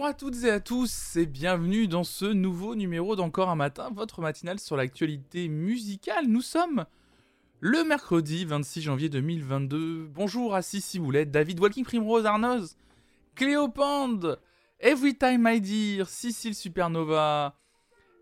Bonjour 0.00 0.08
à 0.08 0.14
toutes 0.14 0.44
et 0.44 0.50
à 0.50 0.60
tous 0.60 1.16
et 1.16 1.26
bienvenue 1.26 1.86
dans 1.86 2.04
ce 2.04 2.24
nouveau 2.24 2.74
numéro 2.74 3.16
d'Encore 3.16 3.50
un 3.50 3.54
matin, 3.54 3.90
votre 3.94 4.22
matinale 4.22 4.58
sur 4.58 4.74
l'actualité 4.74 5.48
musicale. 5.48 6.24
Nous 6.26 6.40
sommes 6.40 6.86
le 7.60 7.84
mercredi 7.84 8.46
26 8.46 8.80
janvier 8.80 9.10
2022. 9.10 10.06
Bonjour 10.06 10.54
à 10.54 10.62
Sissi 10.62 10.98
Boulette, 11.00 11.30
David 11.30 11.60
Walking 11.60 11.84
Primrose, 11.84 12.24
Arnoz, 12.24 12.78
Cléopande, 13.34 14.40
Every 14.80 15.18
Time 15.18 15.46
I 15.46 15.60
Dear, 15.60 16.08
Cécile 16.08 16.54
Supernova, 16.54 17.58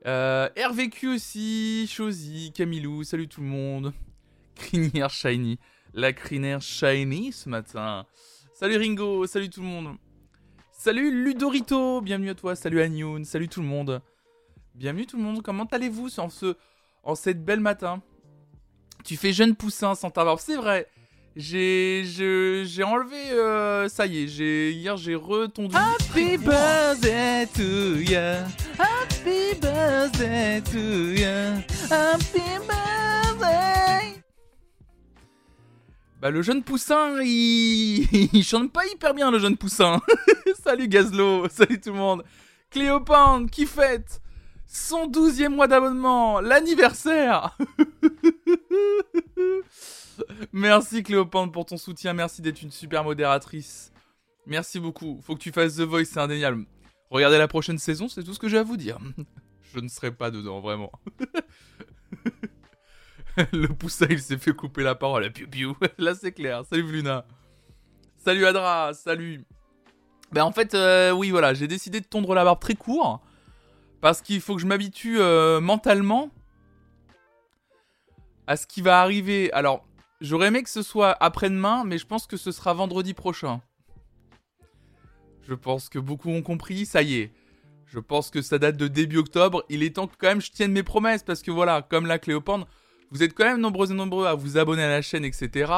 euh, 0.05 0.49
RVQ 0.57 1.15
aussi, 1.15 1.87
Chosy, 1.89 2.51
Camilou, 2.53 3.05
salut 3.05 3.29
tout 3.29 3.41
le 3.41 3.47
monde. 3.47 3.93
Crinière 4.57 5.11
Shiny, 5.11 5.61
la 5.95 6.13
crinière 6.13 6.61
Shiny 6.61 7.31
ce 7.31 7.49
matin. 7.49 8.05
Salut 8.53 8.79
Ringo, 8.79 9.29
salut 9.29 9.49
tout 9.49 9.61
le 9.61 9.69
monde. 9.69 9.97
Salut 10.81 11.25
Ludorito, 11.25 12.01
bienvenue 12.01 12.31
à 12.31 12.37
toi, 12.37 12.55
salut 12.55 12.81
Agnoun, 12.81 13.25
salut 13.25 13.49
tout 13.49 13.61
le 13.61 13.67
monde. 13.67 14.01
Bienvenue 14.77 15.07
tout 15.07 15.17
le 15.17 15.25
monde, 15.25 15.43
comment 15.43 15.65
allez-vous 15.65 16.21
en, 16.21 16.31
ce, 16.31 16.55
en 17.03 17.17
cette 17.17 17.45
belle 17.45 17.59
matin? 17.59 18.01
Tu 19.05 19.17
fais 19.17 19.33
jeune 19.33 19.57
poussin 19.57 19.97
sans 19.97 20.13
ta 20.13 20.25
barbe, 20.25 20.39
c'est 20.41 20.55
vrai. 20.55 20.87
J'ai 21.35 22.05
j'ai 22.05 22.85
enlevé 22.85 23.33
euh, 23.33 23.89
ça 23.89 24.07
y 24.07 24.23
est, 24.23 24.29
j'ai 24.29 24.71
hier 24.71 24.97
j'ai 24.97 25.17
retondu. 25.17 25.75
Happy 25.75 26.39
birthday 26.39 27.49
to. 27.53 27.99
Happy 28.79 29.59
birthday 29.61 30.63
to 30.63 31.13
ya. 31.21 31.55
Happy 31.91 32.39
birthday. 32.69 32.79
Bah 36.21 36.31
le 36.31 36.43
jeune 36.43 36.65
poussin, 36.65 37.23
il... 37.23 38.09
il 38.33 38.43
chante 38.43 38.73
pas 38.73 38.85
hyper 38.87 39.15
bien 39.15 39.31
le 39.31 39.39
jeune 39.39 39.57
poussin. 39.57 40.01
salut 40.65 40.89
Gazlo, 40.89 41.49
salut 41.49 41.81
tout 41.81 41.93
le 41.93 41.97
monde. 41.97 42.25
Cléopâtre 42.71 43.49
qui 43.51 43.67
fête 43.67 44.21
son 44.67 45.09
12e 45.09 45.51
mois 45.51 45.69
d'abonnement, 45.69 46.41
l'anniversaire. 46.41 47.57
merci 50.53 51.05
Cléopâtre 51.05 51.53
pour 51.53 51.67
ton 51.67 51.77
soutien, 51.77 52.15
merci 52.15 52.43
d'être 52.43 52.63
une 52.63 52.73
super 52.73 53.05
modératrice. 53.05 53.93
Merci 54.45 54.81
beaucoup. 54.81 55.21
Faut 55.23 55.35
que 55.35 55.41
tu 55.41 55.53
fasses 55.53 55.77
The 55.77 55.83
Voice, 55.83 56.07
c'est 56.07 56.21
indéniable. 56.21 56.65
Regardez 57.11 57.39
la 57.39 57.49
prochaine 57.49 57.79
saison, 57.79 58.09
c'est 58.09 58.25
tout 58.25 58.35
ce 58.35 58.41
que 58.41 58.49
j'ai 58.49 58.59
à 58.59 58.65
vous 58.65 58.77
dire. 58.77 58.99
Je 59.73 59.79
ne 59.79 59.89
serai 59.89 60.11
pas 60.11 60.33
dedans, 60.33 60.61
vraiment. 60.61 60.91
le 63.53 63.69
poussin, 63.69 64.07
il 64.11 64.21
s'est 64.21 64.39
fait 64.39 64.53
couper 64.53 64.83
la 64.83 64.95
parole 64.95 65.31
Piu 65.33 65.47
Piu. 65.47 65.69
Là, 65.99 66.15
c'est 66.15 66.33
clair. 66.33 66.65
Salut 66.69 66.91
Luna. 66.91 67.25
Salut 68.17 68.47
Adra, 68.47 68.93
salut. 68.95 69.45
Ben 70.33 70.43
en 70.43 70.53
fait, 70.53 70.75
euh, 70.75 71.13
oui, 71.13 71.31
voilà, 71.31 71.55
j'ai 71.55 71.69
décidé 71.69 72.01
de 72.01 72.07
tondre 72.07 72.35
la 72.35 72.45
barbe 72.45 72.61
très 72.61 72.75
court. 72.75 73.21
Parce 74.01 74.21
qu'il 74.21 74.41
faut 74.41 74.55
que 74.55 74.61
je 74.61 74.67
m'habitue 74.67 75.19
euh, 75.21 75.61
mentalement 75.61 76.31
à 78.47 78.57
ce 78.57 78.67
qui 78.67 78.81
va 78.81 79.01
arriver. 79.01 79.53
Alors, 79.53 79.87
j'aurais 80.21 80.49
aimé 80.49 80.63
que 80.63 80.71
ce 80.71 80.83
soit 80.83 81.17
après-demain, 81.21 81.85
mais 81.85 81.99
je 81.99 82.07
pense 82.07 82.27
que 82.27 82.37
ce 82.37 82.53
sera 82.53 82.75
vendredi 82.75 83.15
prochain. 83.15 83.61
Je 85.43 85.55
pense 85.55 85.89
que 85.89 85.99
beaucoup 85.99 86.31
ont 86.31 86.43
compris, 86.43 86.87
ça 86.87 87.03
y 87.03 87.17
est. 87.17 87.33
Je 87.87 87.99
pense 87.99 88.31
que 88.31 88.43
ça 88.43 88.59
date 88.59 88.77
de 88.77 88.87
début 88.87 89.17
octobre. 89.17 89.65
Il 89.69 89.83
est 89.83 89.97
temps 89.97 90.07
que 90.07 90.15
quand 90.19 90.29
même 90.29 90.43
je 90.43 90.53
tienne 90.53 90.73
mes 90.73 90.83
promesses, 90.83 91.23
parce 91.23 91.43
que 91.43 91.51
voilà, 91.51 91.83
comme 91.83 92.07
la 92.07 92.19
Cléopâtre, 92.19 92.67
vous 93.11 93.23
êtes 93.23 93.35
quand 93.35 93.45
même 93.45 93.61
nombreux 93.61 93.91
et 93.91 93.95
nombreux 93.95 94.27
à 94.27 94.35
vous 94.35 94.59
abonner 94.59 94.83
à 94.83 94.89
la 94.89 95.03
chaîne, 95.03 95.25
etc. 95.25 95.73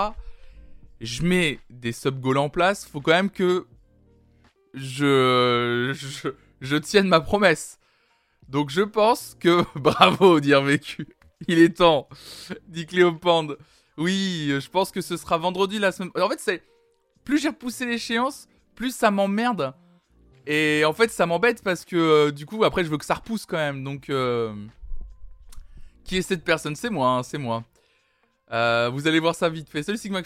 Je 1.01 1.23
mets 1.23 1.59
des 1.71 1.93
sub 1.93 2.21
goals 2.21 2.39
en 2.39 2.49
place. 2.49 2.85
Faut 2.87 3.01
quand 3.01 3.13
même 3.13 3.31
que 3.31 3.67
je, 4.75 5.93
je, 6.61 6.77
tienne 6.77 7.09
ma 7.09 7.21
promesse. 7.21 7.79
Donc 8.49 8.71
je 8.71 8.83
pense 8.83 9.37
que 9.39 9.65
bravo 9.79 10.41
dire 10.41 10.63
vécu. 10.63 11.07
Il 11.49 11.59
est 11.59 11.79
temps, 11.79 12.09
dit 12.69 12.87
Cléopande. 12.87 13.57
Oui, 13.97 14.49
je 14.49 14.69
pense 14.69 14.91
que 14.91 15.01
ce 15.01 15.17
sera 15.17 15.39
vendredi 15.39 15.79
la 15.79 15.93
semaine. 15.93 16.11
En 16.17 16.29
fait, 16.29 16.63
plus 17.25 17.39
j'ai 17.39 17.49
repoussé 17.49 17.87
l'échéance, 17.87 18.49
plus 18.75 18.95
ça 18.95 19.11
m'emmerde. 19.11 19.75
Et 20.47 20.85
en 20.85 20.93
fait, 20.93 21.11
ça 21.11 21.27
m'embête 21.27 21.63
parce 21.63 21.85
que 21.85 21.97
euh, 21.97 22.31
du 22.31 22.47
coup, 22.47 22.65
après, 22.65 22.85
je 22.85 22.91
veux 22.91 22.99
que 22.99 23.05
ça 23.05 23.15
repousse 23.15 23.47
quand 23.47 23.57
même. 23.57 23.85
Donc, 23.85 24.11
euh, 24.11 24.53
qui 26.11 26.17
est 26.17 26.23
cette 26.23 26.43
personne 26.43 26.75
C'est 26.75 26.91
moi, 26.91 27.09
hein, 27.09 27.23
c'est 27.23 27.39
moi. 27.39 27.63
Euh, 28.51 28.91
vous 28.93 29.07
allez 29.07 29.21
voir 29.21 29.37
ça 29.37 29.49
vite 29.49 29.71
fait. 29.71 29.85
Salut 29.85 29.97
Sigma. 29.97 30.21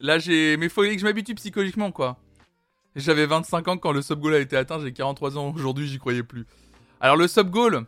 Là, 0.00 0.18
j'ai. 0.18 0.56
Mais 0.56 0.68
faut 0.68 0.82
que 0.82 0.98
je 0.98 1.04
m'habitue 1.04 1.36
psychologiquement, 1.36 1.92
quoi. 1.92 2.18
J'avais 2.96 3.24
25 3.24 3.68
ans 3.68 3.78
quand 3.78 3.92
le 3.92 4.02
sub 4.02 4.18
goal 4.18 4.34
a 4.34 4.40
été 4.40 4.56
atteint, 4.56 4.80
j'ai 4.80 4.92
43 4.92 5.38
ans 5.38 5.52
aujourd'hui, 5.54 5.86
j'y 5.86 5.98
croyais 5.98 6.24
plus. 6.24 6.46
Alors, 7.00 7.16
le 7.16 7.28
sub 7.28 7.48
goal, 7.48 7.86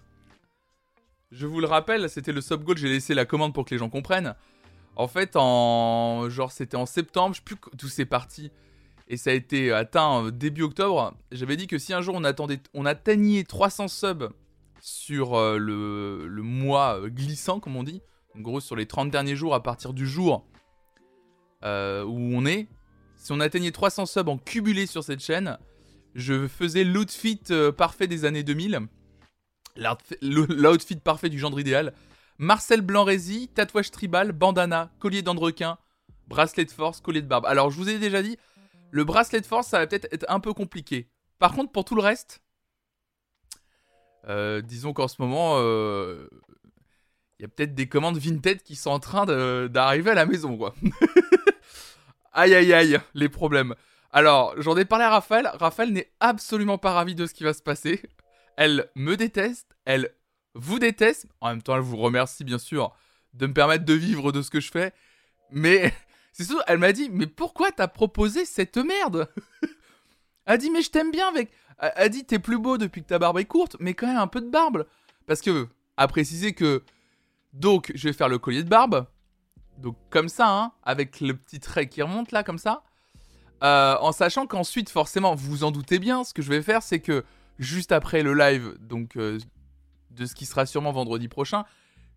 je 1.32 1.46
vous 1.46 1.60
le 1.60 1.66
rappelle, 1.66 2.08
c'était 2.08 2.30
le 2.30 2.40
sub 2.40 2.62
goal, 2.62 2.78
j'ai 2.78 2.88
laissé 2.88 3.12
la 3.12 3.24
commande 3.24 3.52
pour 3.52 3.64
que 3.64 3.70
les 3.70 3.78
gens 3.78 3.90
comprennent. 3.90 4.36
En 4.94 5.08
fait, 5.08 5.32
en. 5.34 6.30
Genre, 6.30 6.52
c'était 6.52 6.76
en 6.76 6.86
septembre, 6.86 7.34
je 7.34 7.40
sais 7.40 7.44
plus 7.44 7.56
d'où 7.74 7.88
c'est 7.88 8.06
parti. 8.06 8.52
Et 9.08 9.16
ça 9.16 9.30
a 9.30 9.32
été 9.32 9.72
atteint 9.72 10.30
début 10.30 10.62
octobre. 10.62 11.12
J'avais 11.32 11.56
dit 11.56 11.66
que 11.66 11.78
si 11.78 11.92
un 11.92 12.02
jour 12.02 12.14
on, 12.14 12.22
attendait, 12.22 12.60
on 12.72 12.86
atteignait 12.86 13.42
300 13.42 13.88
subs 13.88 14.28
sur 14.86 15.34
euh, 15.34 15.58
le, 15.58 16.28
le, 16.28 16.42
mois 16.42 17.00
euh, 17.00 17.08
glissant, 17.08 17.58
comme 17.58 17.74
on 17.74 17.82
dit. 17.82 18.02
En 18.36 18.40
gros, 18.40 18.60
sur 18.60 18.76
les 18.76 18.86
30 18.86 19.10
derniers 19.10 19.34
jours 19.34 19.52
à 19.52 19.60
partir 19.60 19.92
du 19.92 20.06
jour 20.06 20.46
euh, 21.64 22.04
où 22.04 22.16
on 22.16 22.46
est. 22.46 22.68
Si 23.16 23.32
on 23.32 23.40
atteignait 23.40 23.72
300 23.72 24.06
subs 24.06 24.28
en 24.28 24.38
cumulé 24.38 24.86
sur 24.86 25.02
cette 25.02 25.18
chaîne, 25.18 25.58
je 26.14 26.46
faisais 26.46 26.84
l'outfit 26.84 27.42
parfait 27.76 28.06
des 28.06 28.24
années 28.24 28.44
2000. 28.44 28.86
L'outfit 30.22 30.96
parfait 30.96 31.30
du 31.30 31.38
genre 31.40 31.58
idéal. 31.58 31.92
Marcel 32.38 32.80
Blanc-Rézy, 32.80 33.48
tatouage 33.48 33.90
tribal, 33.90 34.30
bandana, 34.30 34.92
collier 35.00 35.22
d'andrequin, 35.22 35.78
bracelet 36.28 36.64
de 36.64 36.70
force, 36.70 37.00
collier 37.00 37.22
de 37.22 37.26
barbe. 37.26 37.46
Alors, 37.46 37.70
je 37.70 37.76
vous 37.76 37.88
ai 37.88 37.98
déjà 37.98 38.22
dit, 38.22 38.36
le 38.92 39.02
bracelet 39.02 39.40
de 39.40 39.46
force, 39.46 39.66
ça 39.66 39.80
va 39.80 39.86
peut-être 39.88 40.06
être 40.12 40.26
un 40.28 40.38
peu 40.38 40.52
compliqué. 40.52 41.08
Par 41.40 41.54
contre, 41.54 41.72
pour 41.72 41.84
tout 41.84 41.96
le 41.96 42.02
reste, 42.02 42.40
disons 44.26 44.92
qu'en 44.92 45.08
ce 45.08 45.20
moment, 45.20 45.58
il 45.58 45.64
euh, 45.64 46.28
y 47.40 47.44
a 47.44 47.48
peut-être 47.48 47.74
des 47.74 47.88
commandes 47.88 48.18
Vinted 48.18 48.62
qui 48.62 48.76
sont 48.76 48.90
en 48.90 49.00
train 49.00 49.26
d'arriver 49.68 50.10
à 50.10 50.14
la 50.14 50.26
maison, 50.26 50.56
quoi. 50.56 50.74
aïe 52.32 52.54
aïe 52.54 52.72
aïe, 52.72 53.00
les 53.14 53.28
problèmes. 53.28 53.74
Alors, 54.12 54.54
j'en 54.60 54.76
ai 54.76 54.84
parlé 54.84 55.04
à 55.04 55.10
Raphaël. 55.10 55.50
Raphaël 55.54 55.92
n'est 55.92 56.10
absolument 56.20 56.78
pas 56.78 56.92
ravi 56.92 57.14
de 57.14 57.26
ce 57.26 57.34
qui 57.34 57.44
va 57.44 57.52
se 57.52 57.62
passer. 57.62 58.00
Elle 58.56 58.88
me 58.94 59.16
déteste, 59.16 59.76
elle 59.84 60.10
vous 60.54 60.78
déteste. 60.78 61.26
En 61.40 61.50
même 61.50 61.62
temps, 61.62 61.76
elle 61.76 61.82
vous 61.82 61.98
remercie, 61.98 62.42
bien 62.42 62.58
sûr, 62.58 62.94
de 63.34 63.46
me 63.46 63.52
permettre 63.52 63.84
de 63.84 63.92
vivre 63.92 64.32
de 64.32 64.42
ce 64.42 64.50
que 64.50 64.60
je 64.60 64.70
fais. 64.70 64.92
Mais, 65.50 65.92
c'est 66.32 66.44
sûr, 66.44 66.62
elle 66.66 66.78
m'a 66.78 66.92
dit, 66.92 67.10
mais 67.12 67.26
pourquoi 67.26 67.70
t'as 67.70 67.88
proposé 67.88 68.44
cette 68.44 68.78
merde? 68.78 69.28
Elle 70.46 70.54
a 70.54 70.56
dit, 70.56 70.70
mais 70.70 70.82
je 70.82 70.90
t'aime 70.90 71.10
bien 71.10 71.28
avec 71.28 71.50
a 71.78 72.08
dit 72.08 72.24
t'es 72.24 72.38
plus 72.38 72.58
beau 72.58 72.78
depuis 72.78 73.02
que 73.02 73.08
ta 73.08 73.18
barbe 73.18 73.38
est 73.38 73.44
courte, 73.44 73.76
mais 73.80 73.94
quand 73.94 74.06
même 74.06 74.16
un 74.16 74.26
peu 74.26 74.40
de 74.40 74.50
barbe. 74.50 74.86
Parce 75.26 75.40
que, 75.40 75.68
à 75.96 76.08
préciser 76.08 76.52
que, 76.52 76.82
donc, 77.52 77.92
je 77.94 78.08
vais 78.08 78.12
faire 78.12 78.28
le 78.28 78.38
collier 78.38 78.62
de 78.62 78.68
barbe. 78.68 79.06
Donc, 79.78 79.96
comme 80.10 80.28
ça, 80.28 80.48
hein, 80.48 80.72
avec 80.82 81.20
le 81.20 81.36
petit 81.36 81.60
trait 81.60 81.88
qui 81.88 82.02
remonte 82.02 82.32
là, 82.32 82.42
comme 82.42 82.58
ça. 82.58 82.82
Euh, 83.62 83.96
en 84.00 84.12
sachant 84.12 84.46
qu'ensuite, 84.46 84.90
forcément, 84.90 85.34
vous 85.34 85.50
vous 85.50 85.64
en 85.64 85.70
doutez 85.70 85.98
bien, 85.98 86.24
ce 86.24 86.34
que 86.34 86.42
je 86.42 86.48
vais 86.48 86.62
faire, 86.62 86.82
c'est 86.82 87.00
que 87.00 87.24
juste 87.58 87.92
après 87.92 88.22
le 88.22 88.34
live, 88.34 88.76
donc 88.80 89.16
euh, 89.16 89.38
de 90.10 90.26
ce 90.26 90.34
qui 90.34 90.46
sera 90.46 90.66
sûrement 90.66 90.92
vendredi 90.92 91.28
prochain, 91.28 91.64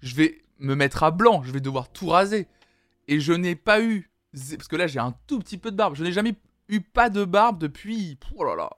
je 0.02 0.16
vais 0.16 0.42
me 0.60 0.76
mettre 0.76 1.04
à 1.04 1.12
blanc, 1.12 1.42
je 1.44 1.52
vais 1.52 1.62
devoir 1.62 1.90
tout 1.90 2.08
raser. 2.08 2.48
Et 3.08 3.20
je 3.20 3.34
n'ai 3.34 3.56
pas 3.56 3.82
eu, 3.82 4.10
parce 4.34 4.68
que 4.68 4.76
là 4.76 4.88
j'ai 4.88 5.00
un 5.00 5.16
tout 5.28 5.40
petit 5.40 5.58
peu 5.58 5.72
de 5.72 5.76
barbe, 5.76 5.96
je 5.96 6.04
n'ai 6.04 6.12
jamais 6.12 6.36
eu 6.68 6.82
pas 6.82 7.10
de 7.10 7.26
barbe 7.26 7.60
depuis, 7.60 8.18
oh 8.36 8.44
là 8.44 8.56
là, 8.56 8.70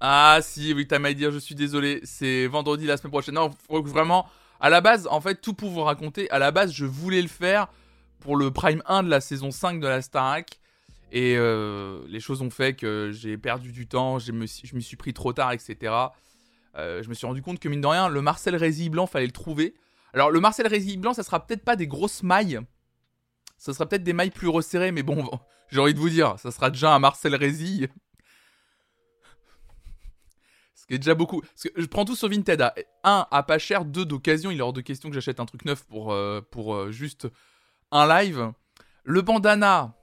Ah 0.00 0.40
si, 0.42 0.74
oui, 0.74 0.86
t'as 0.86 0.98
mal 0.98 1.16
je 1.18 1.38
suis 1.38 1.54
désolé, 1.54 2.00
c'est 2.04 2.46
vendredi 2.46 2.86
la 2.86 2.96
semaine 2.96 3.10
prochaine. 3.12 3.34
Non, 3.34 3.50
vraiment, 3.68 4.26
à 4.60 4.68
la 4.68 4.80
base, 4.80 5.08
en 5.10 5.20
fait, 5.20 5.40
tout 5.40 5.54
pour 5.54 5.70
vous 5.70 5.82
raconter, 5.82 6.30
à 6.30 6.38
la 6.38 6.50
base, 6.50 6.72
je 6.72 6.84
voulais 6.84 7.22
le 7.22 7.28
faire 7.28 7.68
pour 8.20 8.36
le 8.36 8.50
Prime 8.50 8.82
1 8.86 9.04
de 9.04 9.08
la 9.08 9.20
saison 9.20 9.50
5 9.50 9.80
de 9.80 9.86
la 9.86 10.02
Starac. 10.02 10.60
Et 11.12 11.36
euh, 11.36 12.00
les 12.08 12.20
choses 12.20 12.42
ont 12.42 12.50
fait 12.50 12.74
que 12.74 13.10
j'ai 13.12 13.38
perdu 13.38 13.72
du 13.72 13.86
temps, 13.86 14.18
je 14.18 14.32
me, 14.32 14.46
suis 14.46 14.96
pris 14.96 15.14
trop 15.14 15.32
tard, 15.32 15.52
etc. 15.52 15.94
Euh, 16.76 17.02
je 17.02 17.08
me 17.08 17.14
suis 17.14 17.26
rendu 17.26 17.40
compte 17.40 17.58
que, 17.58 17.68
mine 17.68 17.80
de 17.80 17.86
rien, 17.86 18.08
le 18.08 18.20
Marcel 18.20 18.56
Rési 18.56 18.90
blanc, 18.90 19.06
fallait 19.06 19.26
le 19.26 19.32
trouver. 19.32 19.74
Alors, 20.12 20.30
le 20.30 20.40
Marcel 20.40 20.66
Rési 20.66 20.96
blanc, 20.96 21.14
ça 21.14 21.22
sera 21.22 21.46
peut-être 21.46 21.64
pas 21.64 21.76
des 21.76 21.86
grosses 21.86 22.22
mailles. 22.22 22.60
Ça 23.56 23.72
sera 23.72 23.86
peut-être 23.86 24.02
des 24.02 24.12
mailles 24.12 24.30
plus 24.30 24.48
resserrées, 24.48 24.92
mais 24.92 25.02
bon, 25.02 25.26
j'ai 25.70 25.80
envie 25.80 25.94
de 25.94 25.98
vous 25.98 26.10
dire, 26.10 26.38
ça 26.38 26.50
sera 26.50 26.70
déjà 26.70 26.94
un 26.94 26.98
Marcel 26.98 27.34
Rési 27.34 27.86
ce 30.86 30.88
qui 30.88 30.94
est 30.94 30.98
déjà 30.98 31.16
beaucoup. 31.16 31.42
Je 31.74 31.86
prends 31.86 32.04
tout 32.04 32.14
sur 32.14 32.28
Vinted 32.28 32.60
à 32.60 32.72
1 33.02 33.26
à 33.28 33.42
pas 33.42 33.58
cher, 33.58 33.84
2 33.84 34.04
d'occasion. 34.04 34.52
Il 34.52 34.58
est 34.58 34.62
hors 34.62 34.72
de 34.72 34.80
question 34.80 35.08
que 35.08 35.16
j'achète 35.16 35.40
un 35.40 35.44
truc 35.44 35.64
neuf 35.64 35.84
pour, 35.84 36.12
euh, 36.12 36.40
euh, 36.56 36.92
juste 36.92 37.26
un 37.90 38.06
live. 38.06 38.52
Le 39.02 39.20
bandana. 39.20 39.96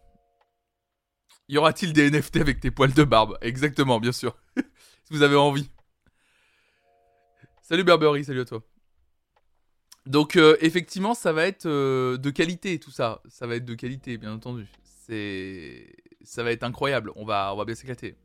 Y 1.48 1.58
aura-t-il 1.58 1.94
des 1.94 2.12
NFT 2.12 2.38
avec 2.38 2.60
tes 2.60 2.70
poils 2.70 2.92
de 2.92 3.06
barbe? 3.06 3.38
Exactement, 3.40 4.02
bien 4.02 4.12
sûr. 4.12 4.36
si 4.58 5.12
vous 5.12 5.22
avez 5.22 5.38
envie. 5.38 5.70
Salut 7.62 7.86
Burberry, 7.86 8.26
salut 8.26 8.42
à 8.42 8.46
toi. 8.46 8.62
Donc 10.06 10.36
euh, 10.36 10.58
effectivement, 10.60 11.14
ça 11.14 11.32
va 11.32 11.46
être 11.46 11.66
de 11.66 12.30
qualité 12.30 12.78
tout 12.78 12.92
ça. 12.92 13.22
Ça 13.30 13.48
va 13.48 13.56
être 13.56 13.66
de 13.66 13.76
qualité, 13.76 14.18
bien 14.18 14.34
entendu. 14.34 14.68
C'est, 14.84 15.96
ça 16.24 16.44
va 16.44 16.52
être 16.52 16.64
incroyable. 16.64 17.14
On 17.16 17.24
va 17.24 17.56
bien 17.64 17.76
s'éclater. 17.76 18.18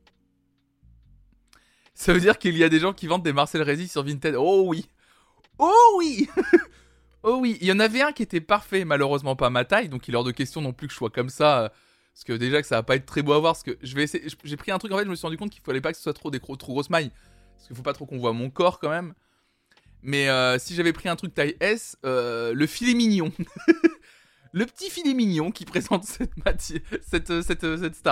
Ça 2.01 2.13
veut 2.13 2.21
dire 2.21 2.39
qu'il 2.39 2.57
y 2.57 2.63
a 2.63 2.69
des 2.69 2.79
gens 2.79 2.93
qui 2.93 3.09
vendent 3.09 3.25
des 3.25 3.33
Marcel 3.33 3.61
Rézy 3.61 3.89
sur 3.89 4.05
Vinted. 4.05 4.37
Oh 4.39 4.63
oui, 4.69 4.87
oh 5.59 5.97
oui, 5.99 6.29
oh 7.25 7.39
oui. 7.41 7.59
Il 7.61 7.67
y 7.67 7.73
en 7.73 7.81
avait 7.81 8.03
un 8.03 8.13
qui 8.13 8.23
était 8.23 8.41
parfait, 8.41 8.85
malheureusement 8.85 9.35
pas 9.35 9.51
ma 9.51 9.65
taille, 9.65 9.89
donc 9.89 10.07
il 10.07 10.15
est 10.15 10.17
hors 10.17 10.23
de 10.23 10.31
question 10.31 10.61
non 10.61 10.73
plus 10.73 10.87
que 10.87 10.93
je 10.93 10.99
sois 10.99 11.11
comme 11.11 11.29
ça. 11.29 11.63
euh, 11.65 11.69
Parce 12.15 12.23
que 12.25 12.33
déjà 12.35 12.63
que 12.63 12.69
ça 12.69 12.77
va 12.77 12.83
pas 12.85 12.95
être 12.95 13.05
très 13.05 13.23
beau 13.23 13.33
à 13.33 13.41
voir. 13.41 13.55
Parce 13.55 13.65
que 13.65 13.77
je 13.83 13.97
vais 13.97 14.05
essayer. 14.05 14.25
J'ai 14.45 14.57
pris 14.57 14.71
un 14.71 14.79
truc 14.79 14.93
en 14.93 14.99
fait, 14.99 15.05
je 15.07 15.11
me 15.11 15.17
suis 15.17 15.27
rendu 15.27 15.37
compte 15.37 15.51
qu'il 15.51 15.61
fallait 15.63 15.81
pas 15.81 15.91
que 15.91 15.97
ce 15.97 16.05
soit 16.05 16.15
trop 16.15 16.31
des 16.31 16.39
trop 16.39 16.57
grosses 16.57 16.89
mailles. 16.89 17.11
Parce 17.57 17.67
qu'il 17.67 17.75
faut 17.77 17.83
pas 17.83 17.93
trop 17.95 18.07
qu'on 18.07 18.19
voit 18.19 18.33
mon 18.33 18.49
corps 18.49 18.79
quand 18.79 18.91
même. 18.91 19.13
Mais 20.03 20.29
euh, 20.29 20.57
si 20.61 20.77
j'avais 20.77 20.93
pris 20.93 21.09
un 21.09 21.17
truc 21.17 21.35
taille 21.35 21.57
S, 21.59 21.97
euh, 22.07 22.55
le 22.55 22.67
filet 22.69 22.95
mignon. 22.95 23.33
le 24.53 24.65
petit 24.67 24.89
filet 24.89 25.15
mignon 25.15 25.51
qui 25.51 25.65
présente 25.65 26.05
cette, 26.07 26.37
mati- 26.45 26.81
cette, 27.03 27.43
cette, 27.43 27.77
cette. 27.77 28.07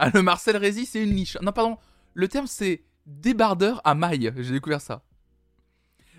Ah, 0.00 0.10
le 0.12 0.22
Marcel 0.22 0.56
Rézy, 0.56 0.86
c'est 0.86 1.02
une 1.04 1.14
niche. 1.14 1.36
Non, 1.42 1.52
pardon. 1.52 1.78
Le 2.14 2.28
terme, 2.28 2.46
c'est 2.46 2.84
débardeur 3.06 3.80
à 3.84 3.94
maille. 3.94 4.32
J'ai 4.36 4.52
découvert 4.52 4.80
ça. 4.80 5.04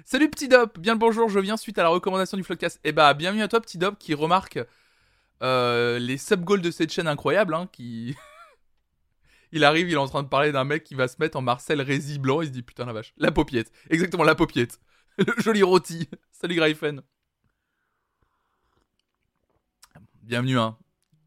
Salut 0.06 0.30
Petit 0.30 0.48
Dop, 0.48 0.80
bien 0.80 0.94
le 0.94 1.00
bonjour, 1.00 1.30
je 1.30 1.40
viens 1.40 1.58
suite 1.58 1.78
à 1.78 1.84
la 1.84 1.90
recommandation 1.90 2.36
du 2.36 2.44
Floodcast. 2.44 2.80
Eh 2.84 2.92
bah, 2.92 3.14
bienvenue 3.14 3.44
à 3.44 3.48
toi 3.48 3.62
Petit 3.62 3.78
Dop 3.78 4.00
qui 4.00 4.14
remarque 4.14 4.60
euh, 5.44 6.00
les 6.00 6.18
sub-goals 6.18 6.62
de 6.62 6.72
cette 6.72 6.92
chaîne 6.92 7.08
incroyable. 7.08 7.54
Hein, 7.54 7.70
qui... 7.72 8.16
il 9.52 9.64
arrive, 9.64 9.90
il 9.90 9.94
est 9.94 9.98
en 9.98 10.08
train 10.08 10.24
de 10.24 10.28
parler 10.28 10.52
d'un 10.52 10.64
mec 10.64 10.84
qui 10.84 10.96
va 10.96 11.08
se 11.08 11.18
mettre 11.20 11.38
en 11.38 11.42
Marcel 11.42 11.82
Rézy 11.82 12.20
blanc. 12.20 12.42
Il 12.42 12.48
se 12.48 12.52
dit 12.52 12.64
putain 12.64 12.86
la 12.86 12.94
vache. 12.94 13.14
La 13.18 13.32
paupiette. 13.32 13.72
Exactement, 13.90 14.24
la 14.24 14.36
paupiette. 14.36 14.80
Le 15.18 15.34
joli 15.38 15.62
rôti. 15.62 16.10
Salut 16.32 16.56
Greifen. 16.56 17.02
Bienvenue, 20.24 20.58
hein. 20.58 20.78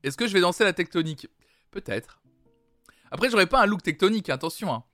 Est-ce 0.02 0.17
que 0.17 0.26
je 0.26 0.32
vais 0.32 0.40
danser 0.40 0.64
la 0.64 0.72
tectonique? 0.72 1.28
Peut-être. 1.70 2.20
Après, 3.10 3.30
j'aurais 3.30 3.46
pas 3.46 3.62
un 3.62 3.66
look 3.66 3.82
tectonique, 3.82 4.28
attention. 4.28 4.72
Hein. 4.72 4.84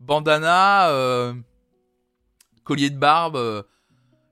Bandana, 0.00 0.90
euh, 0.90 1.34
collier 2.64 2.90
de 2.90 2.98
barbe, 2.98 3.36
euh, 3.36 3.62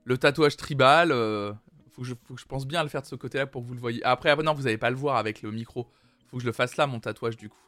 le 0.04 0.18
tatouage 0.18 0.56
tribal. 0.56 1.12
euh, 1.12 1.52
faut, 1.92 2.02
que 2.02 2.08
je, 2.08 2.46
pense 2.46 2.66
bien 2.66 2.80
à 2.80 2.82
le 2.82 2.88
faire 2.88 3.02
de 3.02 3.06
ce 3.06 3.14
côté-là 3.14 3.46
pour 3.46 3.62
que 3.62 3.68
vous 3.68 3.74
le 3.74 3.80
voyez. 3.80 4.02
Après, 4.04 4.30
ah, 4.30 4.36
non, 4.36 4.54
vous 4.54 4.66
allez 4.66 4.78
pas 4.78 4.90
le 4.90 4.96
voir 4.96 5.16
avec 5.16 5.42
le 5.42 5.50
micro. 5.50 5.88
Faut 6.28 6.36
que 6.36 6.42
je 6.42 6.46
le 6.46 6.52
fasse 6.52 6.76
là, 6.76 6.86
mon 6.86 7.00
tatouage, 7.00 7.36
du 7.36 7.48
coup. 7.48 7.58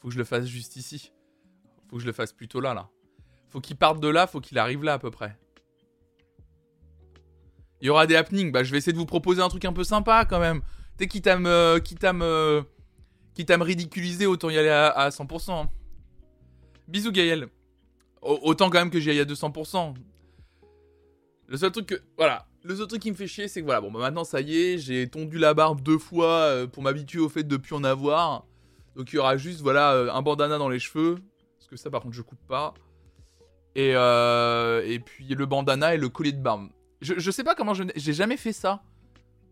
Faut 0.00 0.08
que 0.08 0.14
je 0.14 0.18
le 0.18 0.24
fasse 0.24 0.46
juste 0.46 0.76
ici. 0.76 1.12
Faut 1.88 1.96
que 1.96 2.02
je 2.02 2.06
le 2.06 2.12
fasse 2.12 2.32
plutôt 2.32 2.60
là, 2.60 2.74
là. 2.74 2.88
Faut 3.48 3.60
qu'il 3.60 3.76
parte 3.76 4.00
de 4.00 4.08
là, 4.08 4.26
faut 4.26 4.40
qu'il 4.40 4.58
arrive 4.58 4.82
là, 4.82 4.94
à 4.94 4.98
peu 4.98 5.10
près. 5.10 5.38
Il 7.80 7.86
y 7.86 7.90
aura 7.90 8.06
des 8.06 8.16
happenings. 8.16 8.52
Bah, 8.52 8.64
je 8.64 8.72
vais 8.72 8.78
essayer 8.78 8.92
de 8.92 8.98
vous 8.98 9.06
proposer 9.06 9.42
un 9.42 9.48
truc 9.48 9.64
un 9.64 9.72
peu 9.72 9.84
sympa, 9.84 10.24
quand 10.24 10.40
même. 10.40 10.62
Sais, 10.98 11.06
quitte 11.06 11.26
à 11.26 11.38
me... 11.38 11.78
Quitte 11.78 12.04
à 12.04 12.12
me... 12.12 12.64
Quitte 13.34 13.50
à 13.50 13.56
me 13.58 13.64
ridiculiser, 13.64 14.26
autant 14.26 14.50
y 14.50 14.58
aller 14.58 14.68
à, 14.68 14.88
à 14.88 15.08
100%. 15.10 15.66
Bisous 16.88 17.12
Gaël. 17.12 17.48
Au- 18.20 18.38
autant 18.42 18.68
quand 18.70 18.78
même 18.78 18.90
que 18.90 19.00
j'y 19.00 19.10
aille 19.10 19.20
à 19.20 19.24
200%. 19.24 19.94
Le 21.46 21.56
seul 21.56 21.70
truc 21.72 21.86
que... 21.86 22.02
Voilà. 22.16 22.46
Le 22.62 22.76
seul 22.76 22.86
truc 22.86 23.02
qui 23.02 23.10
me 23.10 23.16
fait 23.16 23.26
chier, 23.26 23.48
c'est 23.48 23.60
que 23.60 23.64
voilà, 23.64 23.80
bon, 23.80 23.90
bah 23.90 23.98
maintenant 23.98 24.22
ça 24.22 24.40
y 24.40 24.56
est, 24.56 24.78
j'ai 24.78 25.08
tondu 25.08 25.36
la 25.38 25.52
barbe 25.52 25.80
deux 25.80 25.98
fois 25.98 26.28
euh, 26.28 26.66
pour 26.68 26.82
m'habituer 26.84 27.18
au 27.18 27.28
fait 27.28 27.42
de 27.42 27.56
plus 27.56 27.74
en 27.74 27.82
avoir. 27.82 28.46
Donc 28.94 29.12
il 29.12 29.16
y 29.16 29.18
aura 29.18 29.36
juste, 29.36 29.60
voilà, 29.62 29.94
euh, 29.94 30.12
un 30.12 30.22
bandana 30.22 30.58
dans 30.58 30.68
les 30.68 30.78
cheveux. 30.78 31.16
Parce 31.58 31.68
que 31.68 31.76
ça, 31.76 31.90
par 31.90 32.02
contre, 32.02 32.14
je 32.14 32.22
coupe 32.22 32.46
pas. 32.46 32.74
Et, 33.74 33.92
euh, 33.96 34.82
et 34.86 35.00
puis 35.00 35.26
le 35.28 35.44
bandana 35.46 35.94
et 35.94 35.98
le 35.98 36.08
collier 36.08 36.32
de 36.32 36.40
barbe. 36.40 36.68
Je, 37.00 37.14
je 37.18 37.30
sais 37.32 37.42
pas 37.42 37.54
comment 37.56 37.74
je... 37.74 37.84
J'ai 37.96 38.12
jamais 38.12 38.36
fait 38.36 38.52
ça. 38.52 38.82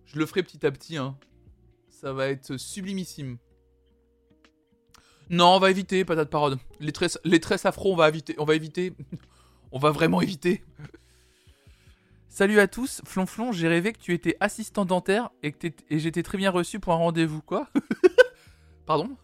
Je 0.05 0.19
le 0.19 0.27
ferai 0.27 0.43
petit 0.45 0.65
à 0.65 0.71
petit, 0.71 0.97
hein. 0.97 1.17
Ça 1.89 2.13
va 2.13 2.29
être 2.29 2.57
sublimissime. 2.59 3.39
Non, 5.31 5.55
on 5.55 5.59
va 5.61 5.71
éviter, 5.71 6.05
patate 6.05 6.29
parode. 6.29 6.59
Les 6.81 6.91
tresses, 6.91 7.19
les 7.25 7.39
tresses 7.39 7.65
afro, 7.65 7.93
on 7.93 7.97
va 7.97 8.09
éviter. 8.09 8.35
On 8.39 8.45
va 8.45 8.57
éviter. 8.57 8.93
on 9.73 9.79
va 9.79 9.93
vraiment 9.93 10.21
éviter. 10.21 10.65
Salut 12.29 12.59
à 12.59 12.67
tous, 12.67 13.01
Flonflon, 13.05 13.53
j'ai 13.53 13.69
rêvé 13.69 13.93
que 13.93 13.99
tu 13.99 14.13
étais 14.13 14.37
assistant 14.41 14.85
dentaire 14.85 15.31
et 15.45 15.53
que 15.53 15.69
et 15.89 15.99
j'étais 16.01 16.25
très 16.25 16.37
bien 16.37 16.51
reçu 16.51 16.81
pour 16.81 16.93
un 16.93 16.97
rendez-vous. 16.97 17.43
Quoi? 17.43 17.69
Pardon? 18.87 19.17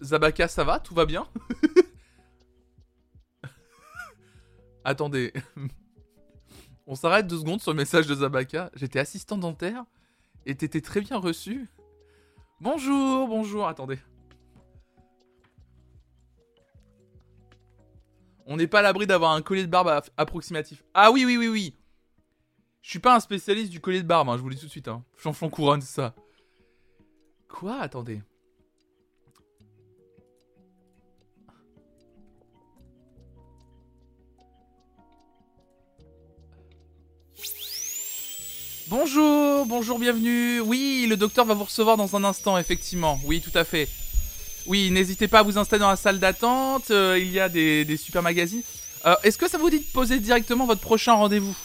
Zabaka, 0.00 0.46
ça 0.46 0.62
va? 0.62 0.78
Tout 0.78 0.94
va 0.94 1.06
bien? 1.06 1.26
Attendez. 4.84 5.32
On 6.86 6.94
s'arrête 6.94 7.26
deux 7.26 7.38
secondes 7.38 7.60
sur 7.60 7.72
le 7.72 7.76
message 7.76 8.06
de 8.06 8.14
Zabaka. 8.14 8.70
J'étais 8.74 9.00
assistant 9.00 9.38
dentaire 9.38 9.84
et 10.46 10.54
t'étais 10.54 10.80
très 10.80 11.00
bien 11.00 11.16
reçu. 11.16 11.68
Bonjour, 12.60 13.26
bonjour, 13.26 13.66
attendez. 13.66 13.98
On 18.50 18.56
n'est 18.56 18.66
pas 18.66 18.78
à 18.78 18.82
l'abri 18.82 19.06
d'avoir 19.06 19.32
un 19.32 19.42
collier 19.42 19.60
de 19.60 19.70
barbe 19.70 20.02
approximatif. 20.16 20.82
Ah 20.94 21.12
oui, 21.12 21.26
oui, 21.26 21.36
oui, 21.36 21.48
oui. 21.48 21.74
Je 22.80 22.88
suis 22.88 22.98
pas 22.98 23.14
un 23.14 23.20
spécialiste 23.20 23.70
du 23.70 23.78
collier 23.78 24.00
de 24.00 24.06
barbe, 24.06 24.30
hein, 24.30 24.38
je 24.38 24.42
vous 24.42 24.48
le 24.48 24.54
dis 24.54 24.60
tout 24.62 24.68
de 24.68 24.70
suite. 24.70 24.88
Hein. 24.88 25.04
Chanflon 25.18 25.50
couronne, 25.50 25.82
ça. 25.82 26.14
Quoi? 27.46 27.78
Attendez. 27.78 28.22
Bonjour, 38.88 39.66
bonjour, 39.66 39.98
bienvenue. 39.98 40.60
Oui, 40.60 41.06
le 41.06 41.18
docteur 41.18 41.44
va 41.44 41.52
vous 41.52 41.64
recevoir 41.64 41.98
dans 41.98 42.16
un 42.16 42.24
instant, 42.24 42.56
effectivement. 42.56 43.20
Oui, 43.26 43.42
tout 43.42 43.52
à 43.52 43.64
fait. 43.64 43.90
Oui, 44.68 44.90
n'hésitez 44.90 45.28
pas 45.28 45.38
à 45.38 45.42
vous 45.42 45.56
installer 45.56 45.80
dans 45.80 45.88
la 45.88 45.96
salle 45.96 46.18
d'attente. 46.18 46.90
euh, 46.90 47.18
il 47.18 47.30
y 47.32 47.40
a 47.40 47.48
des, 47.48 47.96
super 47.96 48.22
magazines. 48.22 48.62
Euh, 49.06 49.14
Est-ce 49.22 49.38
que 49.38 49.48
ça 49.48 49.56
vous 49.58 49.70
dit 49.70 49.78
de 49.80 49.84
poser 49.92 50.18
directement 50.18 50.66
votre 50.66 50.82
prochain 50.82 51.14
rendez-vous? 51.14 51.56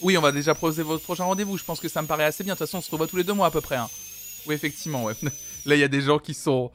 Oui, 0.00 0.16
on 0.16 0.20
va 0.22 0.32
déjà 0.32 0.54
poser 0.54 0.82
votre 0.82 1.02
prochain 1.04 1.24
rendez-vous. 1.24 1.58
Je 1.58 1.64
pense 1.64 1.78
que 1.78 1.88
ça 1.88 2.00
me 2.00 2.06
paraît 2.06 2.24
assez 2.24 2.44
bien. 2.44 2.54
De 2.54 2.58
toute 2.58 2.66
façon, 2.66 2.78
on 2.78 2.80
se 2.80 2.90
revoit 2.90 3.06
tous 3.06 3.16
les 3.16 3.24
deux 3.24 3.34
mois 3.34 3.48
à 3.48 3.50
peu 3.50 3.60
près. 3.60 3.76
hein. 3.76 3.88
Oui, 4.46 4.54
effectivement, 4.54 5.04
ouais. 5.04 5.14
Là, 5.66 5.74
il 5.74 5.78
y 5.80 5.84
a 5.84 5.88
des 5.88 6.00
gens 6.00 6.18
qui 6.18 6.32
sont. 6.34 6.70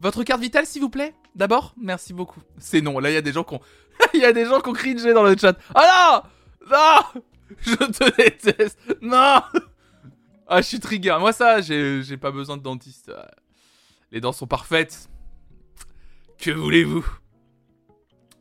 Votre 0.00 0.24
carte 0.24 0.40
vitale, 0.40 0.64
s'il 0.64 0.80
vous 0.80 0.88
plaît 0.88 1.12
D'abord 1.34 1.74
Merci 1.78 2.14
beaucoup. 2.14 2.40
C'est 2.58 2.80
non. 2.80 2.98
Là, 2.98 3.10
il 3.10 3.14
y 3.14 3.18
a 3.18 3.22
des 3.22 3.32
gens 3.32 3.44
qui 3.44 3.54
ont. 3.54 3.60
Il 4.14 4.20
y 4.20 4.24
a 4.24 4.32
des 4.32 4.46
gens 4.46 4.60
qui 4.60 4.70
ont 4.70 4.72
cringé 4.72 5.12
dans 5.12 5.22
le 5.22 5.36
chat. 5.36 5.54
Ah 5.74 6.22
non 6.70 6.70
Non 6.70 7.22
Je 7.60 7.74
te 7.74 8.16
déteste 8.16 8.78
Non 9.02 9.42
Ah, 10.48 10.62
je 10.62 10.66
suis 10.66 10.80
trigger. 10.80 11.16
Moi, 11.20 11.34
ça, 11.34 11.60
j'ai 11.60 12.16
pas 12.16 12.30
besoin 12.30 12.56
de 12.56 12.62
dentiste. 12.62 13.12
Les 14.12 14.20
dents 14.20 14.32
sont 14.32 14.46
parfaites. 14.46 15.08
Que 16.38 16.50
voulez-vous? 16.50 17.06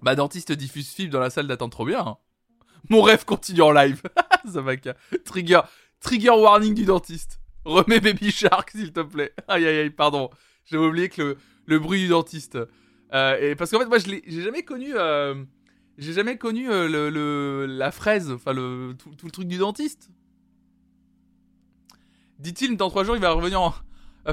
Bah, 0.02 0.16
dentiste 0.16 0.52
diffuse 0.52 0.90
fibre 0.94 1.12
dans 1.14 1.20
la 1.20 1.30
salle 1.30 1.48
d'attente, 1.48 1.72
trop 1.72 1.86
bien. 1.86 2.00
hein. 2.06 2.18
Mon 2.90 3.02
rêve 3.02 3.26
continue 3.26 3.62
en 3.62 3.72
live. 3.72 4.02
Zabaka. 4.48 4.96
Trigger. 5.26 5.62
Trigger 6.00 6.30
warning 6.32 6.74
du 6.74 6.86
dentiste. 6.86 7.40
Remets 7.66 8.00
Baby 8.00 8.32
Shark, 8.32 8.72
s'il 8.72 8.94
te 8.94 9.02
plaît. 9.02 9.34
Aïe, 9.50 9.66
aïe, 9.68 9.78
aïe, 9.80 9.90
pardon. 9.90 10.30
J'avais 10.66 10.86
oublié 10.86 11.10
que 11.10 11.36
le, 11.66 11.80
bruit 11.80 12.00
du 12.02 12.08
dentiste. 12.08 12.58
Euh, 13.14 13.38
et 13.40 13.56
parce 13.56 13.70
qu'en 13.72 13.80
fait, 13.80 13.86
moi, 13.88 13.98
je 14.00 14.06
j'ai 14.26 14.42
jamais 14.42 14.64
connu. 14.64 14.94
euh, 14.96 15.44
j'ai 15.98 16.14
jamais 16.14 16.38
connu 16.38 16.72
euh, 16.72 16.88
le, 16.88 17.66
la 17.66 17.92
fraise, 17.92 18.32
enfin 18.32 18.54
le 18.54 18.96
tout, 18.98 19.12
le 19.22 19.32
truc 19.32 19.48
du 19.48 19.58
dentiste. 19.58 20.10
Dit-il, 22.40 22.78
dans 22.78 22.90
trois 22.90 23.04
jours, 23.04 23.16
il 23.18 23.22
va 23.22 23.32
revenir 23.32 23.60
en- 23.62 23.74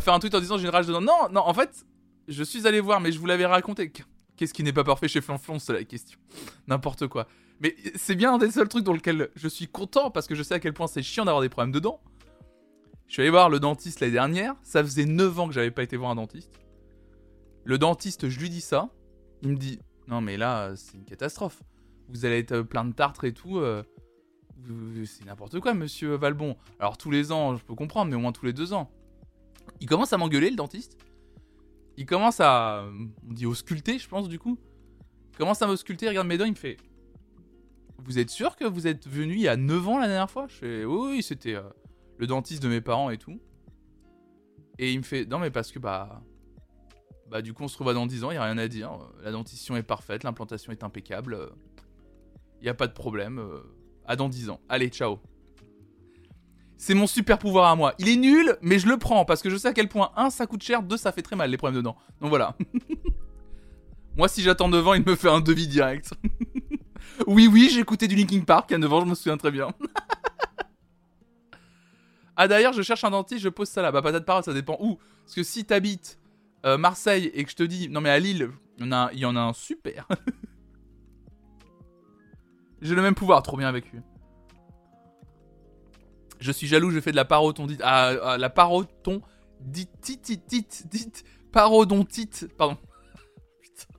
faire 0.00 0.14
un 0.14 0.18
tweet 0.18 0.34
en 0.34 0.40
disant 0.40 0.58
j'ai 0.58 0.64
une 0.64 0.70
rage 0.70 0.86
de. 0.86 0.92
Non, 0.92 1.28
non, 1.30 1.40
en 1.40 1.54
fait, 1.54 1.86
je 2.28 2.42
suis 2.42 2.66
allé 2.66 2.80
voir, 2.80 3.00
mais 3.00 3.12
je 3.12 3.18
vous 3.18 3.26
l'avais 3.26 3.46
raconté. 3.46 3.92
Qu'est-ce 4.36 4.52
qui 4.52 4.62
n'est 4.62 4.72
pas 4.72 4.84
parfait 4.84 5.08
chez 5.08 5.20
Flanflon, 5.20 5.58
c'est 5.58 5.72
la 5.72 5.84
question. 5.84 6.18
N'importe 6.66 7.06
quoi. 7.06 7.26
Mais 7.60 7.74
c'est 7.94 8.14
bien 8.14 8.34
un 8.34 8.38
des 8.38 8.50
seuls 8.50 8.68
trucs 8.68 8.84
dans 8.84 8.92
lequel 8.92 9.30
je 9.34 9.48
suis 9.48 9.66
content 9.66 10.10
parce 10.10 10.26
que 10.26 10.34
je 10.34 10.42
sais 10.42 10.54
à 10.54 10.60
quel 10.60 10.74
point 10.74 10.86
c'est 10.86 11.02
chiant 11.02 11.24
d'avoir 11.24 11.40
des 11.40 11.48
problèmes 11.48 11.72
de 11.72 11.78
dents. 11.78 12.00
Je 13.06 13.14
suis 13.14 13.22
allé 13.22 13.30
voir 13.30 13.48
le 13.48 13.60
dentiste 13.60 14.00
l'année 14.00 14.12
dernière. 14.12 14.54
Ça 14.62 14.82
faisait 14.82 15.06
9 15.06 15.40
ans 15.40 15.48
que 15.48 15.54
j'avais 15.54 15.70
pas 15.70 15.82
été 15.82 15.96
voir 15.96 16.10
un 16.10 16.16
dentiste. 16.16 16.52
Le 17.64 17.78
dentiste, 17.78 18.28
je 18.28 18.38
lui 18.40 18.50
dis 18.50 18.60
ça. 18.60 18.90
Il 19.42 19.50
me 19.50 19.56
dit 19.56 19.78
Non, 20.08 20.20
mais 20.20 20.36
là, 20.36 20.74
c'est 20.76 20.96
une 20.96 21.04
catastrophe. 21.04 21.62
Vous 22.08 22.24
allez 22.24 22.38
être 22.40 22.60
plein 22.60 22.84
de 22.84 22.92
tartres 22.92 23.24
et 23.24 23.32
tout. 23.32 23.58
euh, 23.58 23.82
c'est 25.04 25.24
n'importe 25.24 25.60
quoi, 25.60 25.74
monsieur 25.74 26.14
Valbon. 26.16 26.56
Alors, 26.78 26.98
tous 26.98 27.10
les 27.10 27.32
ans, 27.32 27.56
je 27.56 27.64
peux 27.64 27.74
comprendre, 27.74 28.10
mais 28.10 28.16
au 28.16 28.20
moins 28.20 28.32
tous 28.32 28.44
les 28.44 28.52
deux 28.52 28.72
ans. 28.72 28.90
Il 29.80 29.88
commence 29.88 30.12
à 30.12 30.18
m'engueuler, 30.18 30.50
le 30.50 30.56
dentiste. 30.56 30.96
Il 31.96 32.06
commence 32.06 32.40
à. 32.40 32.86
On 33.28 33.32
dit 33.32 33.46
ausculter, 33.46 33.98
je 33.98 34.08
pense, 34.08 34.28
du 34.28 34.38
coup. 34.38 34.58
Il 35.32 35.36
commence 35.38 35.60
à 35.62 35.66
m'ausculter, 35.66 36.08
regarde 36.08 36.26
mes 36.26 36.38
dents, 36.38 36.44
il 36.46 36.52
me 36.52 36.56
fait 36.56 36.78
Vous 37.98 38.18
êtes 38.18 38.30
sûr 38.30 38.56
que 38.56 38.64
vous 38.64 38.86
êtes 38.86 39.06
venu 39.06 39.34
il 39.34 39.40
y 39.40 39.48
a 39.48 39.56
9 39.56 39.88
ans 39.88 39.98
la 39.98 40.06
dernière 40.06 40.30
fois? 40.30 40.46
Je 40.48 40.54
fais 40.54 40.84
Oui, 40.84 41.08
oui, 41.16 41.22
c'était 41.22 41.54
euh, 41.54 41.62
le 42.18 42.26
dentiste 42.26 42.62
de 42.62 42.68
mes 42.68 42.80
parents 42.80 43.10
et 43.10 43.18
tout. 43.18 43.38
Et 44.78 44.92
il 44.92 44.98
me 44.98 45.02
fait 45.04 45.24
Non, 45.26 45.38
mais 45.38 45.50
parce 45.50 45.72
que 45.72 45.78
bah. 45.78 46.22
Bah, 47.28 47.42
du 47.42 47.52
coup, 47.54 47.64
on 47.64 47.68
se 47.68 47.76
revoit 47.76 47.92
dans 47.94 48.06
10 48.06 48.24
ans, 48.24 48.30
il 48.30 48.34
n'y 48.34 48.38
a 48.38 48.44
rien 48.44 48.56
à 48.58 48.68
dire. 48.68 48.98
La 49.22 49.32
dentition 49.32 49.76
est 49.76 49.82
parfaite, 49.82 50.22
l'implantation 50.22 50.70
est 50.72 50.84
impeccable. 50.84 51.50
Il 52.60 52.64
n'y 52.64 52.68
a 52.68 52.74
pas 52.74 52.86
de 52.86 52.92
problème. 52.92 53.38
euh, 53.38 53.60
À 54.06 54.16
dans 54.16 54.28
10 54.28 54.48
ans. 54.50 54.60
Allez, 54.68 54.88
ciao. 54.88 55.18
C'est 56.78 56.94
mon 56.94 57.06
super 57.06 57.38
pouvoir 57.38 57.70
à 57.70 57.76
moi. 57.76 57.94
Il 57.98 58.08
est 58.08 58.16
nul, 58.16 58.56
mais 58.60 58.78
je 58.78 58.86
le 58.86 58.98
prends 58.98 59.24
parce 59.24 59.42
que 59.42 59.48
je 59.48 59.56
sais 59.56 59.68
à 59.68 59.72
quel 59.72 59.88
point 59.88 60.12
1 60.16 60.30
ça 60.30 60.46
coûte 60.46 60.62
cher, 60.62 60.82
2 60.82 60.96
ça 60.96 61.12
fait 61.12 61.22
très 61.22 61.36
mal 61.36 61.50
les 61.50 61.56
problèmes 61.56 61.76
dedans. 61.76 61.96
Donc 62.20 62.28
voilà. 62.28 62.56
moi 64.16 64.28
si 64.28 64.42
j'attends 64.42 64.68
devant, 64.68 64.94
il 64.94 65.04
me 65.04 65.16
fait 65.16 65.30
un 65.30 65.40
devis 65.40 65.68
direct. 65.68 66.12
oui 67.26 67.48
oui, 67.50 67.70
j'ai 67.72 67.80
écouté 67.80 68.08
du 68.08 68.14
Linkin 68.14 68.40
Park 68.40 68.72
à 68.72 68.78
9 68.78 68.92
ans, 68.92 69.00
je 69.00 69.06
me 69.06 69.14
souviens 69.14 69.38
très 69.38 69.50
bien. 69.50 69.68
ah 72.36 72.46
d'ailleurs, 72.46 72.74
je 72.74 72.82
cherche 72.82 73.04
un 73.04 73.10
dentiste, 73.10 73.42
je 73.42 73.48
pose 73.48 73.68
ça 73.68 73.80
là. 73.80 73.90
Bah 73.90 74.02
patate 74.02 74.26
parole, 74.26 74.44
ça 74.44 74.52
dépend 74.52 74.76
où. 74.80 74.98
Parce 75.24 75.34
que 75.34 75.42
si 75.42 75.64
t'habites 75.64 76.18
euh, 76.66 76.76
Marseille 76.76 77.30
et 77.32 77.44
que 77.44 77.50
je 77.50 77.56
te 77.56 77.62
dis 77.62 77.88
non 77.88 78.02
mais 78.02 78.10
à 78.10 78.18
Lille, 78.18 78.50
il 78.78 78.86
y 79.18 79.24
en 79.24 79.36
a, 79.36 79.40
un 79.40 79.52
super. 79.54 80.06
j'ai 82.82 82.94
le 82.94 83.00
même 83.00 83.14
pouvoir, 83.14 83.42
trop 83.42 83.56
bien 83.56 83.68
avec 83.68 83.90
lui. 83.90 84.00
Je 86.46 86.52
suis 86.52 86.68
jaloux, 86.68 86.92
je 86.92 87.00
fais 87.00 87.10
de 87.10 87.16
la 87.16 87.24
parodontite. 87.24 87.80
Ah, 87.82 88.14
ah, 88.22 88.38
la 88.38 88.50
parodontite. 88.50 89.24
Parodontite. 91.50 92.56
Pardon. 92.56 92.76
Putain. 93.60 93.98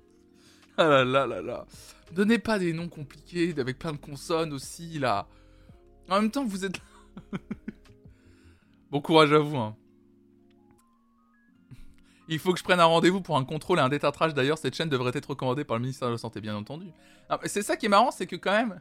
Ah 0.78 0.88
là 0.88 1.04
là 1.04 1.28
là 1.28 1.42
là. 1.42 1.66
Donnez 2.14 2.40
pas 2.40 2.58
des 2.58 2.72
noms 2.72 2.88
compliqués 2.88 3.54
avec 3.58 3.78
plein 3.78 3.92
de 3.92 3.98
consonnes 3.98 4.54
aussi 4.54 4.98
là. 4.98 5.28
En 6.10 6.22
même 6.22 6.32
temps, 6.32 6.46
vous 6.46 6.64
êtes. 6.64 6.80
bon 8.92 9.02
courage 9.02 9.34
à 9.34 9.40
vous. 9.40 9.58
Hein. 9.58 9.76
Il 12.30 12.40
faut 12.40 12.54
que 12.54 12.60
je 12.60 12.64
prenne 12.64 12.80
un 12.80 12.86
rendez-vous 12.86 13.20
pour 13.20 13.36
un 13.36 13.44
contrôle 13.44 13.80
et 13.80 13.82
un 13.82 13.90
détartrage. 13.90 14.34
D'ailleurs, 14.34 14.58
cette 14.58 14.74
chaîne 14.74 14.88
devrait 14.88 15.12
être 15.14 15.32
recommandée 15.32 15.66
par 15.66 15.76
le 15.76 15.82
ministère 15.82 16.08
de 16.08 16.14
la 16.14 16.18
Santé, 16.18 16.40
bien 16.40 16.56
entendu. 16.56 16.88
Ah, 17.28 17.42
c'est 17.44 17.62
ça 17.62 17.76
qui 17.76 17.88
est 17.88 17.90
marrant, 17.90 18.12
c'est 18.12 18.26
que 18.26 18.38
quand 18.38 18.54
même, 18.54 18.80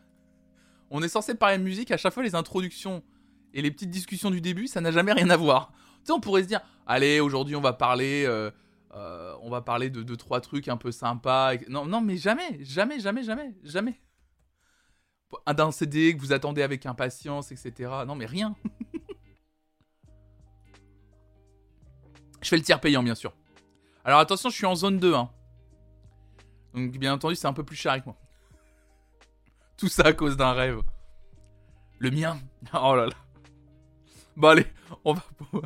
on 0.89 1.03
est 1.03 1.09
censé 1.09 1.35
parler 1.35 1.59
de 1.59 1.65
musique 1.65 1.91
à 1.91 1.97
chaque 1.97 2.15
fois 2.15 2.23
les 2.23 2.37
introductions 2.37 3.03
et 3.57 3.63
les 3.63 3.71
petites 3.71 3.91
discussions 3.91 4.31
du 4.31 4.43
début, 4.43 4.67
ça 4.67 4.83
n'a 4.83 4.93
jamais 4.93 5.13
rien 5.13 5.31
à 5.31 5.37
voir. 5.37 5.73
Tu 6.01 6.05
sais, 6.05 6.13
on 6.13 6.21
pourrait 6.21 6.43
se 6.43 6.49
dire, 6.49 6.61
allez, 6.87 7.21
aujourd'hui 7.21 7.57
on 7.57 7.63
va 7.63 7.73
parler, 7.73 8.25
euh, 8.27 8.51
euh, 8.95 9.35
on 9.41 9.49
va 9.49 9.63
parler 9.63 9.89
de 9.89 10.03
deux 10.03 10.19
trois 10.19 10.43
trucs 10.43 10.69
un 10.69 10.77
peu 10.77 10.93
sympas. 10.93 11.55
Non, 11.69 11.87
non, 11.87 12.03
mais 12.03 12.19
jamais, 12.19 12.63
jamais, 12.63 13.01
jamais, 13.01 13.23
jamais, 13.23 13.55
jamais. 13.65 13.99
D'un 15.47 15.71
CD 15.73 16.15
que 16.15 16.21
vous 16.21 16.35
attendez 16.35 16.63
avec 16.63 16.85
impatience, 16.85 17.51
etc. 17.51 17.91
Non, 18.07 18.15
mais 18.15 18.27
rien. 18.27 18.55
je 22.43 22.49
fais 22.49 22.57
le 22.57 22.63
tiers 22.63 22.79
payant, 22.81 23.03
bien 23.03 23.15
sûr. 23.15 23.35
Alors 24.05 24.21
attention, 24.21 24.51
je 24.51 24.55
suis 24.55 24.67
en 24.67 24.75
zone 24.75 24.99
2. 24.99 25.15
Hein. 25.15 25.31
Donc 26.75 26.93
bien 26.99 27.15
entendu, 27.15 27.37
c'est 27.37 27.47
un 27.47 27.55
peu 27.55 27.65
plus 27.65 27.77
cher 27.77 27.93
avec 27.93 28.05
moi. 28.05 28.17
Tout 29.79 29.89
ça 29.89 30.03
à 30.03 30.13
cause 30.13 30.37
d'un 30.37 30.53
rêve. 30.53 30.83
Le 31.99 32.11
mien. 32.11 32.39
Oh 32.75 32.95
là 32.95 33.07
là. 33.07 33.26
Bon 34.37 34.49
allez, 34.49 34.67
on 35.05 35.15
va... 35.15 35.23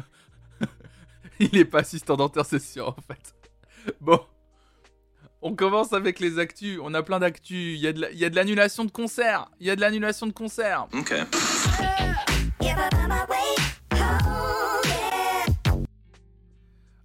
Il 1.40 1.56
est 1.56 1.64
pas 1.64 1.80
assistant 1.80 2.16
sûr 2.60 2.88
en 2.88 3.02
fait. 3.02 3.34
Bon. 4.00 4.20
On 5.42 5.56
commence 5.56 5.92
avec 5.92 6.20
les 6.20 6.38
actus. 6.38 6.78
On 6.80 6.94
a 6.94 7.02
plein 7.02 7.18
d'actus. 7.18 7.76
Il 7.76 7.80
y 7.80 7.88
a 8.24 8.30
de 8.30 8.36
l'annulation 8.36 8.84
de 8.84 8.90
concerts. 8.90 9.50
Il 9.58 9.66
y 9.66 9.70
a 9.70 9.76
de 9.76 9.80
l'annulation 9.80 10.26
de 10.28 10.32
concerts. 10.32 10.86
Ok. 10.92 11.14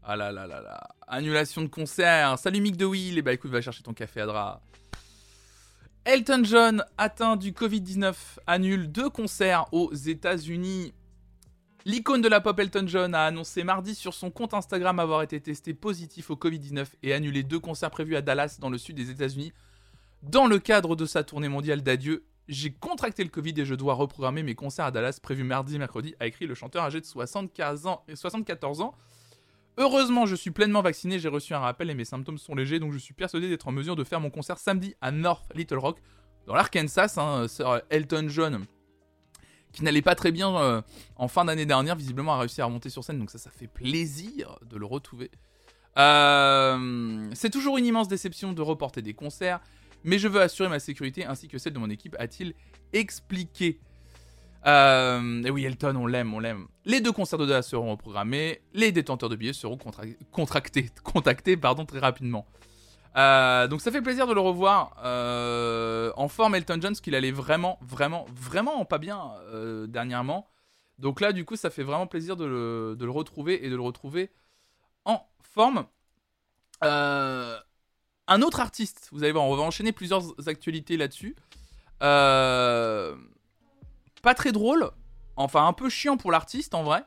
Ah 0.03 0.15
là 0.15 0.31
là 0.31 0.45
là 0.45 0.61
là. 0.61 0.87
Annulation 1.07 1.63
de 1.63 1.67
concerts. 1.67 2.37
Salut 2.37 2.61
Mick 2.61 2.77
de 2.77 2.85
Will. 2.85 3.17
Et 3.17 3.21
bah 3.23 3.33
écoute, 3.33 3.49
va 3.49 3.61
chercher 3.61 3.81
ton 3.81 3.93
café 3.93 4.21
à 4.21 4.25
drap. 4.27 4.61
Elton 6.03 6.43
John, 6.43 6.85
atteint 6.99 7.35
du 7.35 7.53
Covid-19, 7.53 8.13
annule 8.45 8.91
deux 8.91 9.09
concerts 9.09 9.65
aux 9.71 9.91
États-Unis. 9.91 10.93
L'icône 11.87 12.21
de 12.21 12.27
la 12.27 12.41
pop 12.41 12.59
Elton 12.59 12.87
John 12.87 13.13
a 13.13 13.25
annoncé 13.25 13.63
mardi 13.63 13.93
sur 13.93 14.15
son 14.15 14.31
compte 14.31 14.55
Instagram 14.55 14.97
avoir 14.97 15.21
été 15.21 15.39
testé 15.39 15.75
positif 15.75 16.31
au 16.31 16.35
Covid-19 16.35 16.87
et 17.03 17.13
annulé 17.13 17.43
deux 17.43 17.59
concerts 17.59 17.91
prévus 17.91 18.15
à 18.15 18.23
Dallas 18.23 18.57
dans 18.59 18.71
le 18.71 18.79
sud 18.79 18.95
des 18.95 19.11
États-Unis. 19.11 19.53
Dans 20.23 20.47
le 20.47 20.57
cadre 20.57 20.95
de 20.95 21.05
sa 21.05 21.23
tournée 21.23 21.47
mondiale 21.47 21.83
d'adieu, 21.83 22.25
j'ai 22.47 22.71
contracté 22.71 23.23
le 23.23 23.29
Covid 23.29 23.53
et 23.57 23.65
je 23.65 23.75
dois 23.75 23.93
reprogrammer 23.93 24.41
mes 24.41 24.55
concerts 24.55 24.85
à 24.85 24.91
Dallas 24.91 25.19
prévus 25.21 25.43
mardi 25.43 25.75
et 25.75 25.77
mercredi, 25.77 26.15
a 26.19 26.25
écrit 26.25 26.47
le 26.47 26.55
chanteur 26.55 26.83
âgé 26.83 26.99
de 26.99 27.05
75 27.05 27.85
ans 27.85 28.03
et 28.07 28.15
74 28.15 28.81
ans. 28.81 28.95
Heureusement, 29.77 30.25
je 30.25 30.35
suis 30.35 30.49
pleinement 30.49 30.81
vacciné, 30.81 31.19
j'ai 31.19 31.29
reçu 31.29 31.53
un 31.53 31.59
rappel 31.59 31.91
et 31.91 31.93
mes 31.93 32.05
symptômes 32.05 32.39
sont 32.39 32.55
légers, 32.55 32.79
donc 32.79 32.93
je 32.93 32.97
suis 32.97 33.13
persuadé 33.13 33.47
d'être 33.47 33.67
en 33.67 33.71
mesure 33.71 33.95
de 33.95 34.03
faire 34.03 34.19
mon 34.19 34.31
concert 34.31 34.57
samedi 34.57 34.95
à 35.01 35.11
North 35.11 35.45
Little 35.53 35.77
Rock, 35.77 35.99
dans 36.47 36.55
l'Arkansas. 36.55 37.13
Hein, 37.17 37.47
Sir 37.47 37.83
Elton 37.91 38.25
John, 38.27 38.65
qui 39.75 39.83
n'allait 39.83 40.01
pas 40.01 40.15
très 40.15 40.31
bien 40.31 40.55
euh, 40.55 40.81
en 41.17 41.27
fin 41.27 41.45
d'année 41.45 41.65
dernière, 41.65 41.95
visiblement 41.95 42.33
a 42.33 42.39
réussi 42.39 42.61
à 42.61 42.65
remonter 42.65 42.89
sur 42.89 43.03
scène, 43.03 43.19
donc 43.19 43.29
ça, 43.29 43.37
ça 43.37 43.51
fait 43.51 43.67
plaisir 43.67 44.57
de 44.67 44.77
le 44.77 44.85
retrouver. 44.85 45.29
Euh, 45.97 47.29
c'est 47.33 47.49
toujours 47.49 47.77
une 47.77 47.85
immense 47.85 48.07
déception 48.07 48.53
de 48.53 48.61
reporter 48.61 49.01
des 49.01 49.13
concerts, 49.13 49.59
mais 50.03 50.17
je 50.17 50.27
veux 50.27 50.41
assurer 50.41 50.69
ma 50.69 50.79
sécurité 50.79 51.25
ainsi 51.25 51.47
que 51.47 51.57
celle 51.57 51.73
de 51.73 51.79
mon 51.79 51.89
équipe, 51.89 52.15
a-t-il 52.19 52.53
expliqué. 52.93 53.79
Euh, 54.65 55.43
et 55.43 55.51
oui, 55.51 55.65
Elton, 55.65 55.95
on 55.95 56.07
l'aime, 56.07 56.33
on 56.33 56.39
l'aime. 56.39 56.67
Les 56.85 57.01
deux 57.01 57.11
concerts 57.11 57.37
de 57.37 57.45
Dallas 57.45 57.63
seront 57.63 57.91
reprogrammés. 57.91 58.61
Les 58.73 58.91
détenteurs 58.91 59.29
de 59.29 59.35
billets 59.35 59.53
seront 59.53 59.77
contactés 60.31 61.57
pardon, 61.57 61.85
très 61.85 61.99
rapidement. 61.99 62.47
Euh, 63.17 63.67
donc 63.67 63.81
ça 63.81 63.91
fait 63.91 64.01
plaisir 64.01 64.27
de 64.27 64.33
le 64.33 64.41
revoir 64.41 64.97
euh, 65.03 66.11
en 66.17 66.27
forme 66.27 66.55
Elton 66.55 66.77
John, 66.81 66.91
parce 66.91 67.01
qu'il 67.01 67.15
allait 67.15 67.31
vraiment, 67.31 67.79
vraiment, 67.81 68.25
vraiment 68.33 68.83
pas 68.85 68.97
bien 68.97 69.31
euh, 69.51 69.87
dernièrement. 69.87 70.49
Donc 70.99 71.21
là, 71.21 71.31
du 71.31 71.45
coup, 71.45 71.55
ça 71.55 71.69
fait 71.69 71.83
vraiment 71.83 72.07
plaisir 72.07 72.35
de 72.35 72.45
le, 72.45 73.09
retrouver 73.09 73.65
et 73.65 73.69
de 73.69 73.75
le 73.75 73.81
retrouver 73.81 74.31
en 75.05 75.25
forme. 75.43 75.85
Un 76.81 78.41
autre 78.41 78.59
artiste, 78.59 79.09
vous 79.11 79.23
allez 79.23 79.31
voir, 79.31 79.45
on 79.45 79.55
va 79.55 79.63
enchaîner 79.63 79.91
plusieurs 79.91 80.23
actualités 80.47 80.97
là-dessus. 80.97 81.35
Pas 81.99 83.15
très 84.35 84.51
drôle, 84.51 84.89
enfin 85.35 85.67
un 85.67 85.73
peu 85.73 85.89
chiant 85.89 86.17
pour 86.17 86.31
l'artiste 86.31 86.73
en 86.73 86.83
vrai. 86.83 87.05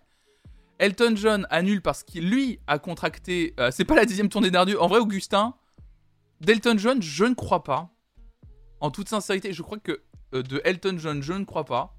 Elton 0.79 1.15
John 1.17 1.47
annule 1.51 1.83
parce 1.83 2.05
qu'il 2.05 2.31
lui 2.31 2.61
a 2.67 2.79
contracté. 2.79 3.55
c'est 3.73 3.85
pas 3.85 3.97
la 3.97 4.05
dixième 4.05 4.29
tournée 4.29 4.51
d'Ardieu. 4.51 4.81
En 4.81 4.87
vrai, 4.87 4.99
Augustin, 5.01 5.55
d'Elton 6.41 6.77
John, 6.79 7.03
je 7.03 7.25
ne 7.25 7.35
crois 7.35 7.65
pas. 7.65 7.91
En 8.81 8.91
toute 8.91 9.09
sincérité, 9.09 9.53
je 9.53 9.63
crois 9.63 9.79
que 9.79 10.01
euh, 10.35 10.43
de 10.43 10.61
Elton 10.65 10.97
John, 10.99 11.23
je 11.23 11.33
ne 11.33 11.45
crois 11.45 11.65
pas. 11.65 11.97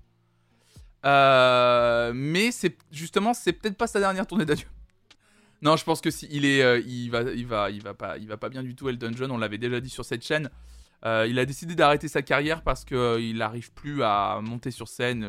Euh, 1.05 2.11
mais 2.13 2.51
c'est 2.51 2.77
justement, 2.91 3.33
c'est 3.33 3.53
peut-être 3.53 3.77
pas 3.77 3.87
sa 3.87 3.99
dernière 3.99 4.27
tournée 4.27 4.45
d'adieu. 4.45 4.67
Non, 5.61 5.75
je 5.75 5.83
pense 5.83 5.99
que 5.99 6.09
si 6.09 6.25
il 6.31 6.45
est, 6.45 6.63
euh, 6.63 6.79
il 6.87 7.09
va, 7.11 7.21
il 7.23 7.45
va, 7.45 7.69
il 7.69 7.83
va 7.83 7.93
pas, 7.93 8.17
il 8.17 8.29
va 8.29 8.37
pas 8.37 8.47
bien 8.47 8.63
du 8.63 8.75
tout. 8.75 8.87
Elton 8.87 9.11
John, 9.13 9.29
on 9.29 9.37
l'avait 9.37 9.57
déjà 9.57 9.81
dit 9.81 9.89
sur 9.89 10.05
cette 10.05 10.25
chaîne. 10.25 10.49
Il 11.03 11.37
a 11.37 11.45
décidé 11.45 11.75
d'arrêter 11.75 12.07
sa 12.07 12.21
carrière 12.21 12.61
parce 12.63 12.85
que 12.85 13.19
il 13.19 13.39
n'arrive 13.39 13.73
plus 13.73 14.01
à 14.01 14.39
monter 14.41 14.71
sur 14.71 14.87
scène. 14.87 15.27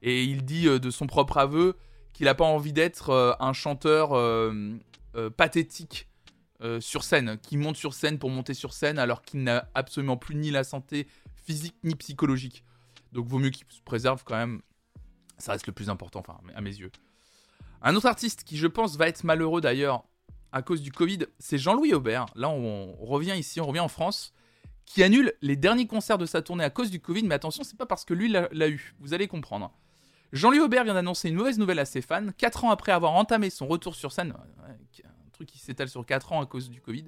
et 0.00 0.22
il 0.22 0.44
dit 0.44 0.66
de 0.66 0.90
son 0.90 1.08
propre 1.08 1.38
aveu 1.38 1.76
qu'il 2.12 2.26
n'a 2.26 2.36
pas 2.36 2.44
envie 2.44 2.72
d'être 2.72 3.36
un 3.40 3.52
chanteur 3.52 4.10
pathétique 5.36 6.06
euh, 6.62 6.80
sur 6.80 7.04
scène, 7.04 7.38
qui 7.42 7.56
monte 7.56 7.76
sur 7.76 7.94
scène 7.94 8.18
pour 8.18 8.30
monter 8.30 8.54
sur 8.54 8.72
scène 8.72 8.98
alors 8.98 9.22
qu'il 9.22 9.42
n'a 9.42 9.68
absolument 9.74 10.16
plus 10.16 10.34
ni 10.34 10.50
la 10.50 10.64
santé 10.64 11.06
physique 11.44 11.76
ni 11.82 11.94
psychologique. 11.94 12.64
Donc 13.12 13.26
vaut 13.26 13.38
mieux 13.38 13.50
qu'il 13.50 13.66
se 13.68 13.80
préserve 13.82 14.22
quand 14.24 14.36
même. 14.36 14.62
Ça 15.38 15.52
reste 15.52 15.66
le 15.66 15.72
plus 15.72 15.90
important, 15.90 16.20
enfin 16.20 16.38
à 16.54 16.60
mes 16.60 16.70
yeux. 16.70 16.92
Un 17.82 17.96
autre 17.96 18.06
artiste 18.06 18.44
qui 18.44 18.56
je 18.56 18.68
pense 18.68 18.96
va 18.96 19.08
être 19.08 19.24
malheureux 19.24 19.60
d'ailleurs 19.60 20.04
à 20.52 20.62
cause 20.62 20.82
du 20.82 20.92
Covid, 20.92 21.26
c'est 21.38 21.58
Jean-Louis 21.58 21.94
Aubert. 21.94 22.26
Là 22.36 22.48
on 22.48 22.94
revient 22.94 23.34
ici, 23.36 23.60
on 23.60 23.66
revient 23.66 23.80
en 23.80 23.88
France, 23.88 24.32
qui 24.86 25.02
annule 25.02 25.32
les 25.40 25.56
derniers 25.56 25.86
concerts 25.86 26.18
de 26.18 26.26
sa 26.26 26.42
tournée 26.42 26.64
à 26.64 26.70
cause 26.70 26.90
du 26.90 27.00
Covid. 27.00 27.24
Mais 27.24 27.34
attention, 27.34 27.64
c'est 27.64 27.76
pas 27.76 27.86
parce 27.86 28.04
que 28.04 28.14
lui 28.14 28.28
l'a 28.28 28.68
eu. 28.68 28.94
Vous 29.00 29.14
allez 29.14 29.28
comprendre. 29.28 29.72
Jean-Louis 30.32 30.60
Aubert 30.60 30.84
vient 30.84 30.94
d'annoncer 30.94 31.28
une 31.28 31.34
mauvaise 31.34 31.58
nouvelle 31.58 31.78
à 31.78 31.84
ses 31.84 32.00
fans. 32.00 32.28
4 32.38 32.64
ans 32.64 32.70
après 32.70 32.92
avoir 32.92 33.12
entamé 33.12 33.50
son 33.50 33.66
retour 33.66 33.94
sur 33.94 34.12
scène, 34.12 34.34
truc 35.32 35.48
qui 35.48 35.58
s'étale 35.58 35.88
sur 35.88 36.04
4 36.04 36.32
ans 36.32 36.40
à 36.40 36.46
cause 36.46 36.70
du 36.70 36.80
Covid, 36.80 37.06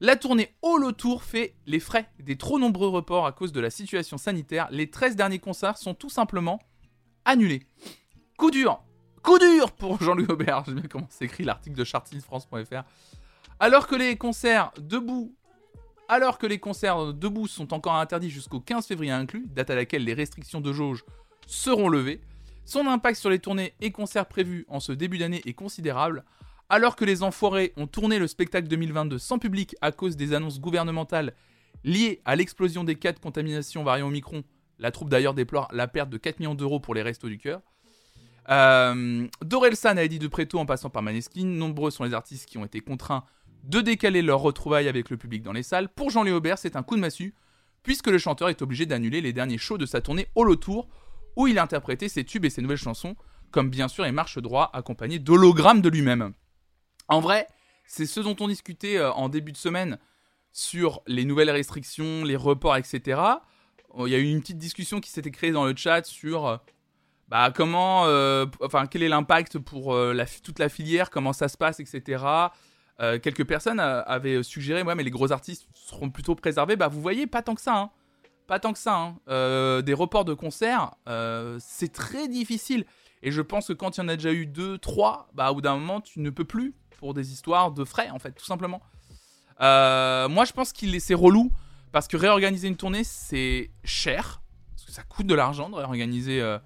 la 0.00 0.16
tournée 0.16 0.52
All 0.62 0.84
Autour 0.84 1.22
fait 1.22 1.54
les 1.66 1.80
frais 1.80 2.10
des 2.18 2.36
trop 2.36 2.58
nombreux 2.58 2.88
reports 2.88 3.26
à 3.26 3.32
cause 3.32 3.52
de 3.52 3.60
la 3.60 3.70
situation 3.70 4.18
sanitaire. 4.18 4.68
Les 4.70 4.90
13 4.90 5.16
derniers 5.16 5.38
concerts 5.38 5.78
sont 5.78 5.94
tout 5.94 6.10
simplement 6.10 6.60
annulés. 7.24 7.62
Coup 8.36 8.50
dur 8.50 8.82
Coup 9.22 9.38
dur 9.38 9.72
pour 9.72 10.02
Jean-Louis 10.02 10.26
Aubert. 10.28 10.64
J'aime 10.66 10.80
bien 10.80 10.88
comment 10.90 11.08
s'écrit 11.08 11.44
l'article 11.44 11.76
de 11.76 11.84
chartfrance.fr. 11.84 12.82
Alors 13.60 13.86
que 13.86 13.94
les 13.94 14.16
concerts 14.16 14.72
debout 14.78 15.34
alors 16.08 16.36
que 16.36 16.46
les 16.46 16.58
concerts 16.58 17.14
debout 17.14 17.46
sont 17.46 17.72
encore 17.72 17.94
interdits 17.94 18.28
jusqu'au 18.28 18.60
15 18.60 18.86
février 18.86 19.12
inclus, 19.12 19.46
date 19.46 19.70
à 19.70 19.74
laquelle 19.74 20.04
les 20.04 20.12
restrictions 20.12 20.60
de 20.60 20.72
jauge 20.72 21.02
seront 21.46 21.88
levées, 21.88 22.20
Son 22.66 22.86
impact 22.86 23.18
sur 23.18 23.30
les 23.30 23.38
tournées 23.38 23.74
et 23.80 23.90
concerts 23.90 24.26
prévus 24.26 24.66
en 24.68 24.80
ce 24.80 24.92
début 24.92 25.18
d'année 25.18 25.42
est 25.46 25.54
considérable. 25.54 26.24
Alors 26.74 26.96
que 26.96 27.04
les 27.04 27.22
enfoirés 27.22 27.72
ont 27.76 27.86
tourné 27.86 28.18
le 28.18 28.26
spectacle 28.26 28.66
2022 28.66 29.16
sans 29.16 29.38
public 29.38 29.76
à 29.80 29.92
cause 29.92 30.16
des 30.16 30.34
annonces 30.34 30.58
gouvernementales 30.58 31.32
liées 31.84 32.20
à 32.24 32.34
l'explosion 32.34 32.82
des 32.82 32.96
cas 32.96 33.12
de 33.12 33.20
contamination 33.20 33.84
variant 33.84 34.08
Omicron, 34.08 34.42
la 34.80 34.90
troupe 34.90 35.08
d'ailleurs 35.08 35.34
déplore 35.34 35.68
la 35.70 35.86
perte 35.86 36.10
de 36.10 36.16
4 36.16 36.40
millions 36.40 36.56
d'euros 36.56 36.80
pour 36.80 36.96
les 36.96 37.02
restos 37.02 37.28
du 37.28 37.38
cœur. 37.38 37.60
Euh, 38.48 39.24
Dorelsan 39.40 39.96
a 39.98 40.08
dit 40.08 40.18
de 40.18 40.26
Préto 40.26 40.58
en 40.58 40.66
passant 40.66 40.90
par 40.90 41.02
Maneskin, 41.02 41.44
nombreux 41.44 41.92
sont 41.92 42.02
les 42.02 42.12
artistes 42.12 42.46
qui 42.46 42.58
ont 42.58 42.64
été 42.64 42.80
contraints 42.80 43.22
de 43.62 43.80
décaler 43.80 44.20
leur 44.20 44.40
retrouvailles 44.40 44.88
avec 44.88 45.10
le 45.10 45.16
public 45.16 45.44
dans 45.44 45.52
les 45.52 45.62
salles. 45.62 45.88
Pour 45.88 46.10
Jean-Louis 46.10 46.32
Aubert, 46.32 46.58
c'est 46.58 46.74
un 46.74 46.82
coup 46.82 46.96
de 46.96 47.00
massue, 47.00 47.36
puisque 47.84 48.08
le 48.08 48.18
chanteur 48.18 48.48
est 48.48 48.62
obligé 48.62 48.84
d'annuler 48.84 49.20
les 49.20 49.32
derniers 49.32 49.58
shows 49.58 49.78
de 49.78 49.86
sa 49.86 50.00
tournée 50.00 50.26
Holo 50.34 50.56
Tour, 50.56 50.88
où 51.36 51.46
il 51.46 51.56
a 51.60 51.62
interprété 51.62 52.08
ses 52.08 52.24
tubes 52.24 52.46
et 52.46 52.50
ses 52.50 52.62
nouvelles 52.62 52.78
chansons, 52.78 53.14
comme 53.52 53.70
bien 53.70 53.86
sûr 53.86 54.02
les 54.02 54.10
marches 54.10 54.38
droit 54.38 54.70
accompagnées 54.72 55.20
d'hologrammes 55.20 55.80
de 55.80 55.88
lui-même. 55.88 56.32
En 57.08 57.20
vrai, 57.20 57.46
c'est 57.86 58.06
ce 58.06 58.20
dont 58.20 58.36
on 58.40 58.48
discutait 58.48 58.96
euh, 58.96 59.12
en 59.12 59.28
début 59.28 59.52
de 59.52 59.56
semaine 59.56 59.98
sur 60.52 61.02
les 61.06 61.24
nouvelles 61.24 61.50
restrictions, 61.50 62.24
les 62.24 62.36
reports, 62.36 62.76
etc. 62.76 63.20
Il 63.98 64.08
y 64.08 64.14
a 64.14 64.18
eu 64.18 64.28
une 64.28 64.40
petite 64.40 64.58
discussion 64.58 65.00
qui 65.00 65.10
s'était 65.10 65.30
créée 65.30 65.52
dans 65.52 65.64
le 65.64 65.74
chat 65.76 66.04
sur 66.04 66.46
euh, 66.46 66.56
bah, 67.28 67.52
comment, 67.54 68.06
euh, 68.06 68.46
enfin, 68.60 68.86
quel 68.86 69.02
est 69.02 69.08
l'impact 69.08 69.58
pour 69.58 69.96
toute 70.42 70.58
la 70.58 70.68
filière, 70.68 71.10
comment 71.10 71.32
ça 71.32 71.48
se 71.48 71.56
passe, 71.56 71.80
etc. 71.80 72.24
quelques 72.98 73.46
personnes 73.46 73.80
avaient 73.80 74.42
suggéré, 74.42 74.82
ouais, 74.82 74.94
mais 74.94 75.02
les 75.02 75.10
gros 75.10 75.32
artistes 75.32 75.66
seront 75.74 76.10
plutôt 76.10 76.34
préservés. 76.34 76.76
Bah, 76.76 76.88
vous 76.88 77.00
voyez, 77.00 77.26
pas 77.26 77.42
tant 77.42 77.54
que 77.54 77.60
ça. 77.60 77.76
Hein. 77.76 77.90
Pas 78.46 78.60
tant 78.60 78.72
que 78.72 78.78
ça. 78.78 78.94
Hein. 78.94 79.82
des 79.82 79.94
reports 79.94 80.24
de 80.24 80.34
concerts, 80.34 80.94
c'est 81.58 81.92
très 81.92 82.28
difficile. 82.28 82.84
Et 83.24 83.32
je 83.32 83.40
pense 83.40 83.68
que 83.68 83.72
quand 83.72 83.96
il 83.96 84.02
y 84.02 84.04
en 84.04 84.08
a 84.08 84.16
déjà 84.16 84.32
eu 84.32 84.44
deux, 84.44 84.76
trois, 84.76 85.28
bah, 85.32 85.50
au 85.50 85.54
bout 85.54 85.62
d'un 85.62 85.76
moment, 85.76 86.02
tu 86.02 86.20
ne 86.20 86.28
peux 86.28 86.44
plus 86.44 86.74
pour 86.98 87.14
des 87.14 87.32
histoires 87.32 87.72
de 87.72 87.82
frais, 87.84 88.10
en 88.10 88.18
fait, 88.18 88.32
tout 88.32 88.44
simplement. 88.44 88.82
Euh, 89.62 90.28
moi, 90.28 90.44
je 90.44 90.52
pense 90.52 90.72
qu'il 90.74 91.00
c'est 91.00 91.14
relou 91.14 91.50
parce 91.90 92.06
que 92.06 92.18
réorganiser 92.18 92.68
une 92.68 92.76
tournée, 92.76 93.02
c'est 93.02 93.70
cher. 93.82 94.42
Parce 94.74 94.84
que 94.84 94.92
ça 94.92 95.02
coûte 95.04 95.26
de 95.26 95.34
l'argent 95.34 95.70
de 95.70 95.74
réorganiser, 95.74 96.42
euh, 96.42 96.58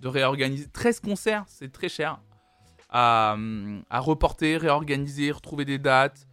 de 0.00 0.08
réorganiser 0.08 0.66
13 0.66 0.98
concerts, 0.98 1.44
c'est 1.46 1.70
très 1.70 1.88
cher. 1.88 2.20
À, 2.88 3.36
reporter, 3.92 4.56
réorganiser, 4.56 5.30
retrouver 5.30 5.64
des 5.64 5.78
dates, 5.78 6.26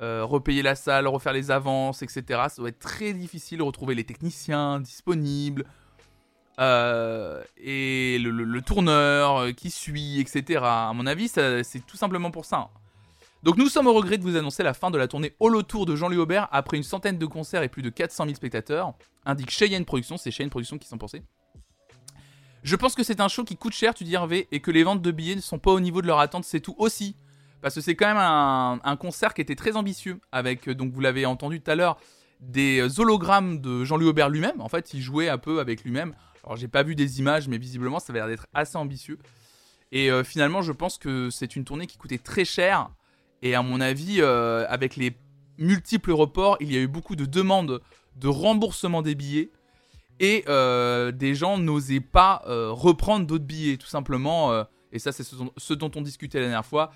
euh, 0.00 0.24
repayer 0.24 0.62
la 0.62 0.76
salle, 0.76 1.08
refaire 1.08 1.32
les 1.32 1.50
avances, 1.50 2.02
etc. 2.02 2.22
Ça 2.48 2.56
doit 2.58 2.68
être 2.68 2.78
très 2.78 3.14
difficile 3.14 3.58
de 3.58 3.64
retrouver 3.64 3.96
les 3.96 4.04
techniciens 4.04 4.78
disponibles. 4.78 5.64
Et 6.58 8.18
le, 8.18 8.60
tourneur 8.62 9.54
qui 9.54 9.70
suit, 9.70 10.20
etc. 10.20 10.60
À 10.62 10.92
mon 10.94 11.06
avis, 11.06 11.28
c'est 11.28 11.86
tout 11.86 11.96
simplement 11.96 12.30
pour 12.30 12.44
ça. 12.44 12.70
Donc 13.44 13.56
nous 13.56 13.68
sommes 13.68 13.86
au 13.86 13.92
regret 13.92 14.18
de 14.18 14.24
vous 14.24 14.36
annoncer 14.36 14.64
la 14.64 14.74
fin 14.74 14.90
de 14.90 14.98
la 14.98 15.06
tournée 15.06 15.32
Holo 15.38 15.62
Tour 15.62 15.86
de 15.86 15.94
Jean-Louis 15.94 16.18
Aubert 16.18 16.48
après 16.50 16.76
une 16.76 16.82
centaine 16.82 17.18
de 17.18 17.26
concerts 17.26 17.62
et 17.62 17.68
plus 17.68 17.82
de 17.82 17.90
400 17.90 18.24
000 18.24 18.34
spectateurs, 18.34 18.94
indique 19.24 19.50
Cheyenne 19.50 19.84
Productions, 19.84 20.16
c'est 20.16 20.32
Cheyenne 20.32 20.50
Productions 20.50 20.78
qui 20.78 20.88
s'en 20.88 20.98
pensait. 20.98 21.22
Je 22.64 22.74
pense 22.74 22.96
que 22.96 23.04
c'est 23.04 23.20
un 23.20 23.28
show 23.28 23.44
qui 23.44 23.56
coûte 23.56 23.72
cher, 23.72 23.94
tu 23.94 24.02
dis 24.02 24.14
Hervé, 24.14 24.48
et 24.50 24.60
que 24.60 24.72
les 24.72 24.82
ventes 24.82 25.02
de 25.02 25.10
billets 25.12 25.36
ne 25.36 25.40
sont 25.40 25.60
pas 25.60 25.70
au 25.70 25.78
niveau 25.78 26.02
de 26.02 26.08
leur 26.08 26.18
attente, 26.18 26.44
c'est 26.44 26.60
tout 26.60 26.74
aussi. 26.78 27.14
Parce 27.62 27.76
que 27.76 27.80
c'est 27.80 27.94
quand 27.94 28.06
même 28.06 28.18
un, 28.18 28.96
concert 28.96 29.34
qui 29.34 29.40
était 29.40 29.54
très 29.54 29.76
ambitieux, 29.76 30.20
avec, 30.32 30.68
euh, 30.68 30.74
donc 30.74 30.92
vous 30.92 31.00
l'avez 31.00 31.24
entendu 31.24 31.60
tout 31.60 31.70
à 31.70 31.76
l'heure, 31.76 31.98
des 32.40 32.80
euh, 32.80 33.00
hologrammes 33.00 33.60
de 33.60 33.84
Jean-Louis 33.84 34.08
Aubert 34.08 34.28
lui-même. 34.28 34.60
En 34.60 34.68
fait, 34.68 34.92
il 34.94 35.00
jouait 35.00 35.28
un 35.28 35.38
peu 35.38 35.60
avec 35.60 35.84
lui-même. 35.84 36.14
Alors 36.44 36.56
j'ai 36.56 36.68
pas 36.68 36.82
vu 36.82 36.94
des 36.94 37.18
images, 37.18 37.48
mais 37.48 37.58
visiblement 37.58 37.98
ça 37.98 38.12
avait 38.12 38.20
l'air 38.20 38.28
d'être 38.28 38.46
assez 38.54 38.76
ambitieux. 38.76 39.18
Et 39.92 40.10
euh, 40.10 40.24
finalement, 40.24 40.62
je 40.62 40.72
pense 40.72 40.98
que 40.98 41.30
c'est 41.30 41.56
une 41.56 41.64
tournée 41.64 41.86
qui 41.86 41.96
coûtait 41.96 42.18
très 42.18 42.44
cher 42.44 42.90
et 43.42 43.54
à 43.54 43.62
mon 43.62 43.80
avis, 43.80 44.20
euh, 44.20 44.66
avec 44.68 44.96
les 44.96 45.16
multiples 45.58 46.12
reports, 46.12 46.56
il 46.60 46.72
y 46.72 46.76
a 46.76 46.80
eu 46.80 46.88
beaucoup 46.88 47.16
de 47.16 47.24
demandes 47.24 47.80
de 48.16 48.28
remboursement 48.28 49.02
des 49.02 49.14
billets. 49.14 49.50
Et 50.20 50.44
euh, 50.48 51.12
des 51.12 51.36
gens 51.36 51.58
n'osaient 51.58 52.00
pas 52.00 52.42
reprendre 52.44 53.24
d'autres 53.24 53.44
billets, 53.44 53.76
tout 53.76 53.86
simplement. 53.86 54.64
et 54.90 54.98
ça, 54.98 55.12
c'est 55.12 55.22
ce, 55.22 55.74
dont 55.74 55.90
on 55.94 56.02
discutait 56.02 56.38
la 56.38 56.46
dernière 56.46 56.66
fois. 56.66 56.90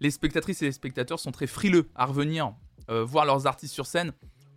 Les 0.00 0.10
spectatrices 0.10 0.60
et 0.62 0.64
les 0.64 0.72
spectateurs 0.72 1.20
sont 1.20 1.30
très 1.30 1.46
frileux 1.46 1.88
à 1.94 2.06
revenir 2.06 2.52
voir 2.88 3.24
leurs 3.24 3.46
artistes 3.46 3.72
sur 3.72 3.86
scène 3.86 4.12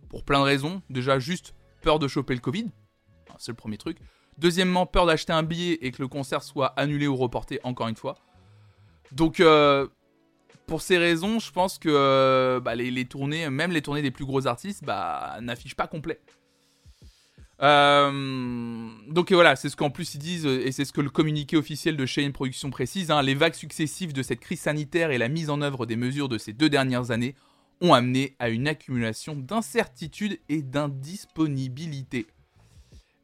pour 0.08 0.24
plein 0.24 0.40
de 0.40 0.44
raisons. 0.44 0.82
Déjà, 0.90 1.20
juste 1.20 1.54
peur 1.80 2.00
de 2.00 2.08
choper 2.08 2.34
le 2.34 2.40
Covid. 2.40 2.66
C'est 3.38 3.52
le 3.52 3.56
premier 3.56 3.78
truc. 3.78 3.98
Deuxièmement, 4.38 4.86
peur 4.86 5.06
d'acheter 5.06 5.32
un 5.32 5.42
billet 5.42 5.78
et 5.82 5.90
que 5.90 6.00
le 6.00 6.08
concert 6.08 6.42
soit 6.42 6.68
annulé 6.78 7.06
ou 7.06 7.16
reporté 7.16 7.60
encore 7.64 7.88
une 7.88 7.96
fois. 7.96 8.16
Donc, 9.12 9.42
pour 10.68 10.82
ces 10.82 10.98
raisons, 10.98 11.40
je 11.40 11.50
pense 11.50 11.78
que 11.78 11.88
euh, 11.90 12.60
bah, 12.60 12.76
les, 12.76 13.04
tournées, 13.06 13.50
même 13.50 13.72
les 13.72 13.82
tournées 13.82 14.02
des 14.02 14.12
plus 14.12 14.26
gros 14.26 14.46
artistes, 14.46 14.84
bah, 14.84 15.38
n'affichent 15.40 15.74
pas 15.74 15.88
complet. 15.88 16.20
Euh, 17.60 18.88
donc 19.08 19.32
voilà, 19.32 19.56
c'est 19.56 19.68
ce 19.68 19.74
qu'en 19.74 19.90
plus 19.90 20.14
ils 20.14 20.18
disent, 20.18 20.46
et 20.46 20.70
c'est 20.70 20.84
ce 20.84 20.92
que 20.92 21.00
le 21.00 21.10
communiqué 21.10 21.56
officiel 21.56 21.96
de 21.96 22.06
Cheyenne 22.06 22.32
Productions 22.32 22.70
précise. 22.70 23.10
Hein. 23.10 23.20
les 23.22 23.34
vagues 23.34 23.54
successives 23.54 24.12
de 24.12 24.22
cette 24.22 24.38
crise 24.38 24.60
sanitaire 24.60 25.10
et 25.10 25.18
la 25.18 25.28
mise 25.28 25.50
en 25.50 25.60
œuvre 25.60 25.84
des 25.84 25.96
mesures 25.96 26.28
de 26.28 26.38
ces 26.38 26.52
deux 26.52 26.68
dernières 26.68 27.10
années 27.10 27.34
ont 27.80 27.94
amené 27.94 28.36
à 28.38 28.48
une 28.48 28.68
accumulation 28.68 29.34
d'incertitudes 29.34 30.38
et 30.48 30.62
d'indisponibilité. 30.62 32.26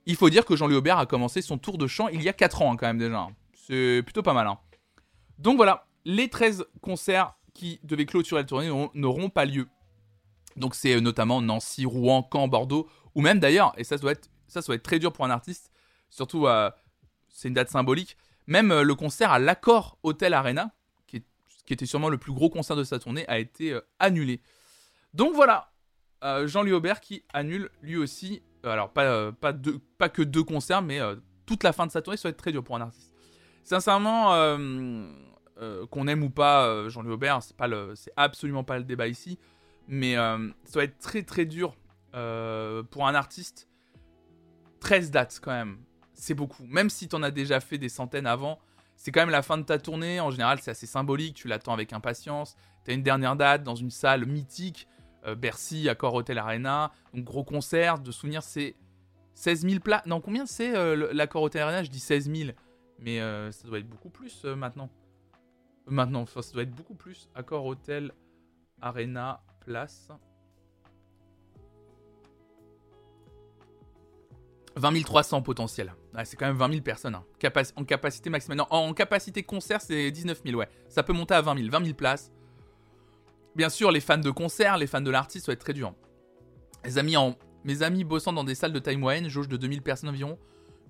Il 0.06 0.16
faut 0.16 0.30
dire 0.30 0.44
que 0.44 0.56
Jean-Louis 0.56 0.76
Aubert 0.76 0.98
a 0.98 1.06
commencé 1.06 1.40
son 1.42 1.58
tour 1.58 1.78
de 1.78 1.86
chant 1.86 2.08
il 2.08 2.22
y 2.22 2.28
a 2.28 2.32
4 2.32 2.62
ans 2.62 2.72
hein, 2.72 2.76
quand 2.76 2.86
même 2.86 2.98
déjà. 2.98 3.26
C'est 3.52 4.02
plutôt 4.04 4.22
pas 4.22 4.34
mal. 4.34 4.46
Hein. 4.46 4.58
Donc 5.38 5.56
voilà, 5.56 5.86
les 6.04 6.28
13 6.28 6.66
concerts 6.82 7.34
qui 7.54 7.80
devaient 7.82 8.06
clôturer 8.06 8.42
la 8.42 8.46
tournée 8.46 8.70
n'auront 8.94 9.30
pas 9.30 9.44
lieu. 9.44 9.68
Donc 10.56 10.74
c'est 10.74 10.94
euh, 10.94 11.00
notamment 11.00 11.40
Nancy, 11.40 11.84
Rouen, 11.84 12.28
Caen, 12.32 12.48
Bordeaux, 12.48 12.88
ou 13.14 13.20
même 13.20 13.40
d'ailleurs, 13.40 13.72
et 13.76 13.84
ça 13.84 13.96
doit 13.96 14.12
être, 14.12 14.28
très 14.82 14.98
dur 14.98 15.12
pour 15.12 15.24
un 15.24 15.30
artiste, 15.30 15.70
surtout 16.10 16.46
euh, 16.46 16.70
c'est 17.28 17.48
une 17.48 17.54
date 17.54 17.70
symbolique, 17.70 18.16
même 18.46 18.70
euh, 18.70 18.82
le 18.82 18.94
concert 18.94 19.32
à 19.32 19.38
l'Accord 19.38 19.98
Hotel 20.02 20.34
Arena, 20.34 20.72
qui, 21.06 21.22
était 21.72 21.86
sûrement 21.86 22.10
le 22.10 22.18
plus 22.18 22.32
gros 22.32 22.50
concert 22.50 22.76
de 22.76 22.84
sa 22.84 22.98
tournée, 22.98 23.26
a 23.26 23.38
été 23.38 23.78
annulé. 23.98 24.42
Donc 25.14 25.34
voilà, 25.34 25.72
Jean-Louis 26.22 26.72
Aubert 26.72 27.00
qui 27.00 27.24
annule 27.32 27.70
lui 27.80 27.96
aussi, 27.96 28.42
alors 28.64 28.90
pas, 28.90 29.32
pas, 29.32 29.54
pas 29.98 30.08
que 30.08 30.22
deux 30.22 30.44
concerts, 30.44 30.82
mais 30.82 31.00
toute 31.46 31.62
la 31.62 31.72
fin 31.72 31.86
de 31.86 31.92
sa 31.92 32.02
tournée, 32.02 32.16
ça 32.16 32.28
va 32.28 32.30
être 32.30 32.38
très 32.38 32.52
dur 32.52 32.64
pour 32.64 32.76
un 32.76 32.80
artiste. 32.80 33.12
Sincèrement, 33.62 34.32
euh, 35.60 35.86
qu'on 35.86 36.08
aime 36.08 36.24
ou 36.24 36.30
pas 36.30 36.66
euh, 36.66 36.88
Jean-Louis 36.88 37.12
Aubert, 37.12 37.40
c'est 37.40 37.56
pas 37.56 37.68
c'est 37.94 38.12
absolument 38.16 38.64
pas 38.64 38.76
le 38.76 38.84
débat 38.84 39.06
ici, 39.06 39.38
mais 39.86 40.16
euh, 40.16 40.48
ça 40.64 40.80
va 40.80 40.84
être 40.84 40.98
très 40.98 41.22
très 41.22 41.44
dur 41.44 41.76
pour 42.90 43.06
un 43.06 43.14
artiste. 43.14 43.68
13 44.80 45.10
dates 45.10 45.40
quand 45.42 45.52
même, 45.52 45.78
c'est 46.12 46.34
beaucoup. 46.34 46.64
Même 46.66 46.90
si 46.90 47.08
tu 47.08 47.16
en 47.16 47.22
as 47.22 47.30
déjà 47.30 47.60
fait 47.60 47.78
des 47.78 47.88
centaines 47.88 48.26
avant, 48.26 48.58
c'est 48.96 49.12
quand 49.12 49.20
même 49.20 49.30
la 49.30 49.42
fin 49.42 49.56
de 49.58 49.62
ta 49.62 49.78
tournée. 49.78 50.20
En 50.20 50.30
général, 50.30 50.58
c'est 50.60 50.70
assez 50.70 50.86
symbolique, 50.86 51.34
tu 51.34 51.48
l'attends 51.48 51.72
avec 51.72 51.92
impatience. 51.92 52.56
Tu 52.84 52.90
as 52.90 52.94
une 52.94 53.02
dernière 53.02 53.34
date 53.34 53.62
dans 53.62 53.74
une 53.74 53.90
salle 53.90 54.26
mythique, 54.26 54.86
Bercy, 55.36 55.88
Accor 55.88 56.14
Hotel 56.14 56.38
Arena, 56.38 56.92
donc 57.12 57.24
gros 57.24 57.44
concert. 57.44 57.98
De 57.98 58.12
souvenir, 58.12 58.42
c'est 58.42 58.74
16 59.34 59.66
000 59.66 59.80
places. 59.80 60.06
Non, 60.06 60.20
combien 60.20 60.46
c'est 60.46 60.96
l'Accor 60.96 61.42
Hotel 61.42 61.62
Arena? 61.62 61.82
Je 61.82 61.90
dis 61.90 62.00
16 62.00 62.30
000, 62.30 62.50
mais 62.98 63.18
ça 63.52 63.66
doit 63.68 63.78
être 63.78 63.88
beaucoup 63.88 64.10
plus 64.10 64.44
maintenant. 64.44 64.90
Maintenant, 65.86 66.24
ça 66.26 66.40
doit 66.52 66.62
être 66.62 66.74
beaucoup 66.74 66.94
plus. 66.94 67.28
Accord 67.34 67.66
Hôtel, 67.66 68.12
Arena, 68.80 69.42
Place. 69.60 70.10
20 74.76 75.02
300 75.04 75.42
potentiel. 75.42 75.94
c'est 76.24 76.36
quand 76.36 76.46
même 76.46 76.56
20 76.56 76.68
000 76.70 76.82
personnes. 76.82 77.14
Hein. 77.14 77.24
en 77.76 77.84
capacité 77.84 78.28
maximale. 78.28 78.58
Non, 78.58 78.66
en 78.70 78.92
capacité 78.92 79.42
concert, 79.42 79.80
c'est 79.80 80.10
19 80.10 80.42
000, 80.44 80.58
ouais. 80.58 80.68
Ça 80.88 81.02
peut 81.02 81.12
monter 81.12 81.34
à 81.34 81.40
20 81.40 81.56
000. 81.58 81.70
20 81.70 81.84
000 81.84 81.94
places. 81.94 82.32
Bien 83.56 83.68
sûr, 83.68 83.90
les 83.90 84.00
fans 84.00 84.18
de 84.18 84.30
concert, 84.30 84.76
les 84.78 84.86
fans 84.86 85.00
de 85.00 85.10
l'artiste, 85.10 85.46
ça 85.46 85.52
va 85.52 85.54
être 85.54 85.60
très 85.60 85.72
dur. 85.72 85.94
Mes 87.64 87.82
amis 87.82 88.04
bossant 88.04 88.32
dans 88.32 88.44
des 88.44 88.54
salles 88.54 88.72
de 88.72 88.78
taille 88.78 88.98
moyenne, 88.98 89.28
jauge 89.28 89.48
de 89.48 89.56
2000 89.56 89.80
personnes 89.82 90.10
environ, 90.10 90.38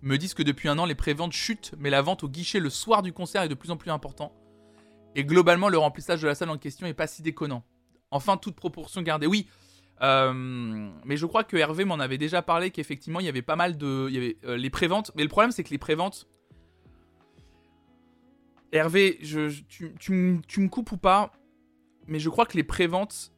me 0.03 0.19
disent 0.19 0.35
que 0.35 0.43
depuis 0.43 0.69
un 0.69 0.79
an, 0.79 0.87
les 0.87 0.95
préventes 0.95 1.33
chutent, 1.33 1.73
mais 1.79 1.89
la 1.89 2.03
vente 2.03 2.25
au 2.25 2.29
guichet 2.29 2.59
le 2.59 2.71
soir 2.71 3.03
du 3.03 3.13
concert 3.13 3.43
est 3.43 3.49
de 3.49 3.55
plus 3.55 3.71
en 3.71 3.77
plus 3.77 3.91
important. 3.91 4.35
Et 5.15 5.25
globalement, 5.25 5.69
le 5.69 5.79
remplissage 5.79 6.21
de 6.21 6.27
la 6.27 6.35
salle 6.35 6.51
en 6.51 6.59
question 6.59 6.87
est 6.87 6.95
pas 6.95 7.07
si 7.07 7.23
déconnant. 7.23 7.65
Enfin, 8.11 8.37
toute 8.37 8.57
proportion 8.57 9.03
gardée. 9.03 9.27
Oui, 9.27 9.47
euh, 10.03 10.33
mais 11.05 11.17
je 11.17 11.27
crois 11.27 11.45
que 11.45 11.57
Hervé 11.57 11.85
m'en 11.85 12.01
avait 12.01 12.19
déjà 12.19 12.43
parlé 12.43 12.71
qu'effectivement, 12.71 13.21
il 13.21 13.27
y 13.27 13.29
avait 13.29 13.43
pas 13.43 13.57
mal 13.57 13.77
de. 13.77 14.07
Il 14.09 14.15
y 14.15 14.19
avait 14.19 14.37
euh, 14.45 14.57
les 14.57 14.71
préventes. 14.71 15.13
Mais 15.17 15.23
le 15.23 15.29
problème, 15.29 15.53
c'est 15.53 15.63
que 15.65 15.71
les 15.71 15.79
préventes. 15.79 16.29
Hervé, 18.73 19.21
tu, 19.69 20.13
me 20.13 20.69
coupes 20.69 20.91
ou 20.93 20.97
pas? 20.97 21.33
Mais 22.07 22.19
je 22.19 22.29
crois 22.29 22.47
que 22.47 22.57
les 22.57 22.65
préventes. 22.65 23.33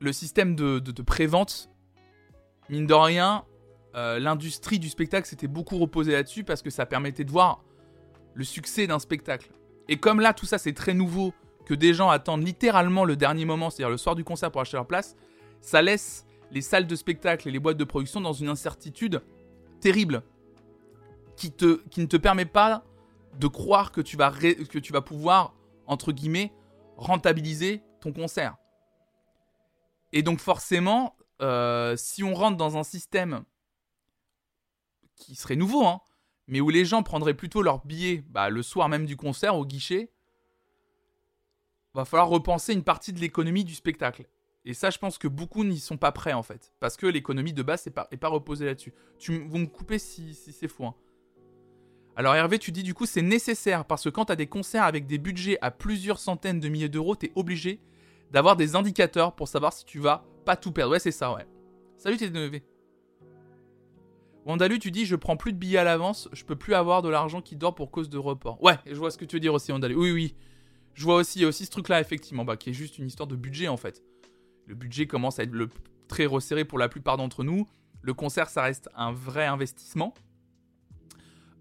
Le 0.00 0.12
système 0.12 0.56
de, 0.56 0.80
de, 0.80 1.02
prévente, 1.02 1.70
mine 2.68 2.86
de 2.86 2.94
rien, 2.94 3.44
euh, 3.94 4.18
l'industrie 4.18 4.80
du 4.80 4.88
spectacle 4.88 5.28
s'était 5.28 5.46
beaucoup 5.46 5.78
reposée 5.78 6.10
là-dessus 6.10 6.42
parce 6.42 6.60
que 6.60 6.70
ça 6.70 6.86
permettait 6.86 7.22
de 7.22 7.30
voir 7.30 7.62
le 8.34 8.42
succès 8.42 8.88
d'un 8.88 8.98
spectacle. 8.98 9.52
Et 9.88 9.98
comme 9.98 10.18
là, 10.18 10.34
tout 10.34 10.46
ça, 10.46 10.58
c'est 10.58 10.72
très 10.72 10.92
nouveau, 10.92 11.32
que 11.64 11.74
des 11.74 11.94
gens 11.94 12.10
attendent 12.10 12.44
littéralement 12.44 13.04
le 13.04 13.16
dernier 13.16 13.44
moment, 13.44 13.70
c'est-à-dire 13.70 13.90
le 13.90 13.96
soir 13.96 14.14
du 14.14 14.24
concert 14.24 14.50
pour 14.50 14.60
acheter 14.60 14.76
leur 14.76 14.86
place, 14.86 15.16
ça 15.60 15.82
laisse 15.82 16.26
les 16.50 16.60
salles 16.60 16.86
de 16.86 16.96
spectacle 16.96 17.48
et 17.48 17.50
les 17.50 17.58
boîtes 17.58 17.76
de 17.76 17.84
production 17.84 18.20
dans 18.20 18.32
une 18.32 18.48
incertitude 18.48 19.22
terrible 19.80 20.22
qui, 21.36 21.50
te, 21.50 21.80
qui 21.90 22.00
ne 22.00 22.06
te 22.06 22.16
permet 22.16 22.44
pas 22.44 22.84
de 23.38 23.46
croire 23.46 23.92
que 23.92 24.00
tu 24.00 24.16
vas, 24.16 24.30
que 24.32 24.78
tu 24.78 24.92
vas 24.92 25.00
pouvoir, 25.00 25.54
entre 25.86 26.12
guillemets, 26.12 26.52
rentabiliser 26.96 27.82
ton 28.00 28.12
concert. 28.12 28.56
Et 30.12 30.22
donc 30.22 30.40
forcément, 30.40 31.16
euh, 31.40 31.96
si 31.96 32.22
on 32.22 32.34
rentre 32.34 32.56
dans 32.56 32.76
un 32.76 32.84
système 32.84 33.44
qui 35.16 35.34
serait 35.34 35.56
nouveau, 35.56 35.86
hein, 35.86 36.00
mais 36.46 36.60
où 36.60 36.70
les 36.70 36.84
gens 36.84 37.02
prendraient 37.02 37.34
plutôt 37.34 37.62
leur 37.62 37.84
billet 37.84 38.24
bah, 38.28 38.50
le 38.50 38.62
soir 38.62 38.88
même 38.88 39.06
du 39.06 39.16
concert 39.16 39.56
au 39.56 39.64
guichet, 39.64 40.12
va 41.94 42.04
falloir 42.04 42.28
repenser 42.28 42.72
une 42.72 42.84
partie 42.84 43.12
de 43.12 43.20
l'économie 43.20 43.64
du 43.64 43.74
spectacle. 43.74 44.26
Et 44.64 44.74
ça, 44.74 44.90
je 44.90 44.98
pense 44.98 45.18
que 45.18 45.28
beaucoup 45.28 45.64
n'y 45.64 45.80
sont 45.80 45.96
pas 45.96 46.12
prêts 46.12 46.32
en 46.32 46.42
fait. 46.42 46.72
Parce 46.80 46.96
que 46.96 47.06
l'économie 47.06 47.52
de 47.52 47.62
base 47.62 47.86
n'est 47.86 47.92
pas, 47.92 48.28
reposée 48.28 48.64
là-dessus. 48.64 48.94
Tu 49.18 49.44
vous 49.46 49.58
me 49.58 49.66
couper 49.66 49.98
si, 49.98 50.34
c'est 50.34 50.68
faux. 50.68 50.86
Hein. 50.86 50.94
Alors 52.14 52.34
Hervé, 52.34 52.58
tu 52.58 52.72
dis 52.72 52.82
du 52.82 52.92
coup 52.92 53.06
c'est 53.06 53.22
nécessaire 53.22 53.86
parce 53.86 54.04
que 54.04 54.10
quand 54.10 54.26
tu 54.26 54.32
as 54.32 54.36
des 54.36 54.46
concerts 54.46 54.84
avec 54.84 55.06
des 55.06 55.18
budgets 55.18 55.58
à 55.62 55.70
plusieurs 55.70 56.18
centaines 56.18 56.60
de 56.60 56.68
milliers 56.68 56.90
d'euros, 56.90 57.16
tu 57.16 57.26
es 57.26 57.32
obligé 57.36 57.80
d'avoir 58.30 58.56
des 58.56 58.76
indicateurs 58.76 59.34
pour 59.34 59.48
savoir 59.48 59.72
si 59.72 59.84
tu 59.84 59.98
vas 59.98 60.24
pas 60.44 60.56
tout 60.56 60.72
perdre. 60.72 60.92
Ouais, 60.92 60.98
c'est 60.98 61.12
ça, 61.12 61.32
ouais. 61.32 61.46
Salut 61.96 62.16
TDNV. 62.18 62.62
Wandalu, 64.44 64.78
tu 64.78 64.90
dis 64.90 65.06
je 65.06 65.16
prends 65.16 65.36
plus 65.36 65.52
de 65.52 65.58
billets 65.58 65.78
à 65.78 65.84
l'avance, 65.84 66.28
je 66.32 66.44
peux 66.44 66.56
plus 66.56 66.74
avoir 66.74 67.00
de 67.00 67.08
l'argent 67.08 67.40
qui 67.40 67.56
dort 67.56 67.74
pour 67.74 67.90
cause 67.90 68.10
de 68.10 68.18
report. 68.18 68.62
Ouais, 68.62 68.76
je 68.86 68.94
vois 68.96 69.10
ce 69.10 69.16
que 69.16 69.24
tu 69.24 69.36
veux 69.36 69.40
dire 69.40 69.54
aussi, 69.54 69.72
Wandalu. 69.72 69.94
Oui, 69.94 70.10
oui. 70.10 70.34
Je 70.94 71.04
vois 71.04 71.14
aussi, 71.14 71.46
aussi 71.46 71.64
ce 71.64 71.70
truc-là, 71.70 72.00
effectivement, 72.00 72.44
bah, 72.44 72.58
qui 72.58 72.70
est 72.70 72.74
juste 72.74 72.98
une 72.98 73.06
histoire 73.06 73.26
de 73.26 73.36
budget 73.36 73.68
en 73.68 73.78
fait. 73.78 74.02
Le 74.66 74.74
budget 74.74 75.06
commence 75.06 75.38
à 75.38 75.44
être 75.44 75.52
le, 75.52 75.70
très 76.08 76.26
resserré 76.26 76.66
pour 76.66 76.78
la 76.78 76.90
plupart 76.90 77.16
d'entre 77.16 77.42
nous. 77.42 77.66
Le 78.02 78.12
concert, 78.12 78.50
ça 78.50 78.62
reste 78.62 78.90
un 78.94 79.12
vrai 79.12 79.46
investissement. 79.46 80.12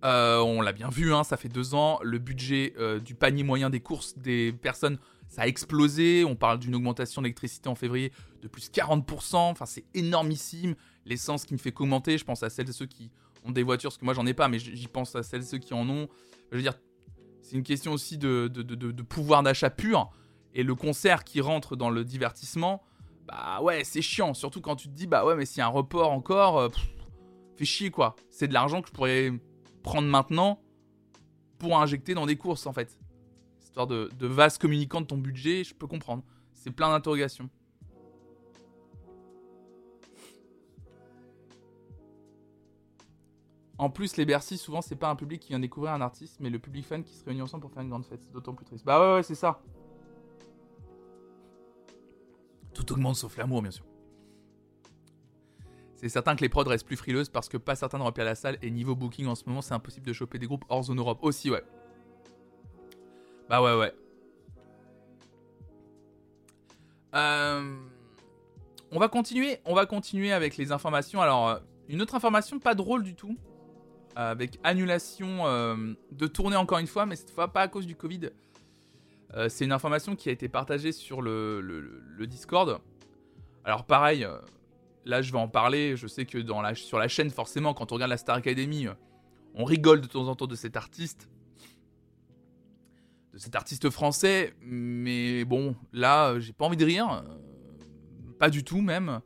Euh, 0.03 0.39
on 0.39 0.61
l'a 0.61 0.73
bien 0.73 0.89
vu, 0.89 1.13
hein, 1.13 1.23
ça 1.23 1.37
fait 1.37 1.49
deux 1.49 1.75
ans. 1.75 1.99
Le 2.01 2.17
budget 2.17 2.73
euh, 2.77 2.99
du 2.99 3.15
panier 3.15 3.43
moyen 3.43 3.69
des 3.69 3.79
courses 3.79 4.17
des 4.17 4.51
personnes, 4.51 4.97
ça 5.27 5.43
a 5.43 5.47
explosé. 5.47 6.25
On 6.25 6.35
parle 6.35 6.59
d'une 6.59 6.75
augmentation 6.75 7.21
d'électricité 7.21 7.69
en 7.69 7.75
février 7.75 8.11
de 8.41 8.47
plus 8.47 8.69
40%. 8.71 9.35
Enfin, 9.35 9.65
c'est 9.65 9.85
énormissime. 9.93 10.75
L'essence 11.05 11.45
qui 11.45 11.53
ne 11.53 11.59
fait 11.59 11.71
qu'augmenter. 11.71 12.17
Je 12.17 12.25
pense 12.25 12.43
à 12.43 12.49
celles 12.49 12.69
et 12.69 12.73
ceux 12.73 12.87
qui 12.87 13.11
ont 13.45 13.51
des 13.51 13.63
voitures, 13.63 13.89
parce 13.89 13.97
que 13.97 14.05
moi 14.05 14.13
j'en 14.13 14.25
ai 14.25 14.35
pas, 14.35 14.47
mais 14.47 14.59
j'y 14.59 14.87
pense 14.87 15.15
à 15.15 15.23
celles 15.23 15.41
et 15.41 15.45
ceux 15.45 15.57
qui 15.57 15.73
en 15.73 15.89
ont. 15.89 16.07
Je 16.51 16.57
veux 16.57 16.61
dire, 16.61 16.75
c'est 17.41 17.55
une 17.55 17.63
question 17.63 17.91
aussi 17.91 18.17
de, 18.17 18.47
de 18.47 19.01
pouvoir 19.01 19.43
d'achat 19.43 19.69
pur. 19.69 20.11
Et 20.53 20.63
le 20.63 20.75
concert 20.75 21.23
qui 21.23 21.41
rentre 21.41 21.75
dans 21.75 21.89
le 21.89 22.03
divertissement, 22.03 22.83
bah 23.27 23.61
ouais, 23.61 23.83
c'est 23.83 24.01
chiant. 24.01 24.33
Surtout 24.33 24.61
quand 24.61 24.75
tu 24.75 24.87
te 24.87 24.93
dis, 24.93 25.07
bah 25.07 25.25
ouais, 25.25 25.35
mais 25.35 25.45
s'il 25.45 25.59
y 25.59 25.61
a 25.61 25.65
un 25.65 25.69
report 25.69 26.11
encore, 26.11 26.59
euh, 26.59 26.69
fait 27.55 27.65
chier 27.65 27.91
quoi. 27.91 28.15
C'est 28.29 28.47
de 28.47 28.53
l'argent 28.53 28.81
que 28.81 28.89
je 28.89 28.93
pourrais 28.93 29.31
prendre 29.81 30.07
maintenant 30.07 30.61
pour 31.57 31.77
injecter 31.77 32.13
dans 32.13 32.25
des 32.25 32.37
courses 32.37 32.65
en 32.65 32.73
fait. 32.73 32.97
Histoire 33.61 33.87
de, 33.87 34.09
de 34.17 34.27
vase 34.27 34.57
communicant 34.57 35.01
de 35.01 35.05
ton 35.05 35.17
budget, 35.17 35.63
je 35.63 35.73
peux 35.73 35.87
comprendre. 35.87 36.23
C'est 36.53 36.71
plein 36.71 36.89
d'interrogations. 36.89 37.49
En 43.81 43.89
plus, 43.89 44.15
les 44.15 44.25
Bercy, 44.25 44.59
souvent, 44.59 44.81
c'est 44.83 44.95
pas 44.95 45.09
un 45.09 45.15
public 45.15 45.41
qui 45.41 45.49
vient 45.49 45.59
découvrir 45.59 45.93
un 45.93 46.01
artiste, 46.01 46.37
mais 46.39 46.51
le 46.51 46.59
public 46.59 46.85
fan 46.85 47.03
qui 47.03 47.15
se 47.15 47.25
réunit 47.25 47.41
ensemble 47.41 47.61
pour 47.61 47.71
faire 47.71 47.81
une 47.81 47.89
grande 47.89 48.05
fête. 48.05 48.21
C'est 48.21 48.31
d'autant 48.31 48.53
plus 48.53 48.63
triste. 48.63 48.85
Bah 48.85 48.99
ouais, 48.99 49.15
ouais, 49.15 49.23
c'est 49.23 49.33
ça. 49.33 49.59
Tout 52.75 52.91
augmente 52.93 53.15
sauf 53.15 53.35
l'amour, 53.37 53.63
bien 53.63 53.71
sûr. 53.71 53.83
C'est 56.01 56.09
certain 56.09 56.35
que 56.35 56.41
les 56.41 56.49
prods 56.49 56.63
restent 56.63 56.87
plus 56.87 56.97
frileuses 56.97 57.29
parce 57.29 57.47
que 57.47 57.57
pas 57.57 57.75
certains 57.75 57.99
de 57.99 58.03
remplir 58.03 58.25
la 58.25 58.33
salle 58.33 58.57
et 58.63 58.71
niveau 58.71 58.95
booking 58.95 59.27
en 59.27 59.35
ce 59.35 59.43
moment, 59.45 59.61
c'est 59.61 59.75
impossible 59.75 60.07
de 60.07 60.13
choper 60.13 60.39
des 60.39 60.47
groupes 60.47 60.65
hors 60.67 60.83
zone 60.83 60.97
Europe. 60.97 61.19
Aussi, 61.21 61.51
ouais. 61.51 61.63
Bah 63.47 63.61
ouais, 63.61 63.77
ouais. 63.77 63.93
Euh, 67.13 67.75
on 68.91 68.97
va 68.97 69.09
continuer, 69.09 69.59
on 69.65 69.75
va 69.75 69.85
continuer 69.85 70.31
avec 70.31 70.57
les 70.57 70.71
informations. 70.71 71.21
Alors, 71.21 71.49
euh, 71.49 71.59
une 71.87 72.01
autre 72.01 72.15
information 72.15 72.57
pas 72.57 72.73
drôle 72.73 73.03
du 73.03 73.13
tout, 73.13 73.37
avec 74.15 74.57
annulation 74.63 75.45
euh, 75.45 75.93
de 76.11 76.27
tournée 76.27 76.55
encore 76.55 76.79
une 76.79 76.87
fois, 76.87 77.05
mais 77.05 77.15
cette 77.15 77.31
fois 77.31 77.53
pas 77.53 77.61
à 77.61 77.67
cause 77.67 77.85
du 77.85 77.95
Covid. 77.95 78.29
C'est 79.47 79.63
une 79.63 79.71
information 79.71 80.17
qui 80.17 80.27
a 80.27 80.33
été 80.33 80.49
partagée 80.49 80.91
sur 80.91 81.21
le, 81.21 82.25
Discord. 82.27 82.81
Alors 83.63 83.85
pareil, 83.85 84.27
là 85.05 85.21
je 85.21 85.31
vais 85.31 85.37
en 85.37 85.47
parler, 85.47 85.95
je 85.95 86.07
sais 86.07 86.25
que 86.25 86.39
sur 86.75 86.97
la 86.97 87.07
chaîne 87.07 87.29
forcément 87.29 87.73
quand 87.73 87.91
on 87.91 87.95
regarde 87.95 88.09
la 88.09 88.17
Star 88.17 88.35
Academy, 88.37 88.87
euh, 88.87 88.93
on 89.55 89.65
rigole 89.65 90.01
de 90.01 90.07
temps 90.07 90.27
en 90.27 90.35
temps 90.35 90.47
de 90.47 90.55
cet 90.55 90.77
artiste. 90.77 91.29
De 93.33 93.37
cet 93.37 93.55
artiste 93.55 93.89
français, 93.89 94.53
mais 94.61 95.45
bon, 95.45 95.75
là 95.93 96.39
j'ai 96.39 96.53
pas 96.53 96.65
envie 96.65 96.77
de 96.77 96.85
rire, 96.85 97.23
pas 98.39 98.49
du 98.49 98.63
tout 98.63 98.81
même. 98.81 99.21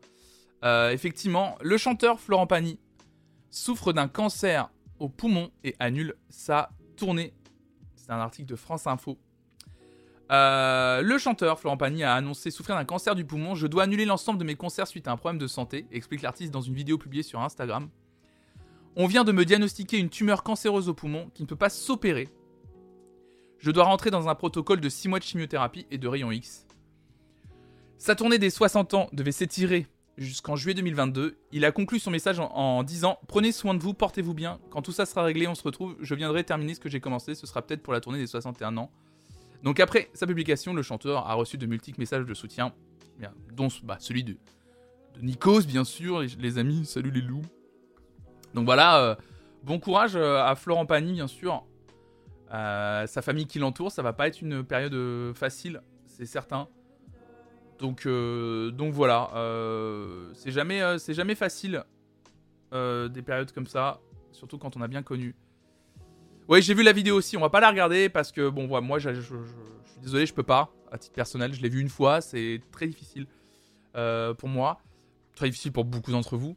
effectivement, 0.63 1.57
le 1.61 1.77
chanteur 1.77 2.19
Florent 2.19 2.45
Pagny 2.47 2.79
souffre 3.49 3.93
d'un 3.93 4.07
cancer 4.07 4.69
au 4.99 5.09
poumon 5.09 5.49
et 5.63 5.75
annule 5.79 6.15
sa 6.29 6.69
tournée. 6.95 7.33
C'est 7.95 8.11
un 8.11 8.19
article 8.19 8.49
de 8.49 8.55
France 8.55 8.87
Info. 8.87 9.17
Euh, 10.31 11.01
le 11.01 11.17
chanteur 11.17 11.59
Florent 11.59 11.77
Pagny 11.77 12.03
a 12.03 12.15
annoncé 12.15 12.49
souffrir 12.49 12.75
d'un 12.75 12.85
cancer 12.85 13.15
du 13.15 13.25
poumon. 13.25 13.55
Je 13.55 13.67
dois 13.67 13.83
annuler 13.83 14.05
l'ensemble 14.05 14.39
de 14.39 14.43
mes 14.43 14.55
concerts 14.55 14.87
suite 14.87 15.07
à 15.07 15.11
un 15.11 15.17
problème 15.17 15.39
de 15.39 15.47
santé, 15.47 15.85
explique 15.91 16.21
l'artiste 16.21 16.51
dans 16.51 16.61
une 16.61 16.73
vidéo 16.73 16.97
publiée 16.97 17.23
sur 17.23 17.41
Instagram. 17.41 17.89
On 18.95 19.07
vient 19.07 19.23
de 19.23 19.31
me 19.31 19.45
diagnostiquer 19.45 19.97
une 19.97 20.09
tumeur 20.09 20.43
cancéreuse 20.43 20.89
au 20.89 20.93
poumon 20.93 21.29
qui 21.33 21.43
ne 21.43 21.47
peut 21.47 21.55
pas 21.55 21.69
s'opérer. 21.69 22.29
Je 23.59 23.71
dois 23.71 23.83
rentrer 23.83 24.09
dans 24.09 24.29
un 24.29 24.35
protocole 24.35 24.79
de 24.79 24.89
6 24.89 25.09
mois 25.09 25.19
de 25.19 25.23
chimiothérapie 25.23 25.85
et 25.91 25.97
de 25.97 26.07
rayons 26.07 26.31
X. 26.31 26.65
Sa 27.97 28.15
tournée 28.15 28.39
des 28.39 28.49
60 28.49 28.93
ans 28.93 29.09
devait 29.13 29.31
s'étirer 29.31 29.87
jusqu'en 30.17 30.55
juillet 30.55 30.75
2022. 30.75 31.37
Il 31.51 31.65
a 31.65 31.71
conclu 31.71 31.99
son 31.99 32.11
message 32.11 32.39
en, 32.39 32.51
en, 32.51 32.83
disant 32.83 33.19
Prenez 33.27 33.51
soin 33.51 33.73
de 33.73 33.79
vous, 33.79 33.93
portez-vous 33.93 34.33
bien. 34.33 34.59
Quand 34.69 34.81
tout 34.81 34.91
ça 34.91 35.05
sera 35.05 35.23
réglé, 35.23 35.47
on 35.47 35.55
se 35.55 35.63
retrouve. 35.63 35.95
Je 35.99 36.15
viendrai 36.15 36.43
terminer 36.43 36.73
ce 36.73 36.79
que 36.79 36.89
j'ai 36.89 36.99
commencé. 36.99 37.35
Ce 37.35 37.47
sera 37.47 37.61
peut-être 37.61 37.83
pour 37.83 37.93
la 37.93 38.01
tournée 38.01 38.19
des 38.19 38.27
61 38.27 38.77
ans. 38.77 38.91
Donc 39.63 39.79
après 39.79 40.09
sa 40.13 40.27
publication, 40.27 40.73
le 40.73 40.81
chanteur 40.81 41.27
a 41.27 41.33
reçu 41.33 41.57
de 41.57 41.65
multiples 41.65 41.99
messages 41.99 42.25
de 42.25 42.33
soutien, 42.33 42.73
dont 43.53 43.69
bah, 43.83 43.97
celui 43.99 44.23
de, 44.23 44.37
Nikos, 45.21 45.61
bien 45.61 45.83
sûr, 45.83 46.21
les, 46.21 46.57
amis, 46.57 46.85
salut 46.85 47.11
les 47.11 47.21
loups. 47.21 47.45
Donc 48.53 48.65
voilà, 48.65 48.99
euh, 48.99 49.15
bon 49.63 49.79
courage 49.79 50.15
euh, 50.15 50.43
à 50.43 50.55
Florent 50.55 50.85
Pagny, 50.85 51.13
bien 51.13 51.27
sûr. 51.27 51.63
Euh, 52.53 53.07
sa 53.07 53.21
famille 53.21 53.47
qui 53.47 53.59
l'entoure, 53.59 53.91
ça 53.91 54.01
va 54.01 54.13
pas 54.13 54.27
être 54.27 54.41
une 54.41 54.63
période 54.63 55.33
facile, 55.35 55.81
c'est 56.05 56.25
certain. 56.25 56.67
Donc, 57.79 58.07
donc 58.07 58.93
voilà, 58.93 59.29
c'est 60.33 60.51
jamais 60.51 61.35
facile 61.35 61.83
des 62.71 63.21
périodes 63.21 63.51
comme 63.51 63.67
ça, 63.67 63.99
surtout 64.31 64.57
quand 64.57 64.77
on 64.77 64.81
a 64.81 64.87
bien 64.87 65.03
connu. 65.03 65.35
Oui, 66.47 66.61
j'ai 66.61 66.75
vu 66.75 66.83
la 66.83 66.91
vidéo 66.91 67.15
aussi. 67.15 67.37
On 67.37 67.41
va 67.41 67.49
pas 67.49 67.59
la 67.59 67.69
regarder 67.69 68.09
parce 68.09 68.31
que, 68.31 68.49
bon, 68.49 68.81
moi, 68.81 68.99
je, 68.99 69.09
suis 69.19 69.35
désolé, 70.01 70.25
je 70.25 70.33
peux 70.33 70.43
pas. 70.43 70.71
À 70.91 70.97
titre 70.97 71.15
personnel, 71.15 71.53
je 71.53 71.61
l'ai 71.61 71.69
vu 71.69 71.81
une 71.81 71.89
fois. 71.89 72.21
C'est 72.21 72.61
très 72.71 72.87
difficile 72.87 73.25
euh, 73.95 74.33
pour 74.33 74.49
moi. 74.49 74.79
Très 75.35 75.49
difficile 75.49 75.71
pour 75.71 75.85
beaucoup 75.85 76.11
d'entre 76.11 76.37
vous. 76.37 76.55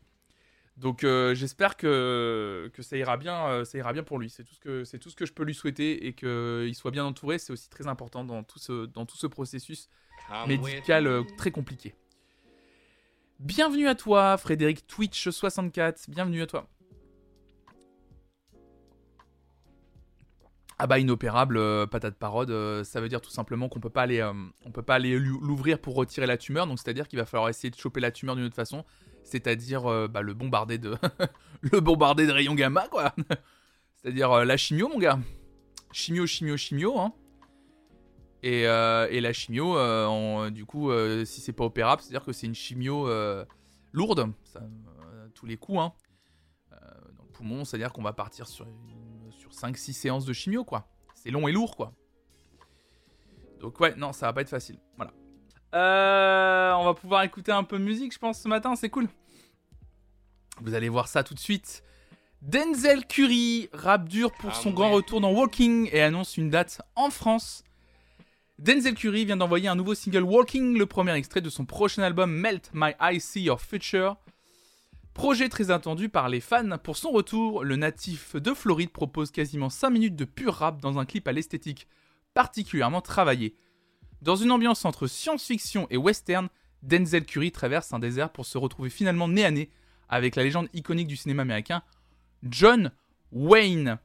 Donc, 0.76 1.04
euh, 1.04 1.34
j'espère 1.34 1.76
que, 1.76 2.70
que 2.74 2.82
ça, 2.82 2.96
ira 2.96 3.16
bien, 3.16 3.46
euh, 3.48 3.64
ça 3.64 3.78
ira 3.78 3.92
bien 3.92 4.02
pour 4.02 4.18
lui. 4.18 4.30
C'est 4.30 4.44
tout, 4.44 4.54
ce 4.54 4.60
que, 4.60 4.84
c'est 4.84 4.98
tout 4.98 5.10
ce 5.10 5.16
que 5.16 5.26
je 5.26 5.32
peux 5.32 5.42
lui 5.42 5.54
souhaiter 5.54 6.06
et 6.06 6.12
qu'il 6.12 6.74
soit 6.74 6.90
bien 6.90 7.04
entouré. 7.04 7.38
C'est 7.38 7.52
aussi 7.52 7.70
très 7.70 7.86
important 7.86 8.24
dans 8.24 8.44
tout 8.44 8.58
ce, 8.58 8.86
dans 8.86 9.06
tout 9.06 9.16
ce 9.16 9.26
processus 9.26 9.88
médical 10.46 11.24
très 11.38 11.50
compliqué. 11.50 11.94
Bienvenue 13.40 13.88
à 13.88 13.94
toi, 13.94 14.36
Frédéric 14.36 14.84
Twitch64. 14.86 16.10
Bienvenue 16.10 16.42
à 16.42 16.46
toi. 16.46 16.68
Ah 20.80 20.86
bah 20.86 21.00
inopérable, 21.00 21.56
euh, 21.56 21.86
patate 21.88 22.14
parode, 22.14 22.50
euh, 22.50 22.84
ça 22.84 23.00
veut 23.00 23.08
dire 23.08 23.20
tout 23.20 23.30
simplement 23.30 23.68
qu'on 23.68 23.80
peut 23.80 23.90
pas 23.90 24.02
aller, 24.02 24.20
euh, 24.20 24.32
on 24.64 24.70
peut 24.70 24.82
pas 24.82 24.94
aller 24.94 25.18
l'ouvrir 25.18 25.80
pour 25.80 25.96
retirer 25.96 26.24
la 26.24 26.36
tumeur, 26.36 26.68
donc 26.68 26.78
c'est-à-dire 26.78 27.08
qu'il 27.08 27.18
va 27.18 27.26
falloir 27.26 27.48
essayer 27.48 27.68
de 27.68 27.76
choper 27.76 27.98
la 27.98 28.12
tumeur 28.12 28.36
d'une 28.36 28.44
autre 28.44 28.54
façon, 28.54 28.84
c'est-à-dire 29.24 30.08
bah, 30.08 30.22
le 30.22 30.34
bombarder 30.34 30.78
de, 30.78 30.94
le 31.62 32.32
rayons 32.32 32.54
gamma 32.54 32.86
quoi, 32.86 33.12
c'est-à-dire 33.96 34.44
la 34.44 34.56
chimio 34.56 34.88
mon 34.88 35.00
gars, 35.00 35.18
chimio 35.90 36.26
chimio 36.26 36.56
chimio 36.56 36.96
hein. 37.00 37.12
Et, 38.44 38.62
la 38.62 39.32
chimio, 39.32 39.74
du 40.50 40.64
coup, 40.64 40.92
si 41.24 41.40
c'est 41.40 41.52
pas 41.52 41.64
opérable, 41.64 42.02
c'est-à-dire 42.02 42.24
que 42.24 42.32
c'est 42.32 42.46
une 42.46 42.54
chimio 42.54 43.08
lourde, 43.92 44.30
tous 45.34 45.46
les 45.46 45.56
coups 45.56 45.80
hein. 45.80 45.92
dans 46.70 47.24
le 47.24 47.30
poumon, 47.32 47.64
c'est-à-dire 47.64 47.92
qu'on 47.92 48.02
va 48.02 48.12
partir 48.12 48.46
sur 48.46 48.64
une 48.64 49.07
sur 49.50 49.68
5-6 49.68 49.92
séances 49.92 50.24
de 50.24 50.32
chimio, 50.32 50.64
quoi. 50.64 50.86
C'est 51.14 51.30
long 51.30 51.48
et 51.48 51.52
lourd, 51.52 51.76
quoi. 51.76 51.92
Donc 53.60 53.80
ouais, 53.80 53.94
non, 53.96 54.12
ça 54.12 54.26
va 54.26 54.32
pas 54.32 54.42
être 54.42 54.48
facile. 54.48 54.78
Voilà. 54.96 55.12
Euh, 55.74 56.72
on 56.74 56.84
va 56.84 56.94
pouvoir 56.94 57.22
écouter 57.22 57.52
un 57.52 57.64
peu 57.64 57.78
de 57.78 57.84
musique, 57.84 58.12
je 58.12 58.18
pense, 58.18 58.40
ce 58.40 58.48
matin, 58.48 58.76
c'est 58.76 58.88
cool. 58.88 59.08
Vous 60.60 60.74
allez 60.74 60.88
voir 60.88 61.08
ça 61.08 61.22
tout 61.22 61.34
de 61.34 61.38
suite. 61.38 61.82
Denzel 62.42 63.04
Curry 63.06 63.68
rap 63.72 64.08
dur 64.08 64.32
pour 64.32 64.54
son 64.54 64.70
grand 64.70 64.92
retour 64.92 65.20
dans 65.20 65.32
Walking 65.32 65.88
et 65.92 66.02
annonce 66.02 66.36
une 66.36 66.50
date 66.50 66.80
en 66.94 67.10
France. 67.10 67.64
Denzel 68.58 68.94
Curry 68.94 69.24
vient 69.24 69.36
d'envoyer 69.36 69.68
un 69.68 69.74
nouveau 69.74 69.94
single 69.94 70.22
Walking, 70.22 70.78
le 70.78 70.86
premier 70.86 71.14
extrait 71.14 71.40
de 71.40 71.50
son 71.50 71.64
prochain 71.64 72.02
album 72.02 72.32
Melt 72.32 72.70
My 72.72 72.92
Eyes 73.00 73.20
See 73.20 73.42
Your 73.42 73.60
Future. 73.60 74.16
Projet 75.18 75.48
très 75.48 75.72
attendu 75.72 76.08
par 76.08 76.28
les 76.28 76.38
fans. 76.38 76.78
Pour 76.78 76.96
son 76.96 77.10
retour, 77.10 77.64
le 77.64 77.74
natif 77.74 78.36
de 78.36 78.54
Floride 78.54 78.92
propose 78.92 79.32
quasiment 79.32 79.68
5 79.68 79.90
minutes 79.90 80.14
de 80.14 80.24
pur 80.24 80.54
rap 80.54 80.80
dans 80.80 81.00
un 81.00 81.04
clip 81.04 81.26
à 81.26 81.32
l'esthétique 81.32 81.88
particulièrement 82.34 83.00
travaillé. 83.00 83.56
Dans 84.22 84.36
une 84.36 84.52
ambiance 84.52 84.84
entre 84.84 85.08
science-fiction 85.08 85.88
et 85.90 85.96
western, 85.96 86.48
Denzel 86.84 87.24
Curry 87.24 87.50
traverse 87.50 87.92
un 87.92 87.98
désert 87.98 88.30
pour 88.30 88.46
se 88.46 88.58
retrouver 88.58 88.90
finalement 88.90 89.26
nez 89.26 89.44
à 89.44 89.50
nez 89.50 89.70
avec 90.08 90.36
la 90.36 90.44
légende 90.44 90.68
iconique 90.72 91.08
du 91.08 91.16
cinéma 91.16 91.42
américain, 91.42 91.82
John 92.44 92.92
Wayne. 93.32 93.98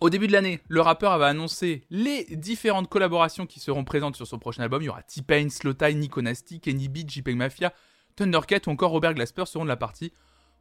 Au 0.00 0.10
début 0.10 0.28
de 0.28 0.32
l'année, 0.32 0.60
le 0.68 0.80
rappeur 0.80 1.10
avait 1.10 1.24
annoncé 1.24 1.82
les 1.90 2.24
différentes 2.36 2.88
collaborations 2.88 3.46
qui 3.46 3.58
seront 3.58 3.82
présentes 3.82 4.14
sur 4.14 4.28
son 4.28 4.38
prochain 4.38 4.62
album. 4.62 4.80
Il 4.80 4.84
y 4.86 4.90
aura 4.90 5.02
T-Pain, 5.02 5.48
Slow 5.50 5.74
Nico 5.92 6.22
Nasty, 6.22 6.60
Kenny 6.60 6.88
B, 6.88 6.98
JPEG 6.98 7.34
Mafia, 7.34 7.74
Thundercat 8.16 8.60
ou 8.66 8.70
encore 8.70 8.90
Robert 8.90 9.14
Glasper 9.14 9.44
seront 9.46 9.64
de 9.64 9.68
la 9.68 9.76
partie. 9.76 10.12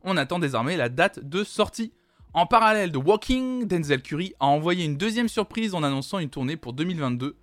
On 0.04 0.18
attend 0.18 0.40
désormais 0.40 0.78
la 0.78 0.90
date 0.90 1.20
de 1.20 1.44
sortie. 1.44 1.94
En 2.34 2.46
parallèle 2.46 2.92
de 2.92 2.98
Walking, 2.98 3.66
Denzel 3.66 4.02
Curry 4.02 4.34
a 4.42 4.46
envoyé 4.46 4.84
une 4.84 4.98
deuxième 4.98 5.30
surprise 5.30 5.74
en 5.74 5.84
annonçant 5.84 6.20
une 6.20 6.30
tournée 6.30 6.58
pour 6.58 6.74
2022. 6.74 7.38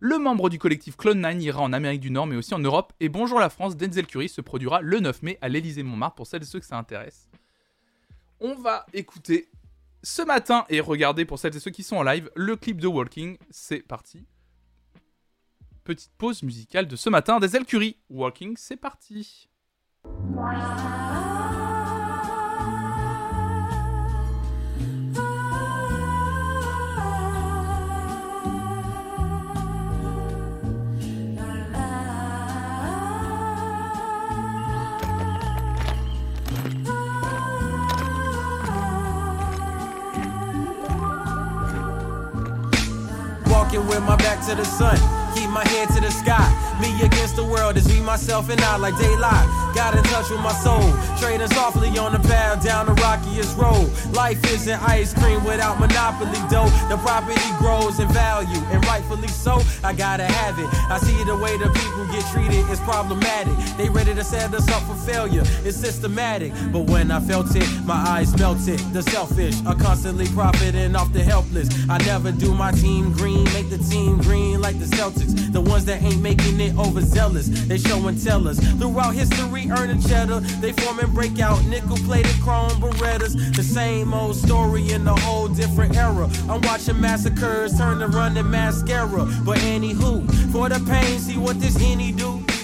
Le 0.00 0.18
membre 0.18 0.48
du 0.48 0.58
collectif 0.58 0.96
Clone9 0.96 1.40
ira 1.40 1.60
en 1.60 1.72
Amérique 1.72 2.00
du 2.00 2.10
Nord 2.10 2.26
mais 2.26 2.36
aussi 2.36 2.54
en 2.54 2.58
Europe. 2.58 2.92
Et 3.00 3.08
bonjour 3.08 3.40
la 3.40 3.50
France, 3.50 3.76
Denzel 3.76 4.06
Curry 4.06 4.28
se 4.28 4.40
produira 4.40 4.80
le 4.80 5.00
9 5.00 5.22
mai 5.22 5.38
à 5.42 5.48
l'Elysée 5.48 5.82
Montmartre 5.82 6.14
pour 6.14 6.26
celles 6.26 6.42
et 6.42 6.46
ceux 6.46 6.60
que 6.60 6.66
ça 6.66 6.78
intéresse. 6.78 7.28
On 8.40 8.54
va 8.54 8.86
écouter 8.94 9.48
ce 10.02 10.22
matin 10.22 10.64
et 10.68 10.80
regarder 10.80 11.24
pour 11.24 11.38
celles 11.38 11.56
et 11.56 11.60
ceux 11.60 11.72
qui 11.72 11.82
sont 11.82 11.96
en 11.96 12.02
live 12.02 12.30
le 12.34 12.56
clip 12.56 12.80
de 12.80 12.86
Walking. 12.86 13.36
C'est 13.50 13.80
parti. 13.80 14.24
Petite 15.84 16.12
pause 16.16 16.42
musicale 16.42 16.86
de 16.86 16.96
ce 16.96 17.10
matin. 17.10 17.40
Denzel 17.40 17.64
Curry, 17.64 17.96
Walking, 18.08 18.54
c'est 18.56 18.76
parti. 18.76 19.47
Walking 43.50 43.86
with 43.86 44.02
my 44.02 44.16
back 44.16 44.46
to 44.46 44.54
the 44.54 44.64
sun, 44.64 44.96
my 45.58 45.68
head 45.70 45.88
to 45.88 46.00
the 46.00 46.10
sky. 46.10 46.48
Me 46.80 46.90
against 47.02 47.34
the 47.34 47.44
world 47.44 47.76
is 47.76 47.88
me, 47.88 48.00
myself, 48.00 48.48
and 48.48 48.60
I 48.60 48.76
like 48.76 48.96
daylight. 48.96 49.46
Got 49.74 49.96
in 49.96 50.04
touch 50.04 50.30
with 50.30 50.40
my 50.40 50.52
soul, 50.52 50.86
trading 51.18 51.48
softly 51.48 51.90
on 51.98 52.12
the 52.12 52.20
path 52.28 52.62
down 52.64 52.86
the 52.86 52.94
rockiest 52.94 53.56
road. 53.56 53.90
Life 54.12 54.38
isn't 54.54 54.80
ice 54.88 55.12
cream 55.14 55.42
without 55.42 55.80
monopoly 55.80 56.38
dough. 56.48 56.70
The 56.88 56.96
property 56.98 57.50
grows 57.58 57.98
in 57.98 58.06
value, 58.08 58.62
and 58.70 58.84
rightfully 58.86 59.26
so. 59.26 59.60
I 59.82 59.92
gotta 59.92 60.26
have 60.26 60.58
it. 60.60 60.68
I 60.94 60.98
see 60.98 61.24
the 61.24 61.36
way 61.36 61.58
the 61.58 61.70
people 61.80 62.06
get 62.06 62.24
treated 62.32 62.64
is 62.70 62.78
problematic. 62.80 63.56
They 63.76 63.88
ready 63.88 64.14
to 64.14 64.22
set 64.22 64.54
us 64.54 64.68
up 64.68 64.82
for 64.82 64.94
failure. 65.10 65.42
It's 65.66 65.76
systematic, 65.76 66.52
but 66.72 66.82
when 66.86 67.10
I 67.10 67.18
felt 67.18 67.54
it, 67.56 67.68
my 67.84 68.00
eyes 68.14 68.30
melted. 68.38 68.78
The 68.92 69.02
selfish 69.02 69.56
are 69.66 69.74
constantly 69.74 70.28
profiting 70.28 70.94
off 70.94 71.12
the 71.12 71.24
helpless. 71.24 71.68
I 71.88 71.98
never 71.98 72.30
do 72.30 72.54
my 72.54 72.70
team 72.70 73.12
green, 73.12 73.44
make 73.54 73.70
the 73.70 73.78
team 73.78 74.18
green 74.18 74.60
like 74.60 74.78
the 74.78 74.86
Celtics. 74.86 75.47
The 75.50 75.60
ones 75.60 75.84
that 75.86 76.02
ain't 76.02 76.20
making 76.20 76.60
it 76.60 76.76
overzealous. 76.76 77.48
They 77.66 77.78
show 77.78 78.06
and 78.08 78.22
tell 78.22 78.46
us. 78.48 78.58
Throughout 78.78 79.14
history, 79.14 79.70
earning 79.70 80.02
cheddar. 80.02 80.40
They 80.60 80.72
form 80.72 80.98
and 80.98 81.12
break 81.14 81.40
out 81.40 81.64
nickel 81.66 81.96
plated 81.98 82.40
chrome 82.42 82.80
Berettas. 82.80 83.54
The 83.54 83.62
same 83.62 84.12
old 84.14 84.36
story 84.36 84.90
in 84.92 85.06
a 85.06 85.18
whole 85.20 85.48
different 85.48 85.96
era. 85.96 86.28
I'm 86.48 86.60
watching 86.62 87.00
massacres 87.00 87.76
turn 87.78 87.98
to 88.00 88.08
running 88.08 88.50
mascara. 88.50 89.24
But 89.44 89.58
anywho, 89.58 90.28
for 90.52 90.68
the 90.68 90.80
pain, 90.90 91.18
see 91.18 91.38
what 91.38 91.60
this 91.60 91.76
henny 91.76 92.12
do 92.12 92.44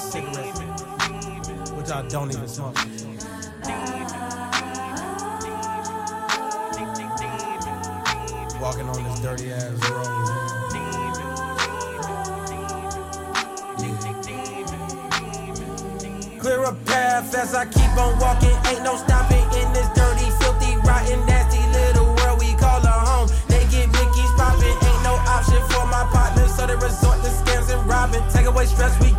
Cigarette, 0.00 0.56
which 1.76 1.90
I 1.90 2.02
don't 2.08 2.30
even 2.32 2.48
smoke. 2.48 2.74
Walking 8.60 8.88
on 8.88 9.04
this 9.04 9.20
dirty 9.20 9.52
ass 9.52 9.90
road. 9.90 10.06
Clear 16.40 16.64
a 16.64 16.74
path 16.86 17.34
as 17.34 17.54
I 17.54 17.66
keep 17.66 17.96
on 17.98 18.18
walking. 18.18 18.56
Ain't 18.68 18.82
no 18.82 18.96
stopping 18.96 19.44
in 19.60 19.72
this 19.74 19.88
dirty, 19.94 20.30
filthy, 20.40 20.76
rotten, 20.88 21.24
nasty 21.26 21.60
little 21.76 22.14
world 22.16 22.40
we 22.40 22.54
call 22.54 22.80
a 22.80 22.90
home. 22.90 23.28
They 23.48 23.64
get 23.68 23.88
Mickey's 23.92 24.32
popping, 24.36 24.64
ain't 24.64 25.02
no 25.04 25.14
option 25.28 25.60
for 25.68 25.84
my 25.86 26.08
partners, 26.10 26.54
so 26.56 26.66
they 26.66 26.76
resort 26.76 27.20
to 27.22 27.28
scams 27.28 27.68
and 27.72 27.86
robbing. 27.86 28.22
Take 28.30 28.46
away 28.46 28.64
stress, 28.64 28.98
we 29.00 29.12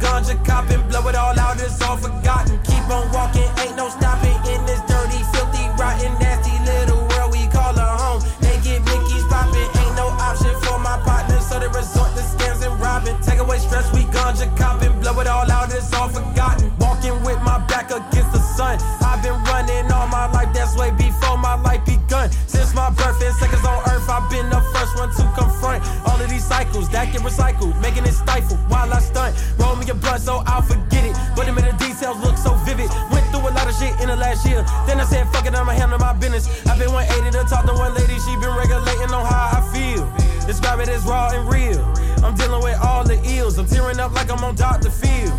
business. 36.21 36.47
I've 36.67 36.77
been 36.77 36.93
180 36.93 37.37
to 37.37 37.43
talk 37.49 37.65
to 37.65 37.73
one 37.73 37.93
lady, 37.95 38.17
she 38.19 38.37
been 38.37 38.55
regulating 38.55 39.11
on 39.11 39.25
how 39.25 39.57
I 39.57 39.61
feel. 39.73 40.05
Describe 40.45 40.79
it 40.79 40.87
as 40.87 41.03
raw 41.03 41.33
and 41.33 41.49
real. 41.49 41.81
I'm 42.23 42.35
dealing 42.35 42.63
with 42.63 42.77
all 42.79 43.03
the 43.03 43.19
ills. 43.35 43.57
I'm 43.57 43.65
tearing 43.65 43.99
up 43.99 44.13
like 44.13 44.31
I'm 44.31 44.43
on 44.43 44.55
Dr. 44.55 44.91
Phil. 44.91 45.33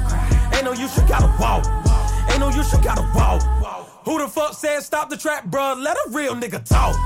Ain't 0.52 0.64
no 0.64 0.72
use, 0.72 0.96
you 0.98 1.06
gotta 1.06 1.30
walk. 1.38 1.64
Ain't 2.28 2.40
no 2.40 2.50
use, 2.50 2.72
you 2.72 2.82
gotta 2.82 3.06
walk. 3.14 3.42
Who 4.04 4.18
the 4.18 4.26
fuck 4.26 4.54
said 4.54 4.80
stop 4.80 5.10
the 5.10 5.16
trap, 5.16 5.46
bruh? 5.46 5.80
Let 5.80 5.96
a 5.96 6.10
real 6.10 6.34
nigga 6.34 6.64
talk. 6.64 6.96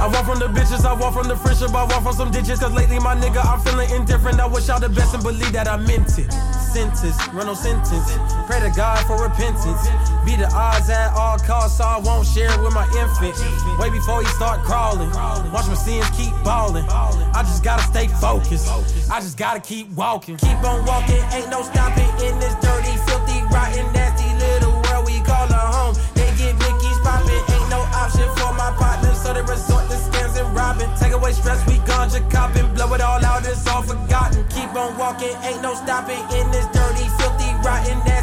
I 0.00 0.08
walk 0.12 0.24
from 0.24 0.38
the 0.38 0.48
bitches, 0.48 0.86
I 0.86 0.94
walk 0.94 1.12
from 1.12 1.28
the 1.28 1.36
friendship, 1.36 1.74
I 1.74 1.84
walk 1.84 2.02
from 2.02 2.14
some 2.14 2.30
ditches. 2.30 2.60
Cause 2.60 2.72
lately, 2.72 2.98
my 2.98 3.14
nigga, 3.14 3.44
I'm 3.44 3.60
feeling 3.60 3.90
indifferent. 3.90 4.40
I 4.40 4.46
wish 4.46 4.68
y'all 4.68 4.80
the 4.80 4.88
best 4.88 5.12
and 5.14 5.22
believe 5.22 5.52
that 5.52 5.68
I 5.68 5.76
meant 5.76 6.18
it. 6.18 6.32
Sentence, 6.72 7.16
run 7.34 7.46
no 7.46 7.54
sentence. 7.54 8.08
Pray 8.48 8.60
to 8.60 8.72
God 8.74 9.04
for 9.06 9.22
repentance. 9.22 10.15
Be 10.26 10.34
the 10.34 10.50
odds 10.52 10.90
at 10.90 11.14
all 11.14 11.38
costs, 11.38 11.78
so 11.78 11.84
I 11.84 12.00
won't 12.00 12.26
share 12.26 12.50
it 12.50 12.60
with 12.60 12.74
my 12.74 12.82
infant. 12.98 13.38
Way 13.78 13.90
before 13.90 14.20
he 14.22 14.26
start 14.34 14.60
crawling. 14.66 15.08
Watch 15.54 15.68
my 15.70 15.78
sins 15.78 16.10
keep 16.18 16.34
balling. 16.42 16.84
I 16.90 17.46
just 17.46 17.62
gotta 17.62 17.84
stay 17.84 18.08
focused. 18.08 18.66
I 19.08 19.20
just 19.20 19.38
gotta 19.38 19.60
keep 19.60 19.88
walking. 19.94 20.36
Keep 20.38 20.64
on 20.66 20.84
walking, 20.84 21.22
ain't 21.30 21.48
no 21.48 21.62
stopping 21.62 22.10
in 22.26 22.34
this 22.42 22.58
dirty, 22.58 22.98
filthy, 23.06 23.38
rotten, 23.54 23.86
nasty 23.94 24.26
little 24.42 24.74
world 24.82 25.06
we 25.06 25.22
call 25.22 25.46
a 25.46 25.62
home. 25.62 25.94
They 26.18 26.26
get 26.34 26.58
Mickey's 26.58 26.98
popping, 27.06 27.42
ain't 27.54 27.70
no 27.70 27.86
option 27.94 28.26
for 28.34 28.50
my 28.58 28.74
partner. 28.74 29.14
so 29.14 29.32
they 29.32 29.46
resort 29.46 29.86
to 29.90 29.96
scams 30.10 30.34
and 30.42 30.50
robbing. 30.56 30.90
Take 30.98 31.12
away 31.12 31.32
stress, 31.38 31.62
we 31.70 31.78
ganja 31.86 32.18
copping. 32.32 32.66
Blow 32.74 32.92
it 32.94 33.00
all 33.00 33.24
out, 33.24 33.46
it's 33.46 33.64
all 33.68 33.82
forgotten. 33.82 34.42
Keep 34.50 34.74
on 34.74 34.98
walking, 34.98 35.38
ain't 35.46 35.62
no 35.62 35.74
stopping 35.74 36.18
in 36.34 36.50
this 36.50 36.66
dirty, 36.74 37.06
filthy, 37.14 37.54
rotten, 37.62 37.98
nasty 38.02 38.15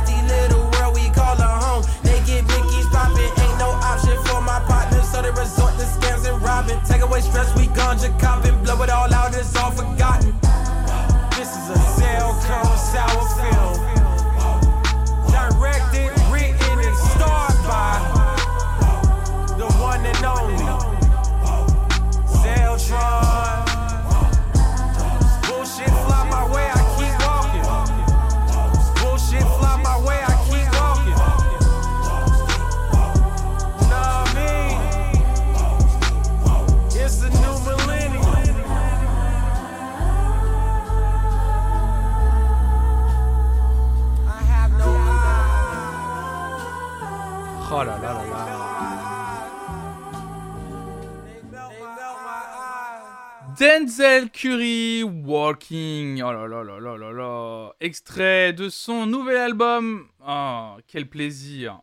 Denzel 54.14 54.30
Curry 54.30 55.04
Walking. 55.04 56.22
Oh 56.22 56.32
là 56.32 56.48
là 56.48 56.64
là 56.64 56.80
là 56.80 56.98
là 56.98 57.12
là. 57.12 57.72
Extrait 57.80 58.54
de 58.54 58.70
son 58.70 59.08
nouvel 59.08 59.38
album. 59.38 60.08
Oh, 60.24 60.76
quel 60.86 61.10
plaisir. 61.10 61.82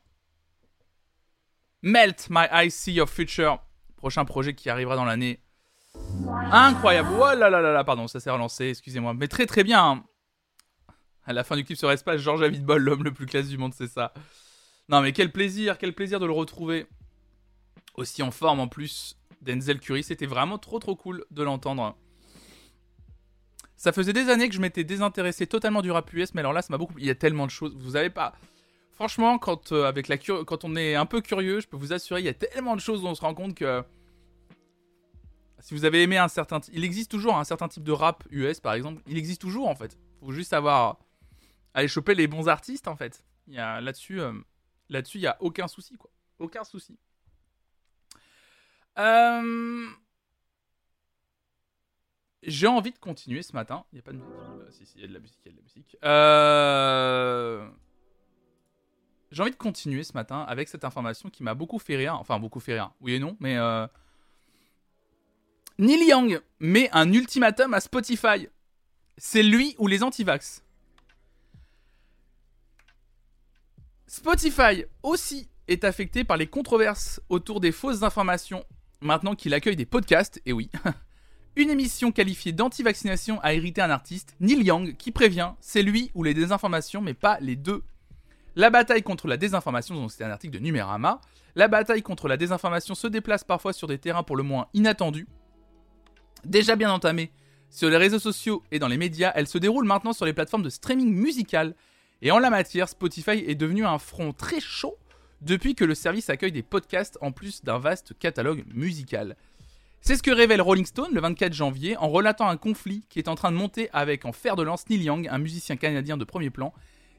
Melt 1.83 2.29
My 2.31 2.47
Eyes 2.53 2.71
See 2.71 2.93
Your 2.93 3.09
Future. 3.09 3.59
Prochain 3.97 4.25
projet 4.25 4.55
qui 4.55 4.71
arrivera 4.71 4.95
dans 4.95 5.05
l'année. 5.05 5.41
Incroyable. 6.53 7.09
Oh 7.15 7.35
là 7.35 7.51
là 7.51 7.61
là 7.61 7.73
là. 7.73 7.83
Pardon, 7.83 8.07
ça 8.07 8.21
s'est 8.21 8.31
relancé. 8.31 8.69
Excusez-moi. 8.69 9.13
Mais 9.15 9.27
très 9.27 9.47
très 9.47 9.65
bien. 9.65 10.05
À 11.25 11.33
la 11.33 11.43
fin 11.43 11.57
du 11.57 11.65
clip 11.65 11.77
sur 11.77 11.91
espace, 11.91 12.21
Georges 12.21 12.45
Avidbol, 12.45 12.81
l'homme 12.81 13.03
le 13.03 13.13
plus 13.13 13.27
classe 13.27 13.49
du 13.49 13.59
monde, 13.59 13.75
c'est 13.75 13.89
ça. 13.89 14.15
Non 14.89 15.01
mais 15.01 15.13
quel 15.13 15.33
plaisir, 15.33 15.79
quel 15.79 15.95
plaisir 15.95 16.21
de 16.21 16.27
le 16.27 16.33
retrouver. 16.33 16.87
Aussi 17.97 18.23
en 18.23 18.31
forme 18.31 18.61
en 18.61 18.69
plus. 18.69 19.17
Denzel 19.43 19.81
Curry, 19.81 20.05
c'était 20.05 20.27
vraiment 20.27 20.59
trop 20.59 20.79
trop 20.79 20.95
cool 20.95 21.25
de 21.33 21.43
l'entendre. 21.43 21.97
Ça 23.83 23.93
faisait 23.93 24.13
des 24.13 24.29
années 24.29 24.47
que 24.47 24.55
je 24.55 24.61
m'étais 24.61 24.85
désintéressé 24.85 25.47
totalement 25.47 25.81
du 25.81 25.91
rap 25.91 26.13
US, 26.13 26.35
mais 26.35 26.41
alors 26.41 26.53
là, 26.53 26.61
ça 26.61 26.69
m'a 26.71 26.77
beaucoup. 26.77 26.93
Il 26.99 27.07
y 27.07 27.09
a 27.11 27.15
tellement 27.15 27.47
de 27.47 27.51
choses. 27.51 27.75
Vous 27.79 27.97
avez 27.97 28.11
pas. 28.11 28.35
Franchement, 28.93 29.39
quand, 29.39 29.73
euh, 29.73 29.85
avec 29.87 30.09
la 30.09 30.19
cur- 30.19 30.45
quand 30.45 30.65
on 30.67 30.77
est 30.77 30.97
un 30.97 31.07
peu 31.07 31.23
curieux, 31.23 31.61
je 31.61 31.67
peux 31.67 31.79
vous 31.79 31.95
assurer, 31.95 32.21
il 32.21 32.27
y 32.27 32.29
a 32.29 32.35
tellement 32.35 32.77
de 32.77 32.81
choses 32.83 33.03
où 33.03 33.07
on 33.07 33.15
se 33.15 33.23
rend 33.23 33.33
compte 33.33 33.55
que. 33.55 33.83
Si 35.61 35.73
vous 35.73 35.87
avez 35.87 36.03
aimé 36.03 36.19
un 36.19 36.29
certain. 36.29 36.61
Il 36.75 36.85
existe 36.85 37.11
toujours 37.11 37.39
un 37.39 37.45
certain 37.45 37.69
type 37.69 37.83
de 37.83 37.93
rap 37.93 38.23
US, 38.31 38.61
par 38.61 38.75
exemple. 38.75 39.01
Il 39.07 39.17
existe 39.17 39.41
toujours, 39.41 39.67
en 39.69 39.75
fait. 39.75 39.97
Faut 40.21 40.31
juste 40.33 40.51
savoir. 40.51 40.99
Aller 41.73 41.89
choper 41.89 42.15
les 42.15 42.27
bons 42.27 42.49
artistes, 42.49 42.87
en 42.87 42.97
fait. 42.97 43.25
Il 43.49 43.55
y 43.55 43.59
a 43.59 43.81
là-dessus. 43.81 44.21
euh, 44.21 44.35
Là-dessus, 44.91 45.17
il 45.17 45.23
y 45.23 45.27
a 45.27 45.39
aucun 45.41 45.69
souci, 45.69 45.97
quoi. 45.97 46.11
Aucun 46.39 46.65
souci. 46.65 46.99
Euh, 48.99 49.87
J'ai 52.43 52.67
envie 52.67 52.91
de 52.93 52.99
continuer 52.99 53.43
ce 53.43 53.53
matin. 53.53 53.85
Il 53.93 54.03
pas 54.03 54.13
de 54.13 54.17
musique. 54.17 54.33
Euh, 54.35 54.71
si, 54.71 54.87
si, 54.87 54.99
il 54.99 55.09
de 55.09 55.13
la 55.15 55.21
musique. 55.21 55.39
Il 55.45 55.53
de 55.53 55.57
la 55.57 55.63
musique. 55.63 55.97
Euh, 56.05 57.69
J'ai 59.31 59.43
envie 59.43 59.51
de 59.51 59.57
continuer 59.57 60.03
ce 60.05 60.15
matin 60.15 60.41
avec 60.49 60.69
cette 60.69 60.85
information 60.85 61.29
qui 61.31 61.43
m'a 61.43 61.55
beaucoup 61.55 61.79
fait 61.79 61.97
rire. 61.97 62.15
Enfin, 62.19 62.39
beaucoup 62.39 62.61
fait 62.61 62.75
rire. 62.75 62.93
Oui 63.01 63.13
et 63.15 63.19
non, 63.19 63.37
mais. 63.41 63.57
euh, 63.57 63.87
Neil 65.79 66.09
Young 66.09 66.41
met 66.59 66.91
un 66.93 67.11
ultimatum 67.13 67.73
à 67.75 67.81
Spotify. 67.81 68.49
C'est 69.17 69.43
lui 69.43 69.75
ou 69.79 69.87
les 69.87 70.03
antivax. 70.03 70.63
Spotify 74.07 74.85
aussi 75.03 75.49
est 75.69 75.85
affecté 75.85 76.25
par 76.25 76.37
les 76.37 76.47
controverses 76.49 77.21
autour 77.29 77.61
des 77.61 77.73
fausses 77.73 78.03
informations 78.03 78.65
maintenant 79.01 79.35
qu'il 79.35 79.55
accueille 79.55 79.77
des 79.77 79.87
podcasts, 79.87 80.41
et 80.45 80.53
oui. 80.53 80.69
Une 81.57 81.69
émission 81.69 82.13
qualifiée 82.13 82.53
d'anti-vaccination 82.53 83.41
a 83.41 83.55
hérité 83.55 83.81
un 83.81 83.91
artiste, 83.91 84.37
Neil 84.39 84.63
Young, 84.63 84.97
qui 84.97 85.11
prévient, 85.11 85.51
c'est 85.61 85.83
lui 85.83 86.13
ou 86.15 86.23
les 86.23 86.33
désinformations, 86.33 87.01
mais 87.01 87.15
pas 87.15 87.39
les 87.41 87.57
deux. 87.57 87.83
La 88.55 88.71
bataille 88.71 89.03
contre 89.03 89.27
la 89.27 89.37
désinformation, 89.37 89.97
donc 89.97 90.13
c'est 90.13 90.23
un 90.23 90.31
article 90.31 90.55
de 90.55 90.63
Numérama, 90.63 91.21
la 91.57 91.67
bataille 91.67 92.03
contre 92.03 92.29
la 92.29 92.37
désinformation 92.37 92.95
se 92.95 93.09
déplace 93.09 93.43
parfois 93.43 93.73
sur 93.73 93.89
des 93.89 93.99
terrains 93.99 94.23
pour 94.23 94.37
le 94.37 94.45
moins 94.45 94.69
inattendus. 94.75 95.27
Déjà 96.45 96.77
bien 96.77 96.93
entamée 96.93 97.33
sur 97.69 97.91
les 97.91 97.97
réseaux 97.97 98.21
sociaux 98.21 98.63
et 98.71 98.79
dans 98.79 98.89
les 98.89 98.97
médias, 98.97 99.33
elle 99.35 99.49
se 99.49 99.59
déroule 99.59 99.85
maintenant 99.85 100.13
sur 100.13 100.27
les 100.27 100.33
plateformes 100.33 100.63
de 100.63 100.71
streaming 100.71 101.13
musical. 101.13 101.75
Et 102.23 102.31
en 102.31 102.39
la 102.39 102.51
matière, 102.51 102.89
Spotify 102.89 103.45
est 103.47 103.57
devenu 103.57 103.85
un 103.85 103.99
front 103.99 104.33
très 104.33 104.61
chaud 104.61 104.97
depuis 105.41 105.75
que 105.75 105.85
le 105.85 105.95
service 105.95 106.31
accueille 106.31 106.53
des 106.53 106.63
podcasts 106.63 107.19
en 107.21 107.33
plus 107.33 107.65
d'un 107.65 107.79
vaste 107.79 108.17
catalogue 108.19 108.65
musical. 108.73 109.37
C'est 110.03 110.17
ce 110.17 110.23
que 110.23 110.31
révèle 110.31 110.63
Rolling 110.63 110.87
Stone 110.87 111.13
le 111.13 111.21
24 111.21 111.53
janvier 111.53 111.97
en 111.99 112.09
relatant 112.09 112.49
un 112.49 112.57
conflit 112.57 113.05
qui 113.11 113.19
est 113.19 113.29
en 113.29 113.35
train 113.35 113.53
de 113.53 113.57
monter 113.57 113.91
avec 113.93 114.25
en 114.25 114.33
fer 114.33 114.57
de 114.57 114.63
lance 114.63 114.89
Neil 114.89 115.03
Young, 115.03 115.29
un 115.31 115.39
musicien 115.39 115.77
canadien 115.77 116.17
de 116.17 116.25
premier 116.25 116.49
plan, 116.49 116.73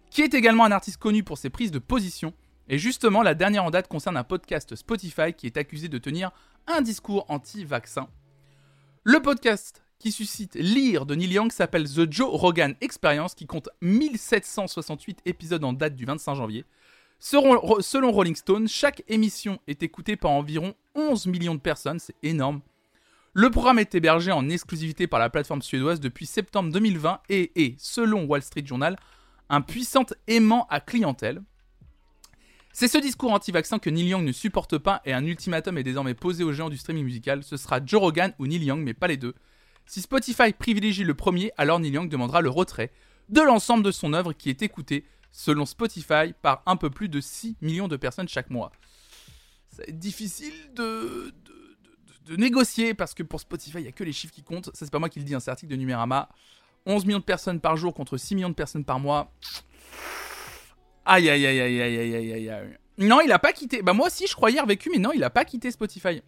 qui 0.10 0.24
est 0.24 0.34
également 0.34 0.66
un 0.66 0.72
artiste 0.72 0.98
connu 0.98 1.24
pour 1.24 1.38
ses 1.38 1.52
prises 1.52 1.72
de 1.72 1.80
position. 1.80 2.34
Et 2.68 2.80
justement, 2.80 3.22
la 3.22 3.36
dernière 3.36 3.64
en 3.64 3.70
date 3.70 3.88
concerne 3.88 4.18
un 4.18 4.24
podcast 4.24 4.76
Spotify 4.76 5.34
qui 5.38 5.46
est 5.46 5.58
accusé 5.58 5.90
de 5.90 6.00
tenir 6.00 6.32
un 6.68 6.82
discours 6.82 7.26
anti-vaccin. 7.30 8.10
Le 9.04 9.22
podcast 9.22 9.84
qui 10.00 10.12
suscite 10.12 10.56
l'ire 10.56 11.06
de 11.06 11.14
Neil 11.14 11.34
Young 11.34 11.52
s'appelle 11.52 11.88
The 11.88 12.12
Joe 12.12 12.30
Rogan 12.32 12.76
Experience 12.82 13.36
qui 13.36 13.46
compte 13.46 13.70
1768 13.82 15.20
épisodes 15.26 15.64
en 15.64 15.74
date 15.74 15.96
du 15.96 16.06
25 16.06 16.34
janvier. 16.34 16.66
Selon, 17.20 17.80
selon 17.82 18.12
Rolling 18.12 18.36
Stone, 18.36 18.68
chaque 18.68 19.04
émission 19.08 19.60
est 19.68 19.84
écoutée 19.84 20.16
par 20.16 20.32
environ 20.32 20.74
11 20.96 21.28
millions 21.28 21.54
de 21.54 21.60
personnes, 21.60 22.00
c'est 22.00 22.16
énorme. 22.24 22.62
Le 23.34 23.50
programme 23.50 23.80
est 23.80 23.96
hébergé 23.96 24.34
en 24.34 24.50
exclusivité 24.50 25.08
par 25.08 25.18
la 25.18 25.30
plateforme 25.30 25.62
suédoise 25.62 26.02
depuis 26.02 26.26
septembre 26.26 26.70
2020 26.74 27.22
et 27.30 27.64
est, 27.64 27.80
selon 27.80 28.26
Wall 28.26 28.42
Street 28.42 28.66
Journal, 28.66 28.98
un 29.48 29.62
puissant 29.62 30.06
aimant 30.28 30.68
à 30.70 30.82
clientèle. 30.82 31.42
C'est 32.74 32.90
ce 32.90 32.98
discours 32.98 33.32
anti-vaccin 33.32 33.80
que 33.80 33.90
Neil 33.90 34.10
Young 34.10 34.26
ne 34.26 34.34
supporte 34.34 34.78
pas 34.78 35.02
et 35.06 35.14
un 35.14 35.26
ultimatum 35.26 35.78
est 35.78 35.84
désormais 35.84 36.14
posé 36.14 36.44
aux 36.44 36.52
géants 36.52 36.70
du 36.70 36.76
streaming 36.76 37.06
musical. 37.06 37.42
Ce 37.46 37.56
sera 37.56 37.80
Joe 37.86 38.02
Rogan 38.02 38.34
ou 38.38 38.48
Neil 38.48 38.66
Young, 38.66 38.82
mais 38.82 38.94
pas 38.94 39.08
les 39.08 39.18
deux. 39.18 39.36
Si 39.86 40.02
Spotify 40.02 40.52
privilégie 40.52 41.06
le 41.06 41.14
premier, 41.14 41.54
alors 41.58 41.80
Neil 41.80 41.94
Young 41.94 42.10
demandera 42.10 42.42
le 42.42 42.50
retrait 42.50 42.92
de 43.30 43.42
l'ensemble 43.42 43.84
de 43.84 43.92
son 43.92 44.12
œuvre 44.12 44.34
qui 44.34 44.50
est 44.50 44.62
écoutée, 44.62 45.06
selon 45.32 45.66
Spotify, 45.66 46.34
par 46.42 46.64
un 46.66 46.76
peu 46.76 46.90
plus 46.90 47.08
de 47.08 47.22
6 47.22 47.56
millions 47.62 47.88
de 47.88 47.96
personnes 47.96 48.28
chaque 48.28 48.50
mois. 48.50 48.74
C'est 49.70 49.98
difficile 49.98 50.54
de, 50.76 51.34
de, 52.26 52.36
négocier 52.36 52.94
parce 52.94 53.14
que 53.14 53.24
pour 53.24 53.40
Spotify, 53.40 53.80
il 53.80 53.84
n'y 53.84 53.88
a 53.88 53.92
que 53.92 54.04
les 54.04 54.14
chiffres 54.14 54.34
qui 54.34 54.44
comptent. 54.44 54.66
Ça, 54.68 54.86
c'est 54.86 54.92
pas 54.92 55.00
moi 55.00 55.10
qui 55.10 55.20
le 55.20 55.26
dis, 55.26 55.36
hein, 55.36 55.40
c'est 55.40 55.50
un 55.50 55.54
article 55.54 55.72
de 55.72 55.78
Numérama. 55.78 56.30
11 56.86 57.06
millions 57.06 57.20
de 57.20 57.24
personnes 57.24 57.60
par 57.60 57.78
jour 57.78 57.94
contre 57.94 58.18
6 58.18 58.36
millions 58.36 58.50
de 58.50 58.56
personnes 58.56 58.86
par 58.86 59.00
mois. 59.00 59.32
Aïe, 61.06 61.30
aïe, 61.30 61.46
aïe, 61.46 61.60
aïe, 61.60 61.82
aïe, 61.82 61.98
aïe, 61.98 62.16
aïe, 62.16 62.34
aïe, 62.34 62.50
aïe. 62.50 62.78
Non, 62.98 63.20
il 63.22 63.32
a 63.32 63.40
pas 63.40 63.54
quitté. 63.54 63.82
Bah, 63.82 63.94
moi 63.94 64.08
aussi, 64.08 64.28
je 64.28 64.36
croyais 64.36 64.60
revécu, 64.60 64.90
mais 64.92 65.00
non, 65.00 65.12
il 65.14 65.24
a 65.24 65.30
pas 65.30 65.46
quitté 65.46 65.72
Spotify. 65.72 66.22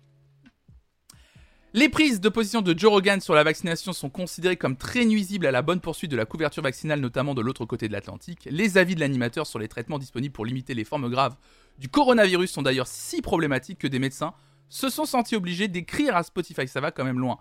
Les 1.75 1.89
prises 1.89 2.21
de 2.21 2.29
position 2.29 2.61
de 2.61 2.77
Joe 2.77 2.91
Rogan 2.91 3.19
sur 3.19 3.33
la 3.33 3.43
vaccination 3.43 3.93
sont 3.93 4.11
considérées 4.11 4.57
comme 4.57 4.77
très 4.77 5.05
nuisibles 5.05 5.47
à 5.47 5.51
la 5.51 5.63
bonne 5.63 5.79
poursuite 5.79 6.11
de 6.11 6.15
la 6.15 6.25
couverture 6.25 6.61
vaccinale, 6.61 6.99
notamment 6.99 7.33
de 7.33 7.41
l'autre 7.41 7.65
côté 7.65 7.87
de 7.87 7.93
l'Atlantique. 7.93 8.47
Les 8.51 8.77
avis 8.77 8.93
de 8.93 8.99
l'animateur 8.99 9.47
sur 9.47 9.57
les 9.57 9.67
traitements 9.67 9.97
disponibles 9.97 10.33
pour 10.33 10.45
limiter 10.45 10.75
les 10.75 10.83
formes 10.83 11.09
graves 11.09 11.35
du 11.79 11.89
coronavirus 11.89 12.51
sont 12.51 12.61
d'ailleurs 12.61 12.85
si 12.85 13.23
problématiques 13.23 13.79
que 13.79 13.87
des 13.87 13.97
médecins 13.97 14.35
se 14.73 14.89
sont 14.89 15.05
sentis 15.05 15.35
obligés 15.35 15.67
d'écrire 15.67 16.15
à 16.15 16.23
Spotify. 16.23 16.67
Ça 16.67 16.81
va 16.81 16.91
quand 16.91 17.03
même 17.03 17.19
loin. 17.19 17.37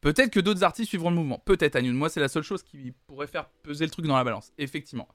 Peut-être 0.00 0.30
que 0.30 0.40
d'autres 0.40 0.62
artistes 0.62 0.90
suivront 0.90 1.10
le 1.10 1.16
mouvement. 1.16 1.42
Peut-être, 1.44 1.76
Agnew. 1.76 1.92
Moi, 1.92 2.10
c'est 2.10 2.20
la 2.20 2.28
seule 2.28 2.42
chose 2.42 2.62
qui 2.62 2.92
pourrait 3.06 3.26
faire 3.26 3.48
peser 3.62 3.84
le 3.84 3.90
truc 3.90 4.06
dans 4.06 4.16
la 4.16 4.24
balance. 4.24 4.52
Effectivement. 4.58 5.08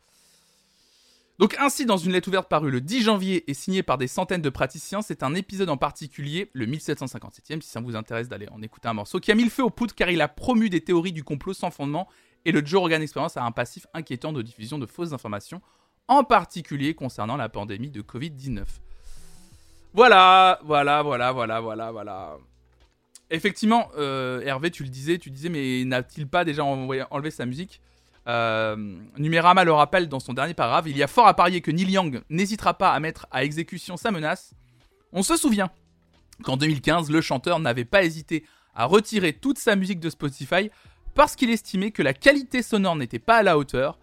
Donc 1.37 1.55
ainsi, 1.59 1.85
dans 1.85 1.97
une 1.97 2.11
lettre 2.11 2.27
ouverte 2.27 2.49
parue 2.49 2.69
le 2.69 2.81
10 2.81 3.03
janvier 3.03 3.49
et 3.49 3.53
signée 3.53 3.83
par 3.83 3.97
des 3.97 4.07
centaines 4.07 4.41
de 4.41 4.49
praticiens, 4.49 5.01
c'est 5.01 5.23
un 5.23 5.33
épisode 5.33 5.69
en 5.69 5.77
particulier, 5.77 6.49
le 6.53 6.67
1757e, 6.67 7.61
si 7.61 7.69
ça 7.69 7.79
vous 7.79 7.95
intéresse 7.95 8.27
d'aller 8.27 8.47
en 8.51 8.61
écouter 8.61 8.89
un 8.89 8.93
morceau, 8.93 9.19
qui 9.19 9.31
a 9.31 9.35
mis 9.35 9.43
le 9.43 9.49
feu 9.49 9.63
aux 9.63 9.71
poudres 9.71 9.95
car 9.95 10.11
il 10.11 10.21
a 10.21 10.27
promu 10.27 10.69
des 10.69 10.81
théories 10.81 11.13
du 11.13 11.23
complot 11.23 11.53
sans 11.53 11.71
fondement 11.71 12.07
et 12.45 12.51
le 12.51 12.63
Joe 12.63 12.81
Rogan 12.81 13.01
Experience 13.01 13.37
a 13.37 13.43
un 13.43 13.51
passif 13.51 13.87
inquiétant 13.93 14.33
de 14.33 14.43
diffusion 14.43 14.77
de 14.77 14.85
fausses 14.85 15.13
informations, 15.13 15.61
en 16.07 16.23
particulier 16.23 16.93
concernant 16.93 17.37
la 17.37 17.49
pandémie 17.49 17.89
de 17.89 18.01
Covid-19. 18.01 18.65
Voilà, 19.93 20.59
voilà, 20.63 21.01
voilà, 21.01 21.31
voilà, 21.31 21.59
voilà, 21.59 21.91
voilà. 21.91 22.37
Effectivement, 23.29 23.89
euh, 23.97 24.41
Hervé, 24.41 24.71
tu 24.71 24.83
le 24.83 24.89
disais, 24.89 25.17
tu 25.17 25.29
disais, 25.29 25.49
mais 25.49 25.83
n'a-t-il 25.85 26.27
pas 26.27 26.43
déjà 26.43 26.63
enlevé 26.63 27.31
sa 27.31 27.45
musique? 27.45 27.81
Euh, 28.27 28.75
Numérama 29.17 29.63
le 29.63 29.73
rappelle 29.73 30.07
dans 30.07 30.19
son 30.19 30.33
dernier 30.33 30.53
paragraphe, 30.53 30.85
il 30.87 30.95
y 30.95 31.03
a 31.03 31.07
fort 31.07 31.27
à 31.27 31.33
parier 31.33 31.61
que 31.61 31.71
Neil 31.71 31.89
Young 31.89 32.21
n'hésitera 32.29 32.73
pas 32.75 32.91
à 32.91 32.99
mettre 32.99 33.27
à 33.31 33.43
exécution 33.43 33.97
sa 33.97 34.11
menace. 34.11 34.53
On 35.11 35.23
se 35.23 35.35
souvient 35.35 35.71
qu'en 36.43 36.57
2015, 36.57 37.09
le 37.09 37.21
chanteur 37.21 37.59
n'avait 37.59 37.85
pas 37.85 38.03
hésité 38.03 38.45
à 38.75 38.85
retirer 38.85 39.33
toute 39.33 39.57
sa 39.57 39.75
musique 39.75 39.99
de 39.99 40.09
Spotify 40.09 40.69
parce 41.15 41.35
qu'il 41.35 41.49
estimait 41.49 41.91
que 41.91 42.03
la 42.03 42.13
qualité 42.13 42.61
sonore 42.61 42.95
n'était 42.95 43.19
pas 43.19 43.37
à 43.37 43.43
la 43.43 43.57
hauteur. 43.57 43.99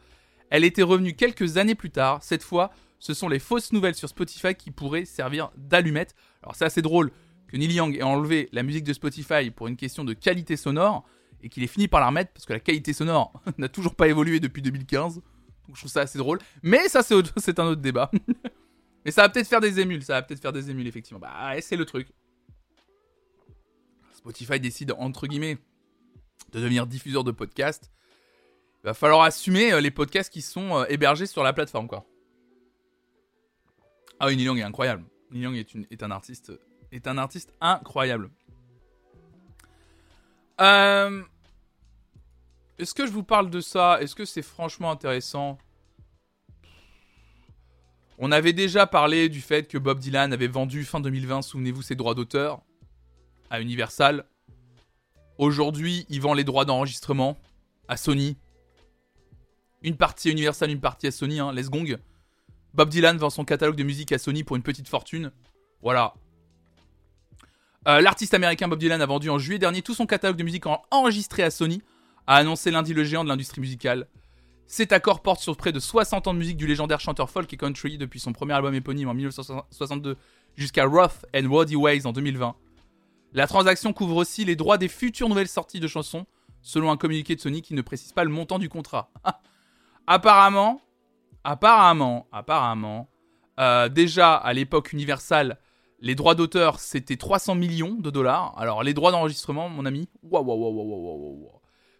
Elle 0.51 0.65
était 0.65 0.83
revenue 0.83 1.15
quelques 1.15 1.57
années 1.57 1.75
plus 1.75 1.91
tard. 1.91 2.23
Cette 2.23 2.43
fois, 2.43 2.71
ce 2.99 3.15
sont 3.15 3.29
les 3.29 3.39
fausses 3.39 3.73
nouvelles 3.73 3.95
sur 3.95 4.09
Spotify 4.09 4.55
qui 4.55 4.71
pourraient 4.71 5.05
servir 5.05 5.51
d'allumette. 5.57 6.15
Alors 6.43 6.55
c'est 6.55 6.65
assez 6.65 6.83
drôle 6.83 7.11
que 7.47 7.57
Neil 7.57 7.73
Young 7.73 7.97
ait 7.97 8.03
enlevé 8.03 8.49
la 8.53 8.63
musique 8.63 8.85
de 8.85 8.93
Spotify 8.93 9.51
pour 9.51 9.69
une 9.69 9.77
question 9.77 10.05
de 10.05 10.13
qualité 10.13 10.57
sonore 10.57 11.05
et 11.43 11.49
qu'il 11.49 11.63
ait 11.63 11.69
fini 11.69 11.89
par 11.89 12.01
la 12.01 12.09
remettre 12.09 12.33
parce 12.33 12.45
que 12.45 12.53
la 12.53 12.61
qualité 12.61 12.93
sonore 12.93 13.33
n'a 13.59 13.69
toujours 13.69 13.95
pas 13.95 14.09
évolué 14.09 14.41
depuis 14.41 14.63
2015. 14.63 15.17
Donc 15.17 15.25
je 15.75 15.81
trouve 15.81 15.91
ça 15.91 16.03
assez 16.03 16.19
drôle. 16.19 16.39
Mais 16.63 16.89
ça 16.89 17.03
c'est 17.03 17.15
un 17.59 17.67
autre 17.67 17.81
débat. 17.81 18.11
Mais 19.05 19.11
ça 19.11 19.23
va 19.23 19.29
peut-être 19.29 19.49
faire 19.49 19.61
des 19.61 19.81
émules, 19.81 20.03
ça 20.03 20.15
va 20.15 20.23
peut-être 20.23 20.43
faire 20.43 20.53
des 20.53 20.71
émules 20.71 20.87
effectivement. 20.87 21.21
Bah 21.21 21.51
ouais, 21.51 21.61
c'est 21.61 21.77
le 21.77 21.85
truc. 21.85 22.09
Spotify 24.13 24.61
décide 24.61 24.93
entre 24.99 25.27
guillemets 25.27 25.57
de 26.53 26.61
devenir 26.61 26.87
diffuseur 26.87 27.25
de 27.25 27.31
podcasts. 27.31 27.91
Il 28.83 28.87
va 28.87 28.95
falloir 28.95 29.23
assumer 29.23 29.73
euh, 29.73 29.81
les 29.81 29.91
podcasts 29.91 30.33
qui 30.33 30.43
sont 30.43 30.77
euh, 30.77 30.85
hébergés 30.89 31.27
sur 31.27 31.43
la 31.43 31.53
plateforme 31.53 31.89
quoi. 31.89 32.05
Ah 34.21 34.27
oui, 34.27 34.37
Neil 34.37 34.59
est 34.59 34.63
incroyable. 34.63 35.05
Neil 35.31 35.43
Young 35.43 35.87
est 35.91 36.03
un 36.03 36.11
artiste 36.11 36.53
est 36.91 37.07
un 37.07 37.19
artiste 37.19 37.53
incroyable. 37.61 38.31
Euh, 40.61 41.23
Est-ce 42.79 42.95
que 42.95 43.07
je 43.07 43.13
vous 43.13 43.23
parle 43.23 43.51
de 43.51 43.61
ça? 43.61 44.01
Est-ce 44.01 44.15
que 44.15 44.25
c'est 44.25 44.43
franchement 44.43 44.91
intéressant? 44.91 45.59
On 48.19 48.33
avait 48.33 48.53
déjà 48.53 48.87
parlé 48.87 49.29
du 49.29 49.41
fait 49.41 49.69
que 49.69 49.79
Bob 49.79 50.01
Dylan 50.01 50.33
avait 50.33 50.49
vendu 50.49 50.85
fin 50.85 50.99
2020, 51.01 51.43
souvenez-vous, 51.43 51.83
ses 51.83 51.95
droits 51.95 52.15
d'auteur 52.15 52.63
à 53.51 53.61
Universal. 53.61 54.25
Aujourd'hui, 55.39 56.05
il 56.09 56.21
vend 56.21 56.35
les 56.35 56.43
droits 56.43 56.65
d'enregistrement 56.65 57.39
à 57.87 57.97
Sony. 57.97 58.37
Une 59.83 59.97
partie 59.97 60.29
à 60.29 60.33
Universal, 60.33 60.71
une 60.71 60.81
partie 60.81 61.07
à 61.07 61.13
Sony, 61.13 61.39
hein, 61.39 61.53
Les 61.53 61.65
Gong. 61.65 61.97
Bob 62.75 62.89
Dylan 62.91 63.17
vend 63.17 63.31
son 63.31 63.45
catalogue 63.45 63.77
de 63.77 63.83
musique 63.83 64.13
à 64.13 64.19
Sony 64.19 64.45
pour 64.45 64.57
une 64.57 64.63
petite 64.63 64.89
fortune. 64.89 65.33
Voilà. 65.83 66.15
Euh, 67.87 68.01
L'artiste 68.01 68.35
américain 68.35 68.69
Bob 68.69 68.79
Dylan 68.79 69.01
a 69.01 69.07
vendu 69.07 69.31
en 69.31 69.39
juillet 69.39 69.59
dernier 69.59 69.83
tout 69.83 69.95
son 69.95 70.07
catalogue 70.07 70.37
de 70.37 70.43
musique 70.43 70.67
en- 70.67 70.83
enregistré 70.91 71.43
à 71.43 71.51
Sony, 71.51 71.83
a 72.27 72.37
annoncé 72.37 72.71
lundi 72.71 72.93
le 72.93 73.05
géant 73.05 73.25
de 73.25 73.29
l'industrie 73.29 73.61
musicale. 73.61 74.07
Cet 74.67 74.93
accord 74.93 75.23
porte 75.23 75.41
sur 75.41 75.57
près 75.57 75.73
de 75.73 75.81
60 75.81 76.27
ans 76.27 76.35
de 76.35 76.39
musique 76.39 76.59
du 76.59 76.67
légendaire 76.67 77.01
chanteur 77.01 77.31
folk 77.31 77.51
et 77.53 77.57
country 77.57 77.97
depuis 77.97 78.21
son 78.21 78.33
premier 78.35 78.53
album 78.53 78.75
éponyme 78.75 79.09
en 79.09 79.15
1962 79.15 80.17
jusqu'à 80.57 80.85
Rough 80.85 81.25
and 81.35 81.49
Rowdy 81.49 81.77
Ways 81.77 82.07
en 82.07 82.13
2020. 82.13 82.55
La 83.33 83.47
transaction 83.47 83.95
couvre 83.95 84.17
aussi 84.17 84.45
les 84.45 84.57
droits 84.57 84.77
des 84.77 84.89
futures 84.89 85.29
nouvelles 85.31 85.49
sorties 85.49 85.81
de 85.81 85.87
chansons, 85.89 86.27
selon 86.61 86.91
un 86.91 86.99
communiqué 86.99 87.35
de 87.35 87.41
Sony 87.41 87.63
qui 87.63 87.73
ne 87.73 87.81
précise 87.81 88.13
pas 88.13 88.25
le 88.25 88.31
montant 88.31 88.59
du 88.59 88.69
contrat. 88.69 89.11
apparemment, 90.07 90.83
apparemment, 91.45 92.27
apparemment, 92.33 93.09
euh, 93.59 93.89
déjà 93.89 94.35
à 94.35 94.53
l'époque 94.53 94.93
Universal, 94.93 95.59
les 96.01 96.15
droits 96.15 96.35
d'auteur 96.35 96.79
c'était 96.79 97.17
300 97.17 97.55
millions 97.55 97.95
de 97.95 98.11
dollars. 98.11 98.55
Alors 98.57 98.83
les 98.83 98.95
droits 98.95 99.11
d'enregistrement, 99.11 99.69
mon 99.69 99.85
ami. 99.87 100.09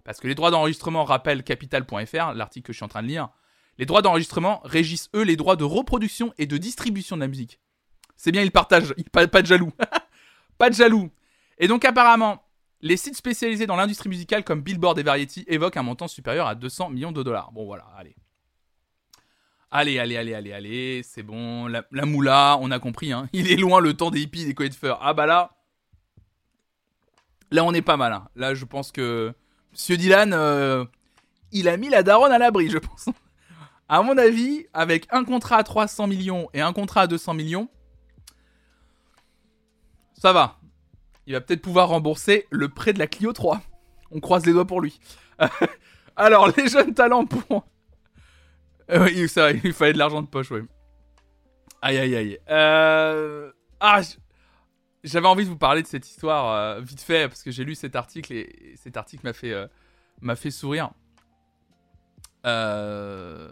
Parce 0.05 0.21
que 0.21 0.29
les 0.29 0.35
droits 0.35 0.51
d'enregistrement 0.51 1.05
rappellent 1.05 1.43
capital.fr, 1.43 2.33
l'article 2.35 2.67
que 2.67 2.73
je 2.73 2.79
suis 2.79 2.85
en 2.85 2.89
train 2.89 3.03
de 3.03 3.09
lire. 3.09 3.29
Les 3.79 3.87
droits 3.87 4.03
d'enregistrement 4.03 4.61
régissent 4.65 5.11
eux 5.15 5.23
les 5.23 5.37
droits 5.37 5.57
de 5.57 5.65
reproduction 5.65 6.33
et 6.39 6.47
de 6.47 6.57
distribution 6.57 7.17
de 7.17 7.21
la 7.21 7.29
musique. 7.29 7.61
C'est 8.17 8.33
bien, 8.33 8.43
ils 8.43 8.51
partagent, 8.51 8.95
pas, 9.13 9.29
pas 9.29 9.43
de 9.43 9.47
jaloux. 9.47 9.73
pas 10.59 10.71
de 10.71 10.75
jaloux. 10.75 11.11
Et 11.59 11.69
donc 11.69 11.85
apparemment, 11.85 12.43
les 12.81 12.97
sites 12.97 13.17
spécialisés 13.17 13.67
dans 13.67 13.77
l'industrie 13.77 14.09
musicale 14.09 14.45
comme 14.45 14.63
Billboard 14.63 14.99
et 14.99 15.03
Variety 15.03 15.45
évoquent 15.49 15.77
un 15.77 15.83
montant 15.83 16.09
supérieur 16.09 16.47
à 16.47 16.55
200 16.55 16.91
millions 16.91 17.13
de 17.13 17.23
dollars. 17.23 17.53
Bon 17.53 17.65
voilà, 17.65 17.87
allez. 17.97 18.17
Allez, 19.71 19.99
allez, 19.99 20.17
allez, 20.17 20.35
allez, 20.35 20.53
allez, 20.53 21.03
c'est 21.05 21.23
bon. 21.23 21.67
La, 21.67 21.85
la 21.93 22.07
moula, 22.07 22.57
on 22.61 22.71
a 22.71 22.79
compris, 22.79 23.13
hein. 23.13 23.29
Il 23.33 23.53
est 23.53 23.57
loin 23.57 23.81
le 23.81 23.95
temps 23.95 24.11
des 24.11 24.21
hippies, 24.23 24.47
des 24.47 24.55
colliers 24.55 24.71
de 24.71 24.75
feu. 24.75 24.93
Ah 25.01 25.13
bah 25.13 25.27
là. 25.27 25.51
Là, 27.51 27.65
on 27.65 27.73
est 27.75 27.83
pas 27.83 27.97
mal. 27.97 28.13
hein. 28.13 28.29
Là, 28.35 28.55
je 28.55 28.65
pense 28.65 28.93
que. 28.93 29.35
Monsieur 29.73 29.97
Dylan, 29.99 30.33
euh, 30.33 30.85
il 31.53 31.69
a 31.69 31.77
mis 31.77 31.91
la 31.91 32.03
daronne 32.03 32.33
à 32.33 32.39
l'abri, 32.39 32.71
je 32.71 32.79
pense. 32.79 33.11
À 33.91 34.03
mon 34.03 34.17
avis, 34.19 34.67
avec 34.73 35.07
un 35.11 35.25
contrat 35.25 35.57
à 35.59 35.63
300 35.63 36.07
millions 36.07 36.49
et 36.55 36.61
un 36.63 36.73
contrat 36.73 37.03
à 37.03 37.07
200 37.07 37.35
millions, 37.35 37.69
ça 40.15 40.33
va. 40.33 40.59
Il 41.27 41.35
va 41.35 41.41
peut-être 41.43 41.63
pouvoir 41.63 41.89
rembourser 41.89 42.47
le 42.51 42.69
prêt 42.69 42.93
de 42.95 42.99
la 42.99 43.07
Clio 43.07 43.33
3. 43.33 43.61
On 44.11 44.21
croise 44.21 44.47
les 44.47 44.53
doigts 44.53 44.67
pour 44.67 44.81
lui. 44.81 44.99
Alors, 46.17 46.49
les 46.57 46.69
jeunes 46.69 46.95
talents 46.95 47.27
pour. 47.27 47.67
Oui, 49.01 49.29
ça, 49.29 49.51
il 49.51 49.73
fallait 49.73 49.93
de 49.93 49.99
l'argent 49.99 50.23
de 50.23 50.29
poche, 50.29 50.51
ouais. 50.51 50.63
Aïe, 51.83 51.99
aïe, 51.99 52.17
aïe. 52.17 52.39
Euh... 52.49 53.53
Ah, 53.81 54.01
j'avais 55.05 55.29
envie 55.29 55.45
de 55.45 55.49
vous 55.49 55.59
parler 55.59 55.83
de 55.83 55.87
cette 55.87 56.09
histoire 56.09 56.53
euh, 56.53 56.81
vite 56.81 57.01
fait 57.01 57.29
parce 57.29 57.43
que 57.43 57.51
j'ai 57.51 57.65
lu 57.65 57.75
cet 57.75 57.95
article 57.95 58.33
et, 58.33 58.73
et 58.73 58.77
cet 58.77 58.97
article 58.97 59.25
m'a 59.25 59.33
fait, 59.33 59.53
euh, 59.53 59.67
m'a 60.21 60.35
fait 60.37 60.51
sourire. 60.51 60.91
Je 62.45 63.49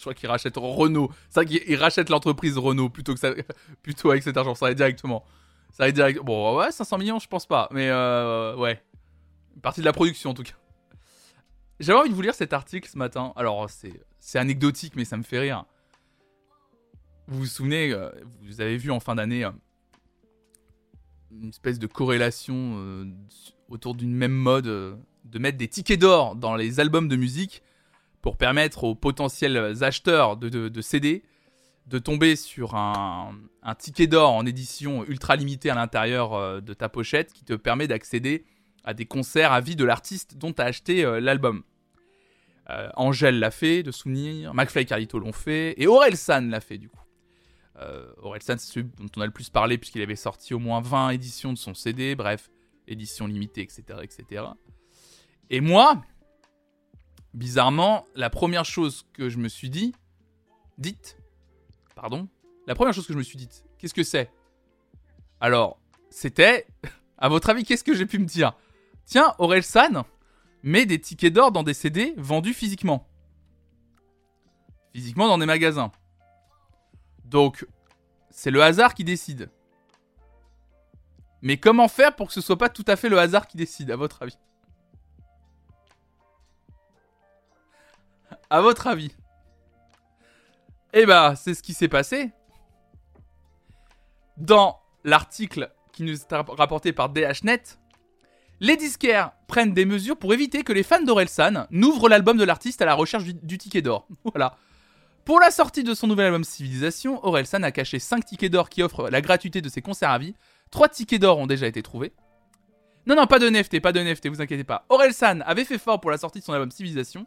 crois 0.00 0.14
qu'il 0.14 0.28
rachète 0.28 0.54
Renault. 0.58 1.10
C'est 1.30 1.40
vrai 1.40 1.46
qu'il 1.46 1.62
il 1.66 1.76
rachète 1.76 2.10
l'entreprise 2.10 2.58
Renault 2.58 2.90
plutôt 2.90 3.14
que 3.14 3.20
ça, 3.20 3.32
plutôt 3.82 4.10
avec 4.10 4.22
cet 4.22 4.36
argent. 4.36 4.54
Ça 4.54 4.66
va 4.66 4.74
directement. 4.74 5.24
Ça 5.72 5.86
va 5.86 5.92
direct. 5.92 6.20
Bon, 6.20 6.58
ouais, 6.58 6.70
500 6.70 6.98
millions, 6.98 7.18
je 7.18 7.26
pense 7.26 7.46
pas. 7.46 7.68
Mais 7.72 7.90
ouais, 7.90 8.84
une 9.56 9.62
partie 9.62 9.80
de 9.80 9.86
la 9.86 9.94
production 9.94 10.30
en 10.30 10.34
tout 10.34 10.42
cas. 10.42 10.52
J'avais 11.80 11.98
envie 11.98 12.10
de 12.10 12.14
vous 12.14 12.22
lire 12.22 12.34
cet 12.34 12.52
article 12.52 12.88
ce 12.88 12.96
matin. 12.98 13.32
Alors, 13.36 13.68
c'est 14.20 14.38
anecdotique, 14.38 14.94
mais 14.96 15.04
ça 15.04 15.16
me 15.16 15.22
fait 15.22 15.38
rire. 15.40 15.64
Vous 17.26 17.38
vous 17.40 17.46
souvenez, 17.46 17.90
euh, 17.92 18.10
vous 18.42 18.60
avez 18.60 18.76
vu 18.76 18.90
en 18.90 19.00
fin 19.00 19.14
d'année 19.14 19.44
euh, 19.44 19.50
une 21.32 21.48
espèce 21.48 21.78
de 21.78 21.86
corrélation 21.86 22.74
euh, 22.76 23.04
autour 23.68 23.94
d'une 23.94 24.14
même 24.14 24.32
mode 24.32 24.66
de 24.66 25.38
mettre 25.38 25.58
des 25.58 25.68
tickets 25.68 25.98
d'or 26.00 26.36
dans 26.36 26.54
les 26.54 26.80
albums 26.80 27.08
de 27.08 27.16
musique 27.16 27.62
pour 28.20 28.36
permettre 28.36 28.84
aux 28.84 28.94
potentiels 28.94 29.56
acheteurs 29.82 30.36
de, 30.36 30.48
de- 30.48 30.68
de 30.68 30.80
CD 30.80 31.22
de 31.86 31.98
tomber 31.98 32.36
sur 32.36 32.76
un, 32.76 33.34
un 33.62 33.74
ticket 33.74 34.06
d'or 34.06 34.32
en 34.32 34.46
édition 34.46 35.04
ultra 35.06 35.36
limitée 35.36 35.68
à 35.70 35.74
l'intérieur 35.74 36.62
de 36.62 36.72
ta 36.74 36.88
pochette 36.88 37.32
qui 37.34 37.44
te 37.44 37.52
permet 37.52 37.86
d'accéder 37.88 38.44
à 38.84 38.94
des 38.94 39.06
concerts 39.06 39.52
à 39.52 39.60
vie 39.60 39.76
de 39.76 39.84
l'artiste 39.84 40.36
dont 40.36 40.52
tu 40.52 40.62
as 40.62 40.66
acheté 40.66 41.04
euh, 41.04 41.20
l'album. 41.20 41.62
Euh, 42.70 42.88
Angèle 42.96 43.38
l'a 43.38 43.50
fait, 43.50 43.82
de 43.82 43.90
souvenir. 43.90 44.54
McFly 44.54 44.82
et 44.82 44.86
Carlito 44.86 45.18
l'ont 45.18 45.32
fait. 45.32 45.74
Et 45.80 45.86
Aurel 45.86 46.16
San 46.16 46.48
l'a 46.50 46.60
fait, 46.60 46.78
du 46.78 46.88
coup. 46.88 47.00
Euh, 47.80 48.12
Aurel 48.18 48.42
San, 48.42 48.58
c'est 48.58 48.72
celui 48.72 48.88
dont 48.96 49.08
on 49.16 49.20
a 49.20 49.26
le 49.26 49.32
plus 49.32 49.50
parlé, 49.50 49.78
puisqu'il 49.78 50.02
avait 50.02 50.16
sorti 50.16 50.54
au 50.54 50.58
moins 50.58 50.80
20 50.80 51.10
éditions 51.10 51.52
de 51.52 51.58
son 51.58 51.74
CD. 51.74 52.14
Bref, 52.14 52.50
édition 52.86 53.26
limitée, 53.26 53.62
etc. 53.62 53.82
etc. 54.02 54.44
Et 55.50 55.60
moi, 55.60 56.02
bizarrement, 57.34 58.06
la 58.14 58.30
première 58.30 58.64
chose 58.64 59.04
que 59.12 59.28
je 59.28 59.38
me 59.38 59.48
suis 59.48 59.70
dit, 59.70 59.94
dite, 60.78 61.18
pardon, 61.94 62.28
la 62.66 62.74
première 62.74 62.94
chose 62.94 63.06
que 63.06 63.12
je 63.12 63.18
me 63.18 63.22
suis 63.22 63.36
dite, 63.36 63.64
qu'est-ce 63.78 63.94
que 63.94 64.04
c'est? 64.04 64.30
Alors, 65.40 65.78
c'était, 66.08 66.66
à 67.18 67.28
votre 67.28 67.50
avis, 67.50 67.64
qu'est-ce 67.64 67.84
que 67.84 67.94
j'ai 67.94 68.06
pu 68.06 68.18
me 68.18 68.24
dire? 68.24 68.54
Tiens, 69.06 69.34
Aurel 69.38 69.62
San 69.62 70.04
met 70.62 70.86
des 70.86 71.00
tickets 71.00 71.32
d'or 71.32 71.52
dans 71.52 71.62
des 71.62 71.74
CD 71.74 72.14
vendus 72.16 72.54
physiquement. 72.54 73.06
Physiquement 74.92 75.28
dans 75.28 75.38
des 75.38 75.46
magasins. 75.46 75.92
Donc, 77.24 77.66
c'est 78.30 78.50
le 78.50 78.62
hasard 78.62 78.94
qui 78.94 79.04
décide. 79.04 79.50
Mais 81.42 81.58
comment 81.58 81.88
faire 81.88 82.16
pour 82.16 82.28
que 82.28 82.32
ce 82.32 82.40
soit 82.40 82.56
pas 82.56 82.70
tout 82.70 82.84
à 82.86 82.96
fait 82.96 83.08
le 83.10 83.18
hasard 83.18 83.46
qui 83.46 83.56
décide, 83.56 83.90
à 83.90 83.96
votre 83.96 84.22
avis? 84.22 84.38
À 88.48 88.60
votre 88.60 88.86
avis 88.86 89.14
Eh 90.94 91.04
bah, 91.04 91.34
c'est 91.36 91.54
ce 91.54 91.62
qui 91.62 91.74
s'est 91.74 91.88
passé. 91.88 92.32
Dans 94.36 94.80
l'article 95.04 95.70
qui 95.92 96.02
nous 96.02 96.22
est 96.22 96.32
rapporté 96.32 96.92
par 96.92 97.10
DHNet, 97.10 97.78
les 98.64 98.78
disquaires 98.78 99.32
prennent 99.46 99.74
des 99.74 99.84
mesures 99.84 100.16
pour 100.16 100.32
éviter 100.32 100.62
que 100.62 100.72
les 100.72 100.82
fans 100.82 101.02
d'Orelsan 101.02 101.66
n'ouvrent 101.70 102.08
l'album 102.08 102.38
de 102.38 102.44
l'artiste 102.44 102.80
à 102.80 102.86
la 102.86 102.94
recherche 102.94 103.24
du, 103.24 103.58
ticket 103.58 103.82
d'or. 103.82 104.08
Voilà. 104.24 104.56
Pour 105.26 105.38
la 105.38 105.50
sortie 105.50 105.84
de 105.84 105.92
son 105.92 106.06
nouvel 106.06 106.26
album 106.26 106.44
Civilisation, 106.44 107.22
Orelsan 107.26 107.62
a 107.62 107.70
caché 107.72 107.98
5 107.98 108.24
tickets 108.24 108.50
d'or 108.50 108.70
qui 108.70 108.82
offrent 108.82 109.10
la 109.10 109.20
gratuité 109.20 109.60
de 109.60 109.68
ses 109.68 109.82
concerts 109.82 110.10
à 110.10 110.18
vie. 110.18 110.34
3 110.70 110.88
tickets 110.88 111.20
d'or 111.20 111.38
ont 111.38 111.46
déjà 111.46 111.66
été 111.66 111.82
trouvés. 111.82 112.12
Non, 113.06 113.16
non, 113.16 113.26
pas 113.26 113.38
de 113.38 113.50
NFT, 113.50 113.80
pas 113.80 113.92
de 113.92 114.00
NFT, 114.00 114.28
vous 114.28 114.40
inquiétez 114.40 114.64
pas. 114.64 114.86
Orelsan 114.88 115.40
avait 115.44 115.66
fait 115.66 115.78
fort 115.78 116.00
pour 116.00 116.10
la 116.10 116.16
sortie 116.16 116.40
de 116.40 116.44
son 116.44 116.54
album 116.54 116.70
Civilisation. 116.70 117.26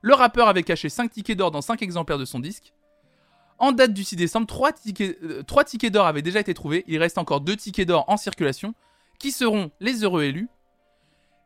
Le 0.00 0.14
rappeur 0.14 0.48
avait 0.48 0.62
caché 0.62 0.88
5 0.88 1.10
tickets 1.10 1.36
d'or 1.36 1.50
dans 1.50 1.60
5 1.60 1.82
exemplaires 1.82 2.18
de 2.18 2.24
son 2.24 2.40
disque. 2.40 2.72
En 3.58 3.72
date 3.72 3.92
du 3.92 4.04
6 4.04 4.16
décembre, 4.16 4.46
3 4.46 4.72
tickets, 4.72 5.18
euh, 5.22 5.42
3 5.42 5.64
tickets 5.64 5.92
d'or 5.92 6.06
avaient 6.06 6.22
déjà 6.22 6.40
été 6.40 6.54
trouvés. 6.54 6.82
Il 6.86 6.96
reste 6.96 7.18
encore 7.18 7.42
2 7.42 7.56
tickets 7.56 7.88
d'or 7.88 8.06
en 8.08 8.16
circulation, 8.16 8.74
qui 9.18 9.32
seront 9.32 9.70
les 9.78 10.02
heureux 10.02 10.22
élus. 10.22 10.48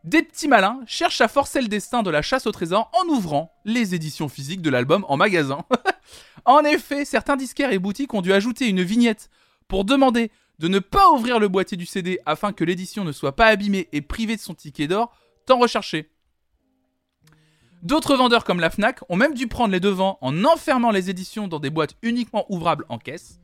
Des 0.07 0.23
petits 0.23 0.47
malins 0.47 0.79
cherchent 0.87 1.21
à 1.21 1.27
forcer 1.27 1.61
le 1.61 1.67
destin 1.67 2.05
de 2.05 2.11
la 2.11 2.23
chasse 2.23 2.47
au 2.47 2.53
trésor 2.53 2.93
en 2.93 3.09
ouvrant 3.09 3.53
les 3.65 3.97
éditions 3.97 4.29
physiques 4.29 4.63
de 4.63 4.71
l'album 4.71 5.05
en 5.09 5.17
magasin. 5.17 5.65
en 6.45 6.61
effet, 6.61 7.05
certains 7.05 7.35
disquaires 7.35 7.73
et 7.73 7.81
boutiques 7.81 8.15
ont 8.15 8.23
dû 8.23 8.33
ajouter 8.33 8.69
une 8.69 8.83
vignette 8.83 9.31
pour 9.67 9.85
demander 9.85 10.31
de 10.61 10.69
ne 10.69 10.79
pas 10.79 11.11
ouvrir 11.11 11.41
le 11.41 11.49
boîtier 11.49 11.77
du 11.77 11.87
CD 11.87 12.21
afin 12.25 12.53
que 12.53 12.63
l'édition 12.63 13.03
ne 13.03 13.11
soit 13.11 13.35
pas 13.35 13.47
abîmée 13.47 13.89
et 13.91 14.01
privée 14.01 14.37
de 14.37 14.41
son 14.41 14.55
ticket 14.55 14.87
d'or, 14.87 15.13
tant 15.45 15.59
recherché. 15.59 16.09
D'autres 17.83 18.17
vendeurs 18.17 18.45
comme 18.45 18.61
la 18.61 18.71
FNAC 18.71 19.01
ont 19.09 19.17
même 19.17 19.35
dû 19.35 19.49
prendre 19.49 19.73
les 19.73 19.81
devants 19.81 20.19
en 20.21 20.45
enfermant 20.45 20.93
les 20.93 21.11
éditions 21.11 21.49
dans 21.49 21.59
des 21.59 21.71
boîtes 21.71 21.97
uniquement 22.03 22.47
ouvrables 22.49 22.87
en 22.91 22.99
caisse. 22.99 23.41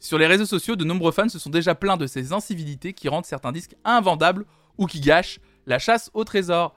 Sur 0.00 0.18
les 0.18 0.26
réseaux 0.26 0.46
sociaux, 0.46 0.74
de 0.74 0.84
nombreux 0.84 1.12
fans 1.12 1.28
se 1.28 1.38
sont 1.38 1.48
déjà 1.48 1.76
plaints 1.76 1.96
de 1.96 2.08
ces 2.08 2.32
incivilités 2.32 2.92
qui 2.92 3.08
rendent 3.08 3.24
certains 3.24 3.52
disques 3.52 3.76
invendables 3.84 4.46
ou 4.78 4.86
qui 4.86 4.98
gâchent 5.00 5.38
la 5.66 5.78
chasse 5.78 6.10
au 6.14 6.24
trésor. 6.24 6.74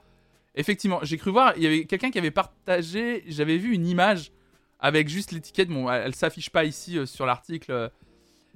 Effectivement, 0.56 1.00
j'ai 1.04 1.18
cru 1.18 1.32
voir, 1.32 1.54
il 1.58 1.64
y 1.64 1.68
avait 1.68 1.86
quelqu'un 1.86 2.12
qui 2.12 2.18
avait 2.18 2.32
partagé, 2.32 3.24
j'avais 3.28 3.58
vu 3.58 3.74
une 3.74 3.88
image 3.88 4.32
avec 4.80 5.10
juste 5.10 5.32
l'étiquette, 5.32 5.70
bon, 5.70 5.90
elle, 5.90 6.16
s'affiche 6.16 6.50
pas 6.50 6.64
ici 6.64 6.98
euh, 6.98 7.06
sur 7.06 7.26
l'article, 7.26 7.72
euh, 7.72 7.90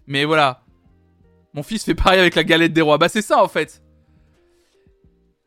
mais 0.07 0.25
voilà. 0.25 0.63
Mon 1.53 1.63
fils 1.63 1.83
fait 1.83 1.95
pareil 1.95 2.19
avec 2.19 2.35
la 2.35 2.43
galette 2.43 2.73
des 2.73 2.81
rois. 2.81 2.97
Bah 2.97 3.09
c'est 3.09 3.21
ça 3.21 3.43
en 3.43 3.47
fait. 3.47 3.81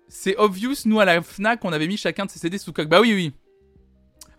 C'est 0.09 0.37
obvious, 0.37 0.75
nous 0.85 1.01
à 1.01 1.05
la 1.05 1.23
FNAC, 1.23 1.65
on 1.65 1.73
avait 1.73 1.87
mis 1.87 1.97
chacun 1.97 2.27
de 2.27 2.31
ses 2.31 2.39
CD 2.39 2.59
sous 2.59 2.73
coque. 2.73 2.89
Bah 2.89 3.01
oui, 3.01 3.15
oui. 3.15 3.33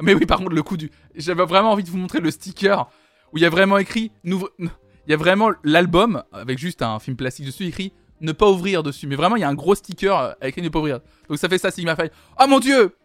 Mais 0.01 0.13
oui, 0.13 0.25
par 0.25 0.39
contre, 0.39 0.51
le 0.51 0.63
coup 0.63 0.77
du... 0.77 0.91
J'avais 1.15 1.45
vraiment 1.45 1.71
envie 1.71 1.83
de 1.83 1.89
vous 1.89 1.97
montrer 1.97 2.19
le 2.19 2.29
sticker 2.29 2.89
où 3.31 3.37
il 3.37 3.41
y 3.41 3.45
a 3.45 3.49
vraiment 3.49 3.77
écrit... 3.77 4.11
Nouveau... 4.23 4.49
Il 4.59 5.11
y 5.11 5.13
a 5.13 5.17
vraiment 5.17 5.51
l'album, 5.63 6.23
avec 6.31 6.57
juste 6.57 6.81
un 6.81 6.99
film 6.99 7.17
plastique 7.17 7.45
dessus, 7.45 7.65
écrit 7.65 7.91
ne 8.23 8.31
pas 8.31 8.49
ouvrir 8.49 8.81
dessus. 8.81 9.05
Mais 9.05 9.15
vraiment, 9.15 9.35
il 9.35 9.41
y 9.41 9.43
a 9.43 9.49
un 9.49 9.53
gros 9.53 9.75
sticker 9.75 10.17
euh, 10.17 10.31
avec 10.41 10.57
ne 10.57 10.69
pas 10.69 10.79
ouvrir. 10.79 11.01
Donc 11.29 11.37
ça 11.37 11.47
fait 11.47 11.59
ça, 11.59 11.69
Sigma 11.69 11.95
File. 11.95 12.09
Oh 12.41 12.47
mon 12.47 12.59
dieu 12.59 12.95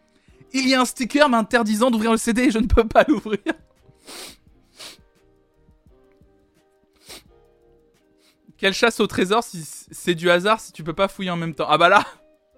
Il 0.53 0.67
y 0.67 0.73
a 0.73 0.81
un 0.81 0.85
sticker 0.85 1.29
m'interdisant 1.29 1.91
d'ouvrir 1.91 2.11
le 2.11 2.17
CD 2.17 2.43
et 2.43 2.51
je 2.51 2.57
ne 2.57 2.65
peux 2.65 2.87
pas 2.87 3.03
l'ouvrir. 3.07 3.39
Quelle 8.57 8.73
chasse 8.73 8.99
au 8.99 9.07
trésor 9.07 9.43
si 9.43 9.63
c'est 9.63 10.15
du 10.15 10.29
hasard 10.29 10.59
si 10.59 10.73
tu 10.73 10.83
peux 10.83 10.93
pas 10.93 11.07
fouiller 11.07 11.31
en 11.31 11.37
même 11.37 11.53
temps 11.53 11.67
Ah 11.69 11.77
bah 11.77 11.87
là 11.87 12.05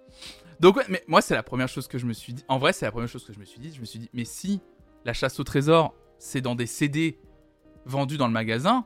Donc 0.60 0.78
ouais, 0.78 0.86
mais 0.90 1.04
moi 1.08 1.22
c'est 1.22 1.36
la 1.36 1.44
première 1.44 1.68
chose 1.68 1.88
que 1.88 1.98
je 1.98 2.06
me 2.06 2.14
suis 2.14 2.34
dit. 2.34 2.44
En 2.48 2.60
vrai, 2.60 2.74
c'est 2.74 2.86
la 2.86 2.92
première 2.92 3.10
chose 3.10 3.26
que 3.26 3.34
je 3.34 3.40
me 3.40 3.46
suis 3.46 3.60
dit. 3.60 3.74
Je 3.74 3.82
me 3.82 3.86
suis 3.86 4.00
dit, 4.00 4.10
mais 4.14 4.26
si 4.26 4.62
la 5.06 5.14
chasse 5.14 5.40
au 5.40 5.44
trésor, 5.44 5.96
c'est 6.20 6.42
dans 6.42 6.56
des 6.56 6.68
CD 6.68 7.20
vendus 7.86 8.18
dans 8.18 8.28
le 8.28 8.34
magasin, 8.34 8.86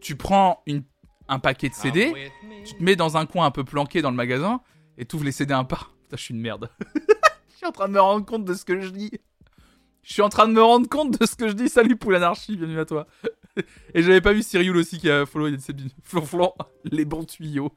tu 0.00 0.16
prends 0.16 0.62
une, 0.66 0.82
un 1.30 1.38
paquet 1.38 1.68
de 1.68 1.74
CD, 1.74 2.12
tu 2.66 2.74
te 2.74 2.82
mets 2.82 2.96
dans 2.96 3.16
un 3.16 3.24
coin 3.24 3.46
un 3.46 3.50
peu 3.50 3.64
planqué 3.64 4.02
dans 4.02 4.10
le 4.10 4.16
magasin 4.16 4.60
et 4.98 5.06
tu 5.06 5.16
ouvres 5.16 5.24
les 5.24 5.32
CD 5.32 5.54
un 5.54 5.64
par. 5.64 5.94
Putain, 6.02 6.16
je 6.16 6.22
suis 6.24 6.34
une 6.34 6.40
merde. 6.40 6.68
je 7.50 7.56
suis 7.56 7.66
en 7.66 7.72
train 7.72 7.88
de 7.88 7.92
me 7.92 8.00
rendre 8.00 8.26
compte 8.26 8.44
de 8.44 8.52
ce 8.52 8.64
que 8.64 8.80
je 8.80 8.90
dis. 8.90 9.12
Je 10.02 10.12
suis 10.12 10.22
en 10.22 10.28
train 10.28 10.48
de 10.48 10.52
me 10.52 10.62
rendre 10.62 10.88
compte 10.88 11.18
de 11.18 11.24
ce 11.24 11.36
que 11.36 11.48
je 11.48 11.52
dis. 11.52 11.68
Salut 11.68 11.96
pour 11.96 12.10
l'anarchie, 12.10 12.56
bienvenue 12.56 12.80
à 12.80 12.84
toi. 12.84 13.06
Et 13.94 14.02
j'avais 14.02 14.20
pas 14.20 14.32
vu 14.32 14.42
Cyril 14.42 14.76
aussi 14.76 14.98
qui 14.98 15.08
a 15.08 15.24
follow. 15.24 15.56
Flonflon, 16.02 16.52
les 16.84 17.04
bons 17.04 17.24
tuyaux. 17.24 17.72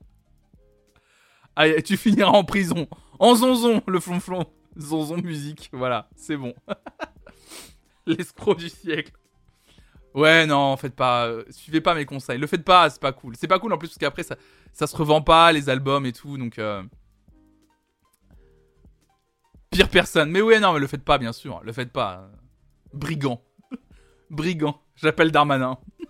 Allez, 1.56 1.84
tu 1.84 1.96
finiras 1.96 2.32
en 2.32 2.44
prison. 2.44 2.88
En 3.20 3.36
zonzon, 3.36 3.84
le 3.88 4.00
flonflon. 4.00 4.46
Zonzon 4.80 5.18
musique, 5.18 5.70
voilà, 5.72 6.10
c'est 6.16 6.38
bon. 6.38 6.56
L'escroc 8.08 8.56
du 8.56 8.70
siècle. 8.70 9.12
Ouais, 10.14 10.46
non, 10.46 10.78
faites 10.78 10.96
pas. 10.96 11.28
euh, 11.28 11.44
suivez 11.50 11.82
pas 11.82 11.96
mes 11.96 12.06
conseils. 12.06 12.38
Le 12.38 12.48
faites 12.48 12.64
pas, 12.64 12.90
c'est 12.90 13.02
pas 13.02 13.12
cool. 13.14 13.36
C'est 13.36 13.48
pas 13.48 13.60
cool 13.60 13.74
en 13.74 13.78
plus 13.78 13.88
parce 13.90 13.98
qu'après 13.98 14.24
ça, 14.24 14.36
ça 14.72 14.86
se 14.88 14.96
revend 14.96 15.22
pas, 15.22 15.52
les 15.52 15.70
albums 15.70 16.06
et 16.06 16.14
tout, 16.14 16.38
donc. 16.38 16.60
euh, 16.60 16.84
Pire 19.72 19.90
personne. 19.90 20.30
Mais 20.30 20.42
ouais, 20.42 20.60
non, 20.60 20.74
mais 20.74 20.80
le 20.80 20.88
faites 20.88 21.04
pas, 21.04 21.18
bien 21.18 21.34
sûr. 21.34 21.62
Le 21.64 21.74
faites 21.74 21.92
pas. 21.92 22.30
Brigand. 22.94 23.42
Brigand. 24.30 24.80
J'appelle 24.96 25.32
Darmanin. 25.32 25.80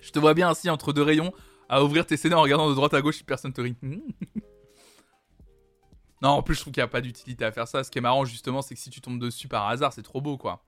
Je 0.00 0.10
te 0.12 0.18
vois 0.20 0.34
bien 0.34 0.48
assis 0.48 0.70
entre 0.70 0.92
deux 0.92 1.02
rayons 1.02 1.32
à 1.68 1.82
ouvrir 1.82 2.06
tes 2.06 2.16
CD 2.16 2.34
en 2.34 2.42
regardant 2.42 2.68
de 2.70 2.74
droite 2.74 2.94
à 2.94 3.02
gauche 3.02 3.16
si 3.16 3.24
personne 3.24 3.52
te 3.52 3.60
rit. 3.60 3.74
non, 6.22 6.30
en 6.30 6.42
plus, 6.42 6.54
je 6.54 6.60
trouve 6.60 6.72
qu'il 6.72 6.80
n'y 6.80 6.86
a 6.86 6.88
pas 6.88 7.00
d'utilité 7.00 7.44
à 7.44 7.52
faire 7.52 7.68
ça. 7.68 7.84
Ce 7.84 7.90
qui 7.90 7.98
est 7.98 8.02
marrant, 8.02 8.24
justement, 8.24 8.62
c'est 8.62 8.74
que 8.74 8.80
si 8.80 8.90
tu 8.90 9.00
tombes 9.00 9.20
dessus 9.20 9.48
par 9.48 9.68
hasard, 9.68 9.92
c'est 9.92 10.02
trop 10.02 10.20
beau, 10.20 10.38
quoi. 10.38 10.64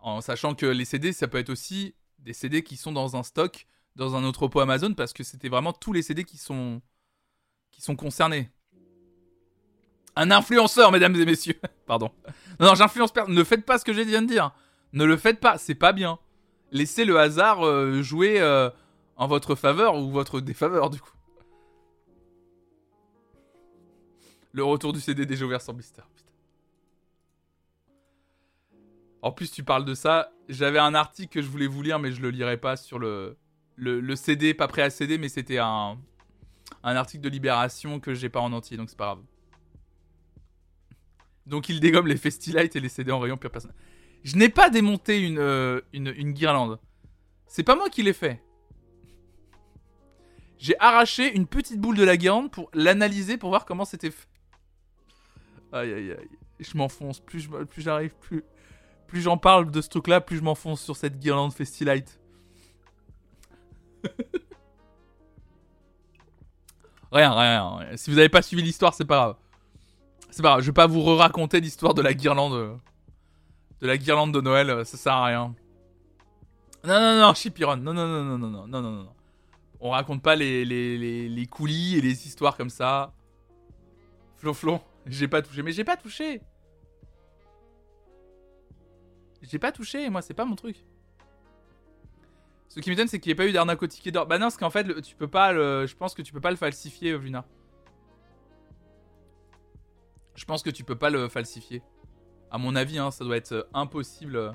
En 0.00 0.20
sachant 0.20 0.54
que 0.54 0.66
les 0.66 0.84
CD, 0.84 1.12
ça 1.12 1.28
peut 1.28 1.38
être 1.38 1.50
aussi 1.50 1.94
des 2.18 2.32
CD 2.32 2.62
qui 2.62 2.76
sont 2.76 2.92
dans 2.92 3.16
un 3.16 3.22
stock, 3.22 3.66
dans 3.96 4.16
un 4.16 4.24
entrepôt 4.24 4.60
Amazon, 4.60 4.94
parce 4.94 5.12
que 5.12 5.24
c'était 5.24 5.48
vraiment 5.48 5.72
tous 5.72 5.92
les 5.92 6.02
CD 6.02 6.24
qui 6.24 6.38
sont, 6.38 6.80
qui 7.70 7.82
sont 7.82 7.96
concernés. 7.96 8.50
Un 10.14 10.30
influenceur, 10.30 10.90
mesdames 10.90 11.14
et 11.16 11.26
messieurs. 11.26 11.60
Pardon. 11.86 12.10
Non, 12.58 12.68
non, 12.68 12.74
j'influence 12.74 13.12
personne. 13.12 13.34
Ne 13.34 13.44
faites 13.44 13.66
pas 13.66 13.78
ce 13.78 13.84
que 13.84 13.92
je 13.92 14.00
viens 14.00 14.22
de 14.22 14.28
dire. 14.28 14.52
Ne 14.94 15.04
le 15.04 15.18
faites 15.18 15.40
pas, 15.40 15.58
c'est 15.58 15.74
pas 15.74 15.92
bien. 15.92 16.18
Laissez 16.72 17.04
le 17.04 17.18
hasard 17.18 17.66
euh, 17.66 18.00
jouer 18.00 18.40
euh, 18.40 18.70
en 19.16 19.26
votre 19.26 19.54
faveur 19.54 19.96
ou 19.96 20.10
votre 20.10 20.40
défaveur, 20.40 20.88
du 20.88 21.00
coup. 21.00 21.15
Le 24.56 24.64
retour 24.64 24.94
du 24.94 25.00
CD 25.00 25.26
déjà 25.26 25.44
ouvert 25.44 25.60
sans 25.60 25.74
blister. 25.74 26.00
En 29.20 29.30
plus, 29.30 29.50
tu 29.50 29.62
parles 29.62 29.84
de 29.84 29.92
ça. 29.92 30.32
J'avais 30.48 30.78
un 30.78 30.94
article 30.94 31.30
que 31.30 31.42
je 31.42 31.48
voulais 31.48 31.66
vous 31.66 31.82
lire, 31.82 31.98
mais 31.98 32.10
je 32.10 32.22
le 32.22 32.30
lirai 32.30 32.56
pas 32.56 32.78
sur 32.78 32.98
le, 32.98 33.36
le, 33.76 34.16
CD, 34.16 34.54
pas 34.54 34.66
prêt 34.66 34.80
à 34.80 34.88
CD, 34.88 35.18
mais 35.18 35.28
c'était 35.28 35.58
un, 35.58 35.98
un 36.82 36.96
article 36.96 37.22
de 37.22 37.28
Libération 37.28 38.00
que 38.00 38.14
j'ai 38.14 38.30
pas 38.30 38.40
en 38.40 38.50
entier, 38.54 38.78
donc 38.78 38.88
c'est 38.88 38.96
pas 38.96 39.04
grave. 39.04 39.24
Donc 41.44 41.68
il 41.68 41.78
dégomme 41.78 42.06
les 42.06 42.16
Festilites 42.16 42.76
et 42.76 42.80
les 42.80 42.88
CD 42.88 43.12
en 43.12 43.18
rayon 43.18 43.36
pure 43.36 43.50
personne. 43.50 43.74
Je 44.24 44.36
n'ai 44.36 44.48
pas 44.48 44.70
démonté 44.70 45.34
euh, 45.36 45.82
une 45.92 46.32
guirlande. 46.32 46.78
C'est 47.46 47.62
pas 47.62 47.76
moi 47.76 47.90
qui 47.90 48.02
l'ai 48.02 48.14
fait. 48.14 48.42
J'ai 50.56 50.80
arraché 50.80 51.36
une 51.36 51.46
petite 51.46 51.78
boule 51.78 51.98
de 51.98 52.04
la 52.04 52.16
guirlande 52.16 52.50
pour 52.50 52.70
l'analyser 52.72 53.36
pour 53.36 53.50
voir 53.50 53.66
comment 53.66 53.84
c'était 53.84 54.10
fait. 54.10 54.26
Aïe 55.72 55.92
aïe 55.92 56.12
aïe. 56.12 56.28
Je 56.60 56.76
m'enfonce. 56.76 57.20
Plus 57.20 57.48
j'arrive, 57.78 58.14
plus, 58.20 58.44
plus 59.06 59.20
j'en 59.20 59.36
parle 59.36 59.70
de 59.70 59.80
ce 59.80 59.88
truc-là, 59.88 60.20
plus 60.20 60.36
je 60.38 60.42
m'enfonce 60.42 60.80
sur 60.82 60.96
cette 60.96 61.18
guirlande 61.18 61.52
Festilite. 61.52 62.18
rien, 67.12 67.32
rien, 67.32 67.76
rien. 67.78 67.96
Si 67.96 68.10
vous 68.10 68.16
n'avez 68.16 68.28
pas 68.28 68.42
suivi 68.42 68.62
l'histoire, 68.62 68.94
c'est 68.94 69.04
pas 69.04 69.16
grave. 69.16 69.36
C'est 70.30 70.42
pas 70.42 70.50
grave, 70.50 70.60
je 70.60 70.66
vais 70.66 70.72
pas 70.72 70.86
vous 70.86 71.02
re-raconter 71.02 71.60
l'histoire 71.60 71.94
de 71.94 72.02
la 72.02 72.14
guirlande. 72.14 72.52
euh, 72.54 72.74
De 73.80 73.86
la 73.86 73.96
guirlande 73.96 74.32
de 74.32 74.40
Noël, 74.40 74.70
euh, 74.70 74.84
ça 74.84 74.96
sert 74.96 75.12
à 75.12 75.24
rien. 75.26 75.54
Non, 76.84 77.00
non, 77.00 77.20
non, 77.20 77.34
Chipiron, 77.34 77.76
non, 77.76 77.94
non, 77.94 78.06
non, 78.06 78.24
non, 78.24 78.38
non, 78.38 78.48
non, 78.48 78.66
non, 78.66 78.82
non, 78.82 78.90
non. 79.04 79.12
On 79.80 79.90
raconte 79.90 80.22
pas 80.22 80.36
les, 80.36 80.64
les, 80.64 80.96
les, 80.98 81.28
les 81.28 81.46
coulis 81.46 81.96
et 81.96 82.00
les 82.00 82.26
histoires 82.26 82.56
comme 82.56 82.70
ça. 82.70 83.12
Flonflon, 84.36 84.80
j'ai 85.06 85.28
pas 85.28 85.42
touché, 85.42 85.62
mais 85.62 85.72
j'ai 85.72 85.84
pas 85.84 85.96
touché. 85.96 86.42
J'ai 89.42 89.58
pas 89.58 89.72
touché, 89.72 90.08
moi, 90.10 90.22
c'est 90.22 90.34
pas 90.34 90.44
mon 90.44 90.56
truc. 90.56 90.84
Ce 92.68 92.80
qui 92.80 92.90
m'étonne, 92.90 93.08
c'est 93.08 93.20
qu'il 93.20 93.30
n'y 93.30 93.32
ait 93.32 93.36
pas 93.36 93.46
eu 93.46 93.52
d'arnaque 93.52 93.82
au 93.82 93.86
ticket 93.86 94.10
d'or. 94.10 94.26
Bah 94.26 94.38
non, 94.38 94.46
parce 94.46 94.56
qu'en 94.56 94.70
fait, 94.70 95.00
tu 95.02 95.14
peux 95.14 95.28
pas 95.28 95.52
le... 95.52 95.86
Je 95.86 95.94
pense 95.94 96.14
que 96.14 96.22
tu 96.22 96.32
peux 96.32 96.40
pas 96.40 96.50
le 96.50 96.56
falsifier, 96.56 97.12
euh, 97.12 97.18
Luna. 97.18 97.44
Je 100.34 100.44
pense 100.44 100.62
que 100.62 100.70
tu 100.70 100.84
peux 100.84 100.96
pas 100.98 101.08
le 101.08 101.28
falsifier. 101.28 101.82
À 102.50 102.58
mon 102.58 102.74
avis, 102.76 102.98
hein, 102.98 103.10
ça 103.10 103.24
doit 103.24 103.36
être 103.36 103.52
euh, 103.52 103.62
impossible. 103.72 104.36
euh. 104.36 104.52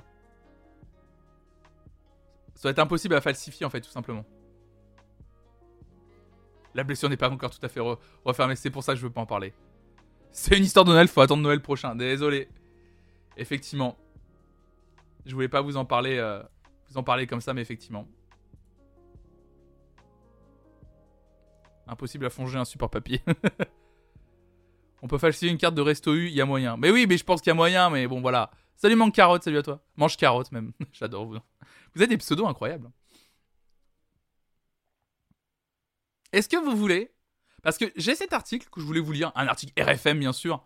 Ça 2.55 2.63
doit 2.63 2.71
être 2.71 2.79
impossible 2.79 3.15
à 3.15 3.21
falsifier, 3.21 3.65
en 3.65 3.69
fait, 3.69 3.81
tout 3.81 3.89
simplement. 3.89 4.25
La 6.75 6.83
blessure 6.83 7.09
n'est 7.09 7.17
pas 7.17 7.29
encore 7.29 7.49
tout 7.49 7.65
à 7.65 7.69
fait 7.69 7.79
re- 7.79 7.97
refermée, 8.23 8.55
c'est 8.55 8.69
pour 8.69 8.83
ça 8.83 8.93
que 8.93 8.99
je 8.99 9.05
veux 9.05 9.11
pas 9.11 9.21
en 9.21 9.25
parler. 9.25 9.53
C'est 10.31 10.57
une 10.57 10.63
histoire 10.63 10.85
de 10.85 10.91
Noël, 10.91 11.07
faut 11.07 11.21
attendre 11.21 11.43
Noël 11.43 11.61
prochain. 11.61 11.95
Désolé. 11.95 12.47
Effectivement. 13.37 13.97
Je 15.25 15.33
voulais 15.33 15.49
pas 15.49 15.61
vous 15.61 15.77
en 15.77 15.85
parler, 15.85 16.17
euh, 16.17 16.41
vous 16.89 16.97
en 16.97 17.03
parler 17.03 17.27
comme 17.27 17.41
ça, 17.41 17.53
mais 17.53 17.61
effectivement. 17.61 18.07
Impossible 21.87 22.25
à 22.25 22.29
fonger 22.29 22.57
un 22.57 22.65
support 22.65 22.89
papier. 22.89 23.21
On 25.03 25.07
peut 25.07 25.17
falsifier 25.17 25.49
une 25.49 25.57
carte 25.57 25.75
de 25.75 25.81
Resto 25.81 26.13
U, 26.13 26.27
il 26.27 26.33
y 26.33 26.41
a 26.41 26.45
moyen. 26.45 26.77
Mais 26.77 26.91
oui, 26.91 27.05
mais 27.07 27.17
je 27.17 27.23
pense 27.23 27.41
qu'il 27.41 27.49
y 27.49 27.51
a 27.51 27.55
moyen, 27.55 27.89
mais 27.89 28.07
bon, 28.07 28.21
voilà. 28.21 28.51
Salut 28.75 28.95
Manque 28.95 29.13
Carotte, 29.13 29.43
salut 29.43 29.57
à 29.57 29.63
toi. 29.63 29.83
Mange 29.95 30.15
Carotte 30.15 30.51
même. 30.51 30.73
J'adore 30.93 31.25
vous. 31.25 31.37
Vous 31.93 32.03
êtes 32.03 32.09
des 32.09 32.17
pseudos 32.17 32.47
incroyables. 32.47 32.89
Est-ce 36.31 36.47
que 36.47 36.57
vous 36.57 36.75
voulez 36.75 37.11
Parce 37.61 37.77
que 37.77 37.85
j'ai 37.95 38.15
cet 38.15 38.33
article 38.33 38.67
que 38.71 38.81
je 38.81 38.85
voulais 38.85 38.99
vous 38.99 39.11
lire, 39.11 39.31
un 39.35 39.47
article 39.47 39.73
RFM 39.81 40.19
bien 40.19 40.33
sûr. 40.33 40.65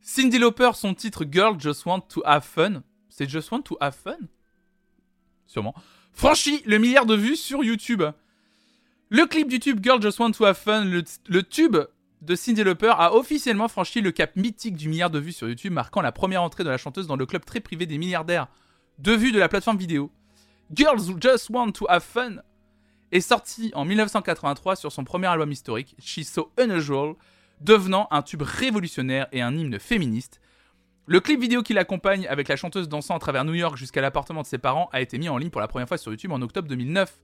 Cindy 0.00 0.38
Lauper, 0.38 0.70
son 0.74 0.94
titre 0.94 1.24
Girl 1.30 1.58
Just 1.58 1.84
Want 1.84 2.00
to 2.00 2.22
Have 2.24 2.44
Fun. 2.44 2.82
C'est 3.08 3.28
Just 3.28 3.50
Want 3.50 3.62
to 3.62 3.76
Have 3.80 3.94
Fun? 3.94 4.18
Sûrement. 5.46 5.74
Franchit 6.12 6.62
le 6.64 6.78
milliard 6.78 7.06
de 7.06 7.14
vues 7.14 7.36
sur 7.36 7.62
YouTube. 7.62 8.02
Le 9.08 9.26
clip 9.26 9.48
du 9.48 9.60
tube 9.60 9.82
Girl 9.82 10.02
Just 10.02 10.18
Want 10.18 10.32
to 10.32 10.44
Have 10.44 10.56
Fun, 10.56 10.84
le, 10.84 11.42
tube 11.42 11.76
de 12.22 12.34
Cindy 12.34 12.64
Lauper, 12.64 12.92
a 12.96 13.14
officiellement 13.14 13.68
franchi 13.68 14.00
le 14.00 14.10
cap 14.10 14.34
mythique 14.34 14.74
du 14.74 14.88
milliard 14.88 15.10
de 15.10 15.20
vues 15.20 15.32
sur 15.32 15.48
YouTube, 15.48 15.72
marquant 15.72 16.00
la 16.00 16.10
première 16.12 16.42
entrée 16.42 16.64
de 16.64 16.70
la 16.70 16.78
chanteuse 16.78 17.06
dans 17.06 17.16
le 17.16 17.26
club 17.26 17.44
très 17.44 17.60
privé 17.60 17.86
des 17.86 17.98
milliardaires 17.98 18.48
de 18.98 19.12
vues 19.12 19.30
de 19.30 19.38
la 19.38 19.48
plateforme 19.48 19.76
vidéo. 19.76 20.10
Girls 20.74 21.20
Just 21.20 21.50
Want 21.50 21.72
to 21.72 21.86
Have 21.88 22.02
Fun 22.02 22.36
est 23.12 23.20
sorti 23.20 23.70
en 23.74 23.84
1983 23.84 24.76
sur 24.76 24.92
son 24.92 25.04
premier 25.04 25.26
album 25.26 25.52
historique, 25.52 25.94
She's 25.98 26.30
So 26.30 26.52
Unusual, 26.58 27.14
devenant 27.60 28.08
un 28.10 28.22
tube 28.22 28.42
révolutionnaire 28.42 29.26
et 29.32 29.42
un 29.42 29.56
hymne 29.56 29.78
féministe. 29.78 30.40
Le 31.06 31.20
clip 31.20 31.40
vidéo 31.40 31.62
qui 31.62 31.72
l'accompagne 31.72 32.26
avec 32.26 32.48
la 32.48 32.56
chanteuse 32.56 32.88
dansant 32.88 33.14
à 33.14 33.18
travers 33.18 33.44
New 33.44 33.54
York 33.54 33.76
jusqu'à 33.76 34.00
l'appartement 34.00 34.42
de 34.42 34.46
ses 34.46 34.58
parents 34.58 34.88
a 34.92 35.00
été 35.00 35.18
mis 35.18 35.28
en 35.28 35.38
ligne 35.38 35.50
pour 35.50 35.60
la 35.60 35.68
première 35.68 35.86
fois 35.86 35.98
sur 35.98 36.10
YouTube 36.10 36.32
en 36.32 36.42
octobre 36.42 36.68
2009. 36.68 37.20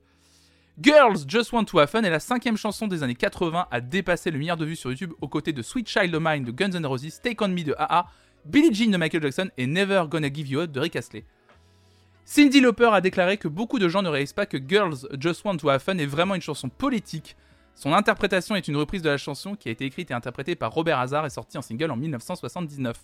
Girls 0.81 1.25
Just 1.27 1.51
Want 1.51 1.65
to 1.65 1.79
Have 1.79 1.89
Fun 1.89 2.03
est 2.03 2.09
la 2.09 2.19
cinquième 2.19 2.57
chanson 2.57 2.87
des 2.87 3.03
années 3.03 3.13
80 3.13 3.67
à 3.69 3.81
dépasser 3.81 4.31
le 4.31 4.39
milliard 4.39 4.57
de 4.57 4.65
vues 4.65 4.75
sur 4.75 4.89
YouTube 4.89 5.11
aux 5.21 5.27
côtés 5.27 5.53
de 5.53 5.61
Sweet 5.61 5.87
Child 5.87 6.15
of 6.15 6.23
Mine 6.23 6.45
de 6.45 6.51
Guns 6.51 6.71
N' 6.71 6.85
Roses, 6.85 7.19
Take 7.21 7.43
On 7.43 7.49
Me 7.49 7.63
de 7.63 7.75
AA, 7.77 8.07
Billie 8.45 8.73
Jean 8.73 8.89
de 8.89 8.97
Michael 8.97 9.21
Jackson 9.21 9.49
et 9.57 9.67
Never 9.67 10.05
Gonna 10.09 10.33
Give 10.33 10.47
You 10.47 10.61
Up 10.61 10.71
de 10.71 10.79
Rick 10.79 10.95
Astley. 10.95 11.25
Cindy 12.25 12.61
Lauper 12.61 12.89
a 12.93 13.01
déclaré 13.01 13.37
que 13.37 13.49
beaucoup 13.49 13.79
de 13.79 13.89
gens 13.89 14.01
ne 14.01 14.07
réalisent 14.07 14.33
pas 14.33 14.45
que 14.45 14.57
Girls 14.57 15.07
Just 15.19 15.43
Want 15.43 15.57
to 15.57 15.69
Have 15.69 15.81
Fun 15.81 15.97
est 15.97 16.05
vraiment 16.05 16.35
une 16.35 16.41
chanson 16.41 16.69
politique. 16.69 17.35
Son 17.75 17.91
interprétation 17.91 18.55
est 18.55 18.67
une 18.67 18.77
reprise 18.77 19.01
de 19.01 19.09
la 19.09 19.17
chanson 19.17 19.55
qui 19.55 19.67
a 19.67 19.71
été 19.71 19.85
écrite 19.85 20.09
et 20.09 20.13
interprétée 20.13 20.55
par 20.55 20.71
Robert 20.71 20.99
Hazard 20.99 21.25
et 21.25 21.29
sortie 21.29 21.57
en 21.57 21.61
single 21.61 21.91
en 21.91 21.97
1979. 21.97 22.97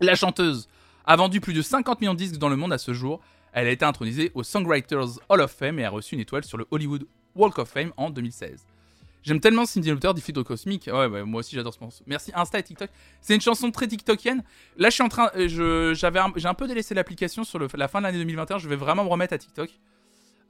La 0.00 0.14
chanteuse 0.14 0.68
a 1.04 1.16
vendu 1.16 1.40
plus 1.40 1.52
de 1.52 1.60
50 1.60 2.00
millions 2.00 2.14
de 2.14 2.18
disques 2.18 2.38
dans 2.38 2.48
le 2.48 2.56
monde 2.56 2.72
à 2.72 2.78
ce 2.78 2.94
jour. 2.94 3.20
Elle 3.52 3.66
a 3.66 3.70
été 3.70 3.84
intronisée 3.84 4.32
au 4.34 4.42
Songwriters 4.42 5.18
Hall 5.28 5.42
of 5.42 5.52
Fame 5.52 5.78
et 5.78 5.84
a 5.84 5.90
reçu 5.90 6.14
une 6.14 6.20
étoile 6.20 6.44
sur 6.44 6.56
le 6.56 6.66
Hollywood 6.70 7.06
Walk 7.36 7.58
of 7.58 7.68
Fame 7.68 7.92
en 7.98 8.08
2016. 8.08 8.66
J'aime 9.24 9.40
tellement 9.40 9.64
Cindy 9.64 9.90
Lauper 9.90 10.12
du 10.12 10.44
Cosmic. 10.44 10.90
Ouais, 10.92 11.06
ouais, 11.06 11.24
moi 11.24 11.40
aussi 11.40 11.56
j'adore 11.56 11.72
ce 11.72 11.80
morceau. 11.80 12.04
Merci 12.06 12.30
Insta 12.34 12.58
et 12.58 12.62
TikTok. 12.62 12.90
C'est 13.22 13.34
une 13.34 13.40
chanson 13.40 13.70
très 13.70 13.88
TikTokienne. 13.88 14.44
Là, 14.76 14.90
je 14.90 14.94
suis 14.94 15.02
en 15.02 15.08
train. 15.08 15.30
euh, 15.36 15.94
J'avais, 15.94 16.20
j'ai 16.36 16.46
un 16.46 16.52
peu 16.52 16.68
délaissé 16.68 16.94
l'application 16.94 17.42
sur 17.42 17.58
la 17.58 17.88
fin 17.88 18.00
de 18.00 18.04
l'année 18.04 18.18
2021. 18.18 18.58
Je 18.58 18.68
vais 18.68 18.76
vraiment 18.76 19.02
me 19.02 19.08
remettre 19.08 19.32
à 19.32 19.38
TikTok. 19.38 19.70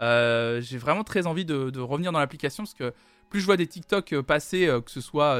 Euh, 0.02 0.60
j'ai 0.60 0.76
vraiment 0.76 1.04
très 1.04 1.28
envie 1.28 1.44
de, 1.44 1.78
revenir 1.78 2.10
dans 2.10 2.18
l'application 2.18 2.64
parce 2.64 2.74
que 2.74 2.92
plus 3.30 3.40
je 3.40 3.46
vois 3.46 3.56
des 3.56 3.68
TikTok 3.68 4.12
euh, 4.12 4.22
passer, 4.24 4.66
que 4.84 4.90
ce 4.90 5.00
soit 5.00 5.38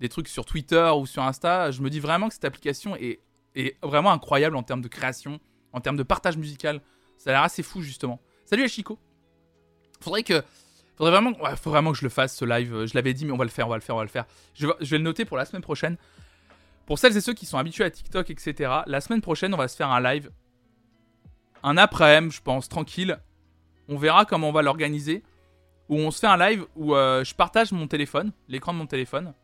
des 0.00 0.08
trucs 0.08 0.26
sur 0.26 0.44
Twitter 0.44 0.90
ou 0.98 1.06
sur 1.06 1.22
Insta, 1.22 1.70
je 1.70 1.80
me 1.82 1.88
dis 1.88 2.00
vraiment 2.00 2.26
que 2.26 2.34
cette 2.34 2.44
application 2.44 2.96
est, 2.96 3.20
est 3.54 3.76
vraiment 3.80 4.10
incroyable 4.10 4.56
en 4.56 4.64
termes 4.64 4.82
de 4.82 4.88
création, 4.88 5.38
en 5.72 5.80
termes 5.80 5.96
de 5.96 6.02
partage 6.02 6.36
musical. 6.36 6.82
Ça 7.16 7.30
a 7.30 7.32
l'air 7.34 7.42
assez 7.42 7.62
fou 7.62 7.80
justement. 7.80 8.20
Salut 8.44 8.64
à 8.64 8.68
Chico. 8.68 8.98
Faudrait 10.00 10.24
que 10.24 10.42
Faudrait 10.96 11.12
vraiment, 11.12 11.32
faut 11.56 11.70
vraiment 11.70 11.92
que 11.92 11.98
je 11.98 12.04
le 12.04 12.08
fasse 12.08 12.34
ce 12.34 12.44
live. 12.44 12.74
Euh, 12.74 12.86
Je 12.86 12.94
l'avais 12.94 13.12
dit, 13.12 13.26
mais 13.26 13.32
on 13.32 13.36
va 13.36 13.44
le 13.44 13.50
faire, 13.50 13.66
on 13.66 13.70
va 13.70 13.76
le 13.76 13.82
faire, 13.82 13.94
on 13.94 13.98
va 13.98 14.04
le 14.04 14.10
faire. 14.10 14.24
Je 14.54 14.66
vais, 14.66 14.74
le 14.98 14.98
noter 14.98 15.24
pour 15.24 15.36
la 15.36 15.44
semaine 15.44 15.62
prochaine. 15.62 15.96
Pour 16.86 16.98
celles 16.98 17.16
et 17.16 17.20
ceux 17.20 17.34
qui 17.34 17.46
sont 17.46 17.58
habitués 17.58 17.84
à 17.84 17.90
TikTok, 17.90 18.30
etc. 18.30 18.72
La 18.86 19.00
semaine 19.00 19.20
prochaine, 19.20 19.52
on 19.52 19.58
va 19.58 19.68
se 19.68 19.76
faire 19.76 19.90
un 19.90 20.00
live, 20.00 20.30
un 21.62 21.76
après-midi, 21.76 22.36
je 22.36 22.42
pense, 22.42 22.68
tranquille. 22.68 23.18
On 23.88 23.96
verra 23.98 24.24
comment 24.24 24.48
on 24.48 24.52
va 24.52 24.62
l'organiser. 24.62 25.22
Où 25.88 25.96
on 25.96 26.10
se 26.10 26.18
fait 26.18 26.26
un 26.26 26.36
live 26.36 26.66
où 26.74 26.96
euh, 26.96 27.22
je 27.22 27.32
partage 27.34 27.70
mon 27.70 27.86
téléphone, 27.86 28.32
l'écran 28.48 28.72
de 28.72 28.78
mon 28.78 28.86
téléphone, 28.86 29.34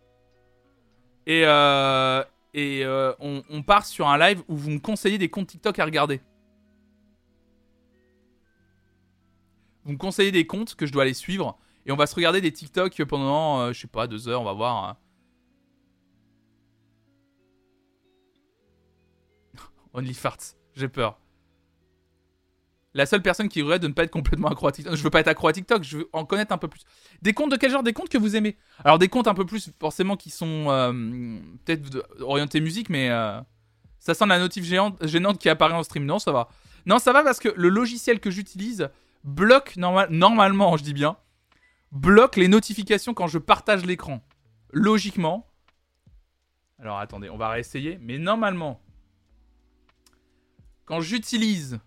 et 1.24 1.42
euh, 1.46 2.24
et 2.52 2.84
euh, 2.84 3.12
on 3.20 3.62
part 3.62 3.86
sur 3.86 4.08
un 4.08 4.18
live 4.18 4.42
où 4.48 4.56
vous 4.56 4.70
me 4.70 4.80
conseillez 4.80 5.18
des 5.18 5.28
comptes 5.28 5.46
TikTok 5.46 5.78
à 5.78 5.84
regarder. 5.84 6.20
Vous 9.84 9.92
me 9.92 9.98
conseillez 9.98 10.32
des 10.32 10.46
comptes 10.46 10.74
que 10.74 10.86
je 10.86 10.92
dois 10.92 11.02
aller 11.02 11.14
suivre. 11.14 11.58
Et 11.86 11.92
on 11.92 11.96
va 11.96 12.06
se 12.06 12.14
regarder 12.14 12.40
des 12.40 12.52
TikTok 12.52 13.02
pendant, 13.04 13.60
euh, 13.60 13.72
je 13.72 13.80
sais 13.80 13.88
pas, 13.88 14.06
deux 14.06 14.28
heures, 14.28 14.40
on 14.40 14.44
va 14.44 14.52
voir. 14.52 14.84
hein. 14.84 14.96
Only 19.94 20.14
farts, 20.14 20.54
j'ai 20.74 20.88
peur. 20.88 21.18
La 22.94 23.06
seule 23.06 23.22
personne 23.22 23.48
qui 23.48 23.62
regrette 23.62 23.80
de 23.80 23.88
ne 23.88 23.94
pas 23.94 24.04
être 24.04 24.10
complètement 24.10 24.48
accro 24.48 24.68
à 24.68 24.72
TikTok. 24.72 24.94
Je 24.94 25.02
veux 25.02 25.10
pas 25.10 25.20
être 25.20 25.28
accro 25.28 25.48
à 25.48 25.52
TikTok, 25.52 25.82
je 25.82 25.98
veux 25.98 26.10
en 26.12 26.26
connaître 26.26 26.52
un 26.52 26.58
peu 26.58 26.68
plus. 26.68 26.82
Des 27.22 27.32
comptes 27.32 27.50
de 27.50 27.56
quel 27.56 27.70
genre? 27.70 27.82
Des 27.82 27.94
comptes 27.94 28.10
que 28.10 28.18
vous 28.18 28.36
aimez? 28.36 28.56
Alors 28.84 28.98
des 28.98 29.08
comptes 29.08 29.28
un 29.28 29.34
peu 29.34 29.46
plus 29.46 29.70
forcément 29.80 30.16
qui 30.16 30.28
sont 30.28 30.66
euh, 30.68 30.92
peut-être 31.64 32.06
orientés 32.20 32.60
musique, 32.60 32.90
mais 32.90 33.08
euh, 33.10 33.40
ça 33.98 34.12
sent 34.12 34.26
la 34.26 34.38
notif 34.38 34.64
gênante 34.64 35.38
qui 35.38 35.48
apparaît 35.48 35.74
en 35.74 35.82
stream. 35.82 36.04
Non, 36.04 36.18
ça 36.18 36.32
va. 36.32 36.48
Non, 36.84 36.98
ça 36.98 37.12
va 37.14 37.22
parce 37.24 37.38
que 37.38 37.48
le 37.56 37.70
logiciel 37.70 38.20
que 38.20 38.30
j'utilise 38.30 38.90
bloque 39.24 39.76
normal, 39.76 40.08
normalement, 40.10 40.76
je 40.76 40.82
dis 40.82 40.94
bien, 40.94 41.16
bloque 41.90 42.36
les 42.36 42.48
notifications 42.48 43.14
quand 43.14 43.26
je 43.26 43.38
partage 43.38 43.84
l'écran. 43.84 44.22
Logiquement. 44.72 45.46
Alors 46.78 46.98
attendez, 46.98 47.30
on 47.30 47.36
va 47.36 47.50
réessayer. 47.50 47.98
Mais 48.00 48.18
normalement, 48.18 48.80
quand 50.84 51.00
j'utilise... 51.00 51.78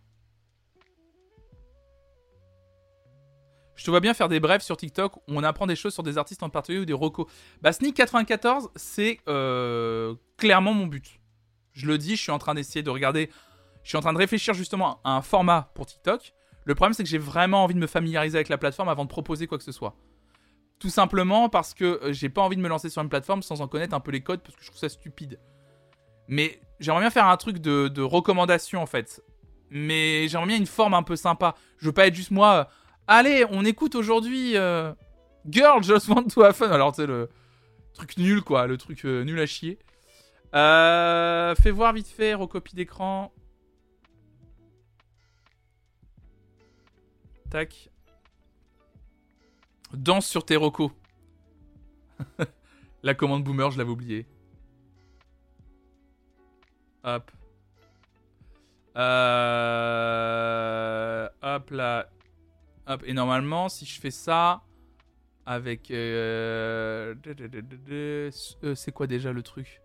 Je 3.75 3.83
te 3.83 3.91
vois 3.91 3.99
bien 3.99 4.13
faire 4.13 4.29
des 4.29 4.39
brefs 4.39 4.63
sur 4.63 4.77
TikTok 4.77 5.17
où 5.17 5.21
on 5.27 5.43
apprend 5.43 5.67
des 5.67 5.75
choses 5.75 5.93
sur 5.93 6.01
des 6.01 6.17
artistes 6.17 6.41
en 6.43 6.49
particulier 6.49 6.79
ou 6.79 6.85
des 6.85 6.93
recos. 6.93 7.27
Bah 7.61 7.71
Sneak94, 7.71 8.69
c'est 8.75 9.19
euh, 9.27 10.15
clairement 10.37 10.73
mon 10.73 10.87
but. 10.87 11.19
Je 11.73 11.85
le 11.85 11.97
dis, 11.97 12.15
je 12.15 12.21
suis 12.21 12.31
en 12.31 12.39
train 12.39 12.53
d'essayer 12.53 12.83
de 12.83 12.89
regarder... 12.89 13.29
Je 13.83 13.89
suis 13.89 13.97
en 13.97 14.01
train 14.01 14.13
de 14.13 14.17
réfléchir 14.17 14.55
justement 14.55 15.01
à 15.03 15.11
un 15.11 15.21
format 15.21 15.71
pour 15.75 15.85
TikTok. 15.85 16.33
Le 16.65 16.73
problème, 16.73 16.93
c'est 16.93 17.03
que 17.03 17.09
j'ai 17.09 17.19
vraiment 17.19 17.63
envie 17.63 17.75
de 17.75 17.79
me 17.79 17.87
familiariser 17.87 18.37
avec 18.37 18.49
la 18.49 18.57
plateforme 18.57 18.89
avant 18.89 19.05
de 19.05 19.09
proposer 19.09 19.47
quoi 19.47 19.57
que 19.57 19.63
ce 19.63 19.71
soit. 19.71 19.95
Tout 20.79 20.89
simplement 20.89 21.47
parce 21.47 21.73
que 21.73 22.01
euh, 22.03 22.11
j'ai 22.11 22.27
pas 22.27 22.41
envie 22.41 22.57
de 22.57 22.61
me 22.61 22.67
lancer 22.67 22.89
sur 22.89 23.01
une 23.01 23.07
plateforme 23.07 23.43
sans 23.43 23.61
en 23.61 23.67
connaître 23.67 23.93
un 23.93 23.99
peu 23.99 24.11
les 24.11 24.21
codes 24.21 24.41
parce 24.41 24.55
que 24.55 24.61
je 24.61 24.67
trouve 24.67 24.79
ça 24.79 24.89
stupide. 24.89 25.39
Mais 26.27 26.59
j'aimerais 26.79 27.01
bien 27.01 27.11
faire 27.11 27.27
un 27.27 27.37
truc 27.37 27.59
de, 27.59 28.01
recommandation 28.01 28.81
en 28.81 28.87
fait. 28.87 29.23
Mais 29.69 30.27
j'aimerais 30.27 30.47
bien 30.47 30.57
une 30.57 30.65
forme 30.65 30.95
un 30.95 31.03
peu 31.03 31.15
sympa. 31.15 31.55
Je 31.77 31.85
veux 31.85 31.93
pas 31.93 32.07
être 32.07 32.15
juste 32.15 32.31
moi. 32.31 32.55
euh, 32.55 32.63
Allez, 33.07 33.45
on 33.51 33.63
écoute 33.63 33.93
aujourd'hui 33.93 34.57
euh, 34.57 34.91
Girl 35.47 35.83
Just 35.83 36.07
Want 36.07 36.23
to 36.23 36.41
Have 36.41 36.55
Fun. 36.55 36.71
Alors 36.71 36.91
tu 36.91 37.01
sais, 37.01 37.07
le 37.07 37.29
truc 37.93 38.17
nul 38.17 38.41
quoi, 38.41 38.65
le 38.65 38.77
truc 38.77 39.03
nul 39.03 39.39
à 39.39 39.45
chier. 39.45 39.77
Fais 40.51 41.71
voir 41.71 41.93
vite 41.93 42.07
fait, 42.07 42.33
recopie 42.33 42.75
d'écran. 42.75 43.31
Danse 49.93 50.27
sur 50.27 50.45
tes 50.45 50.55
recos. 50.57 50.91
La 53.03 53.13
commande 53.13 53.43
boomer, 53.43 53.71
je 53.71 53.77
l'avais 53.77 53.91
oublié. 53.91 54.25
Hop. 57.03 57.31
Euh... 58.97 59.05
Hop 61.41 61.69
là. 61.71 62.09
Hop. 62.87 63.03
Et 63.05 63.13
normalement, 63.13 63.69
si 63.69 63.85
je 63.85 63.99
fais 63.99 64.11
ça 64.11 64.63
avec... 65.45 65.91
euh, 65.91 67.13
euh, 67.89 68.31
C'est 68.75 68.91
quoi 68.91 69.05
déjà 69.07 69.31
le 69.31 69.43
truc? 69.43 69.81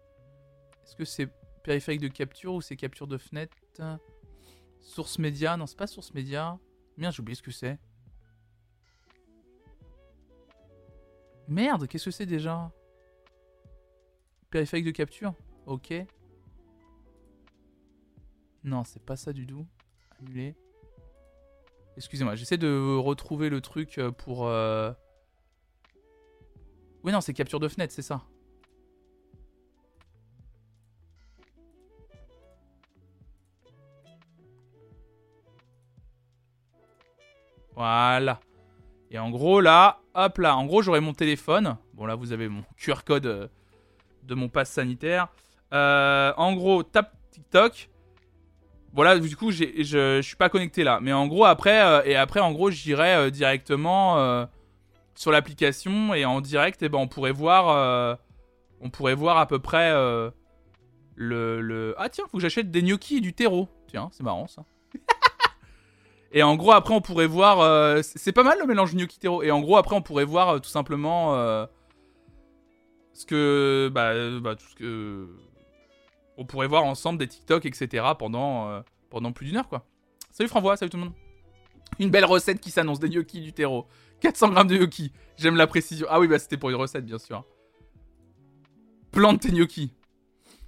Est-ce 0.85 0.97
que 0.97 1.05
c'est 1.05 1.29
périphérique 1.63 2.01
de 2.01 2.09
capture 2.09 2.55
ou 2.55 2.63
c'est 2.63 2.77
capture 2.77 3.07
de 3.07 3.19
fenêtre 3.19 3.55
Source 4.81 5.19
média? 5.19 5.57
Non, 5.59 5.67
c'est 5.67 5.77
pas 5.77 5.87
source 5.87 6.15
média. 6.15 6.59
Merde, 6.97 7.15
j'ai 7.15 7.21
oublié 7.21 7.35
ce 7.35 7.43
que 7.43 7.51
c'est. 7.51 7.79
Merde, 11.49 11.87
qu'est-ce 11.89 12.05
que 12.07 12.11
c'est 12.11 12.27
déjà? 12.27 12.71
Périphérique 14.51 14.85
de 14.87 14.91
capture? 14.91 15.35
Ok. 15.67 15.93
Non, 18.63 18.85
c'est 18.85 19.03
pas 19.03 19.17
ça 19.17 19.33
du 19.33 19.47
tout. 19.47 19.67
Annulé. 20.19 20.55
Excusez-moi, 21.97 22.35
j'essaie 22.35 22.59
de 22.59 22.97
retrouver 22.97 23.49
le 23.51 23.61
truc 23.61 23.99
euh, 23.99 24.11
pour... 24.13 24.47
euh, 24.47 24.93
Oui, 27.03 27.13
non, 27.13 27.21
c'est 27.21 27.33
capture 27.35 27.61
de 27.61 27.69
fenêtre, 27.69 27.93
c'est 27.93 28.03
ça. 28.03 28.23
Voilà. 37.81 38.41
Et 39.11 39.19
en 39.19 39.31
gros, 39.31 39.63
là, 39.63 40.01
hop 40.15 40.37
là, 40.37 40.55
en 40.55 40.67
gros, 40.67 40.83
j'aurai 40.83 41.01
mon 41.01 41.15
téléphone. 41.15 41.79
Bon, 41.95 42.05
là, 42.05 42.15
vous 42.15 42.33
avez 42.33 42.47
mon 42.47 42.63
QR 42.77 43.05
code 43.07 43.25
euh, 43.25 43.49
de 44.23 44.35
mon 44.35 44.51
pass 44.51 44.71
sanitaire. 44.71 45.29
Euh, 45.73 46.35
en 46.37 46.53
gros, 46.53 46.83
tape 46.83 47.15
TikTok. 47.31 47.89
Voilà, 48.93 49.19
du 49.19 49.35
coup, 49.35 49.51
je, 49.51 49.65
je 49.79 50.21
suis 50.21 50.37
pas 50.37 50.51
connecté 50.51 50.85
là. 50.85 50.99
Mais 51.01 51.15
en 51.15 51.27
gros, 51.27 51.47
après, 51.47 51.83
euh, 51.83 52.03
et 52.05 52.17
après, 52.17 52.41
en 52.41 52.53
gros, 52.53 52.71
j'irai 52.71 53.31
directement 53.31 54.47
sur 55.15 55.31
l'application 55.31 56.13
et 56.13 56.27
en 56.27 56.43
direct, 56.43 56.83
et 56.83 56.91
ben, 56.91 56.99
on 56.99 57.09
pourrait 57.09 57.33
voir, 57.33 58.19
on 58.83 58.91
pourrait 58.91 59.15
voir 59.15 59.39
à 59.39 59.47
peu 59.47 59.59
près 59.59 59.91
le, 61.15 61.63
le. 61.63 61.95
Ah 61.97 62.11
tiens, 62.11 62.25
faut 62.31 62.37
que 62.37 62.43
j'achète 62.43 62.71
des 62.71 62.83
gnocchis 62.83 63.17
et 63.17 63.21
du 63.23 63.33
terreau. 63.33 63.71
Tiens, 63.87 64.11
c'est 64.13 64.23
marrant 64.23 64.49
ça. 64.49 64.67
Et 66.33 66.43
en 66.43 66.57
gros, 66.57 66.73
après, 66.73 66.95
on 66.95 67.01
pourrait 67.01 67.27
voir. 67.27 67.61
euh, 67.61 68.01
c'est 68.03 68.33
pas 68.33 68.43
mal 68.43 68.59
le 68.59 68.67
mélange 68.67 68.95
gnocchi 68.95 69.19
terreau. 69.19 69.43
Et 69.43 69.51
en 69.51 69.61
gros, 69.61 69.77
après, 69.77 69.97
on 69.97 70.03
pourrait 70.03 70.25
voir 70.25 70.49
euh, 70.49 70.59
tout 70.59 70.69
simplement 70.69 71.35
euh, 71.35 71.67
ce 73.13 73.27
que, 73.27 73.91
bah, 73.93 74.13
bah, 74.41 74.55
tout 74.55 74.67
ce 74.69 74.75
que 74.75 75.29
on 76.37 76.45
pourrait 76.45 76.69
voir 76.69 76.85
ensemble 76.85 77.19
des 77.19 77.27
TikTok, 77.27 77.67
etc. 77.67 78.05
pendant, 78.19 78.83
pendant 79.11 79.31
plus 79.31 79.47
d'une 79.47 79.59
heure, 79.59 79.69
quoi. 79.69 79.85
Salut 80.31 80.49
Franvois, 80.49 80.77
salut 80.79 80.89
tout 80.89 80.97
le 80.97 81.05
monde. 81.05 81.13
Une 81.99 82.09
belle 82.11 82.25
recette 82.25 82.61
qui 82.61 82.71
s'annonce, 82.71 82.99
des 82.99 83.11
gnocchis 83.11 83.43
du 83.43 83.53
terreau. 83.53 83.87
400 84.21 84.49
grammes 84.51 84.69
de 84.69 84.77
gnocchis. 84.79 85.13
J'aime 85.37 85.57
la 85.57 85.67
précision. 85.67 86.07
Ah 86.09 86.19
oui, 86.19 86.29
bah 86.29 86.39
c'était 86.39 86.57
pour 86.57 86.71
une 86.71 86.77
recette, 86.77 87.05
bien 87.05 87.19
sûr. 87.19 87.45
Plante 89.11 89.41
tes 89.41 89.51
gnocchis. 89.51 89.93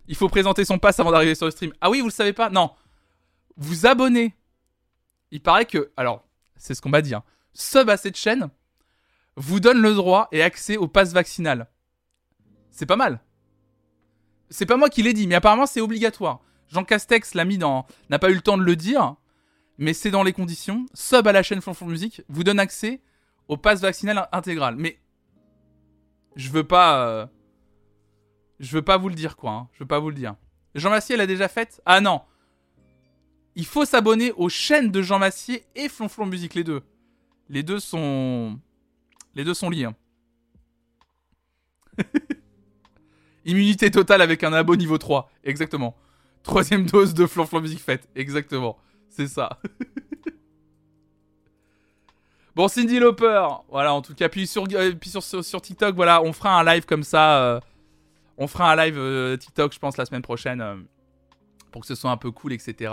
Il 0.09 0.17
faut 0.17 0.29
présenter 0.29 0.65
son 0.65 0.79
pass 0.79 1.01
avant 1.01 1.11
d'arriver 1.11 1.35
sur 1.35 1.47
le 1.47 1.53
stream. 1.53 1.73
Ah 1.81 1.89
oui, 1.89 2.01
vous 2.01 2.09
le 2.09 2.13
savez 2.13 2.33
pas 2.35 2.51
Non. 2.51 2.71
Vous 3.57 3.87
abonnez. 3.87 4.35
Il 5.33 5.43
paraît 5.43 5.67
que... 5.67 5.91
Alors, 5.97 6.25
c'est 6.57 6.75
ce 6.75 6.81
qu'on 6.81 6.91
m'a 6.91 7.03
dit. 7.03 7.15
Hein. 7.15 7.25
Sub 7.55 7.91
à 7.91 7.97
cette 7.97 8.17
chaîne 8.17 8.49
vous 9.37 9.59
donne 9.61 9.81
le 9.81 9.95
droit 9.95 10.29
et 10.31 10.43
accès 10.43 10.77
au 10.77 10.87
pass 10.87 11.13
vaccinal. 11.13 11.69
C'est 12.71 12.87
pas 12.87 12.97
mal. 12.97 13.21
C'est 14.51 14.67
pas 14.67 14.77
moi 14.77 14.91
qui 14.91 15.03
l'ai 15.03 15.15
dit, 15.15 15.27
mais 15.27 15.35
apparemment 15.35 15.67
c'est 15.67 15.81
obligatoire. 15.81 16.41
Jean 16.69 16.85
Castex 16.85 17.35
l'a 17.35 17.45
mis 17.47 17.59
dans, 17.59 17.87
n'a 18.11 18.19
pas 18.19 18.31
eu 18.31 18.35
le 18.35 18.41
temps 18.43 18.59
de 18.59 18.63
le 18.63 18.77
dire, 18.77 19.17
mais 19.79 19.95
c'est 19.95 20.11
dans 20.11 20.23
les 20.23 20.33
conditions. 20.35 20.87
Sub 20.95 21.27
à 21.27 21.33
la 21.33 21.43
chaîne 21.43 21.61
Flonflon 21.63 21.87
Musique 21.87 22.23
vous 22.29 22.45
donne 22.45 22.61
accès 22.61 23.01
au 23.49 23.57
pass 23.57 23.81
vaccinal 23.81 24.29
intégral. 24.33 24.77
Mais 24.77 25.01
je 26.37 26.51
veux 26.51 26.65
pas, 26.65 27.07
euh, 27.07 27.27
je 28.61 28.73
veux 28.77 28.83
pas 28.83 28.99
vous 28.99 29.09
le 29.09 29.15
dire 29.15 29.37
quoi. 29.37 29.51
hein. 29.53 29.69
Je 29.73 29.81
veux 29.81 29.89
pas 29.89 29.99
vous 29.99 30.11
le 30.11 30.17
dire. 30.17 30.37
Jean 30.75 30.91
Massier 30.91 31.17
l'a 31.17 31.27
déjà 31.27 31.49
faite 31.49 31.81
Ah 31.87 32.01
non. 32.01 32.21
Il 33.55 33.67
faut 33.67 33.85
s'abonner 33.85 34.33
aux 34.33 34.49
chaînes 34.49 34.91
de 34.91 35.03
Jean 35.03 35.19
Massier 35.19 35.65
et 35.75 35.89
Flonflon 35.89 36.27
Musique 36.27 36.55
les 36.55 36.65
deux. 36.65 36.83
Les 37.49 37.63
deux 37.63 37.81
sont, 37.81 38.59
les 39.35 39.45
deux 39.45 39.55
sont 39.55 39.69
liés. 39.71 39.85
hein. 39.85 39.95
Immunité 43.45 43.91
totale 43.91 44.23
avec 44.23 44.45
un 44.45 44.53
abo 44.53 44.77
niveau 44.77 44.97
3. 44.99 45.31
Exactement. 45.45 45.97
Troisième 46.43 46.87
dose 46.87 47.13
de 47.13 47.27
Flonflon 47.27 47.61
Musique 47.61 47.81
faite. 47.81 48.09
Exactement. 48.15 48.79
C'est 49.09 49.27
ça. 49.27 49.59
bon, 52.55 52.69
Cindy 52.69 52.99
Lauper. 52.99 53.47
Voilà, 53.69 53.93
en 53.93 54.01
tout 54.01 54.15
cas. 54.15 54.29
Puis 54.29 54.47
sur, 54.47 54.65
euh, 54.73 54.93
sur, 55.43 55.61
TikTok, 55.61 55.95
voilà, 55.95 56.23
on 56.23 56.33
fera 56.33 56.59
un 56.59 56.65
live 56.65 56.87
comme 56.87 57.03
ça. 57.03 57.43
euh, 57.43 57.61
on 58.39 58.47
fera 58.47 58.73
un 58.73 58.77
live 58.77 58.97
euh, 58.97 59.37
TikTok, 59.37 59.73
je 59.75 59.79
pense, 59.79 59.97
la 59.99 60.07
semaine 60.07 60.23
prochaine. 60.23 60.87
pour 61.71 61.83
que 61.83 61.87
ce 61.89 61.95
soit 61.95 62.11
un 62.11 62.17
peu 62.17 62.31
cool, 62.31 62.53
etc. 62.53 62.93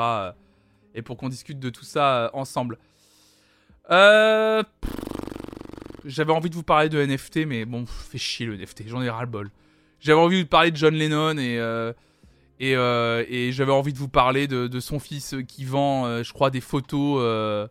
et 0.96 1.02
pour 1.02 1.18
qu'on 1.18 1.30
discute 1.30 1.60
de 1.60 1.70
tout 1.70 1.86
ça 1.86 2.26
euh, 2.26 2.30
ensemble. 2.34 2.78
Euh... 3.92 4.64
J'avais 6.06 6.32
envie 6.32 6.50
de 6.50 6.56
vous 6.56 6.64
parler 6.64 6.88
de 6.88 7.04
NFT, 7.04 7.46
mais 7.46 7.66
bon, 7.66 7.86
fait 7.86 8.18
chier 8.18 8.46
le 8.46 8.56
NFT, 8.56 8.88
j'en 8.88 9.02
ai 9.02 9.10
ras-le-bol. 9.10 9.52
J'avais 10.00 10.20
envie 10.20 10.38
de 10.38 10.42
vous 10.44 10.48
parler 10.48 10.72
de 10.72 10.78
John 10.78 10.96
Lennon 10.96 11.38
et, 11.38 11.58
euh, 11.60 11.94
et, 12.60 13.52
j'avais 13.52 13.74
envie 13.74 13.92
de 13.92 13.98
vous 13.98 14.08
parler 14.08 14.48
de, 14.48 14.80
son 14.80 15.00
fils 15.00 15.36
qui 15.46 15.66
vend, 15.66 16.24
je 16.24 16.32
crois, 16.32 16.52
des 16.52 16.62
photos, 16.62 17.70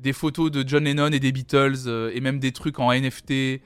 des 0.00 0.12
photos 0.12 0.50
de 0.50 0.64
John 0.66 0.82
Lennon 0.82 1.12
et 1.12 1.20
des 1.20 1.30
Beatles 1.30 2.10
et 2.12 2.20
même 2.20 2.40
des 2.40 2.50
trucs 2.50 2.80
en 2.80 2.92
NFT. 2.92 3.60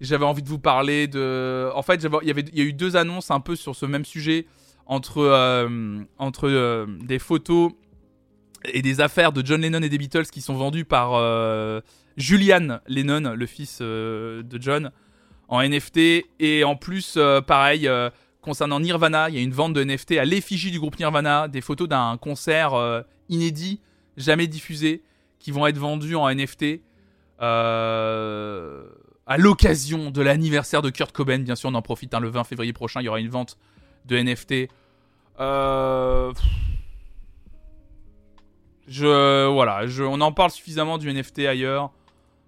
J'avais 0.00 0.24
envie 0.24 0.42
de 0.42 0.48
vous 0.48 0.58
parler 0.58 1.06
de. 1.06 1.70
En 1.76 1.82
fait, 1.82 2.02
il 2.02 2.28
y 2.28 2.58
y 2.58 2.60
a 2.60 2.64
eu 2.64 2.72
deux 2.72 2.96
annonces 2.96 3.30
un 3.30 3.40
peu 3.40 3.54
sur 3.54 3.76
ce 3.76 3.86
même 3.86 4.04
sujet 4.04 4.46
entre 4.86 5.68
entre 6.18 6.86
des 7.04 7.20
photos 7.20 7.72
et 8.66 8.82
des 8.82 9.00
affaires 9.00 9.32
de 9.32 9.44
John 9.44 9.60
Lennon 9.60 9.82
et 9.82 9.88
des 9.88 9.98
Beatles 9.98 10.26
qui 10.26 10.40
sont 10.40 10.54
vendues 10.54 10.84
par 10.84 11.14
euh, 11.14 11.80
Julian 12.16 12.78
Lennon, 12.86 13.34
le 13.34 13.46
fils 13.46 13.78
euh, 13.80 14.42
de 14.42 14.60
John, 14.60 14.90
en 15.48 15.62
NFT. 15.62 16.26
Et 16.40 16.64
en 16.64 16.76
plus, 16.76 17.14
euh, 17.16 17.40
pareil, 17.40 17.88
concernant 18.40 18.80
Nirvana, 18.80 19.28
il 19.28 19.34
y 19.34 19.38
a 19.38 19.42
une 19.42 19.52
vente 19.52 19.74
de 19.74 19.84
NFT 19.84 20.12
à 20.12 20.24
l'effigie 20.24 20.70
du 20.70 20.80
groupe 20.80 20.98
Nirvana, 20.98 21.48
des 21.48 21.60
photos 21.60 21.88
d'un 21.88 22.16
concert 22.16 23.04
inédit, 23.28 23.80
jamais 24.16 24.46
diffusé, 24.46 25.02
qui 25.38 25.50
vont 25.50 25.66
être 25.66 25.78
vendues 25.78 26.16
en 26.16 26.32
NFT. 26.32 26.80
à 27.38 29.38
l'occasion 29.38 30.10
de 30.10 30.22
l'anniversaire 30.22 30.82
de 30.82 30.90
Kurt 30.90 31.12
Cobain, 31.12 31.38
bien 31.38 31.56
sûr, 31.56 31.70
on 31.70 31.74
en 31.74 31.82
profite. 31.82 32.14
hein, 32.14 32.20
le 32.20 32.28
20 32.28 32.44
février 32.44 32.72
prochain, 32.72 33.00
il 33.00 33.04
y 33.04 33.08
aura 33.08 33.20
une 33.20 33.30
vente 33.30 33.58
de 34.06 34.18
NFT. 34.18 34.68
Euh, 35.40 36.32
je 38.92 39.46
voilà, 39.48 39.86
je, 39.86 40.02
on 40.02 40.20
en 40.20 40.32
parle 40.32 40.50
suffisamment 40.50 40.98
du 40.98 41.12
NFT 41.12 41.40
ailleurs. 41.40 41.92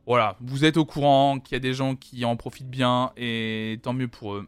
Voilà, 0.07 0.37
vous 0.41 0.65
êtes 0.65 0.77
au 0.77 0.85
courant 0.85 1.41
qu'il 1.41 1.55
y 1.55 1.57
a 1.57 1.61
des 1.61 1.73
gens 1.73 1.97
qui 1.97 2.25
en 2.25 2.37
profitent 2.37 2.69
bien 2.69 3.13
et 3.17 3.81
tant 3.83 3.95
mieux 3.95 4.09
pour 4.09 4.35
eux. 4.35 4.47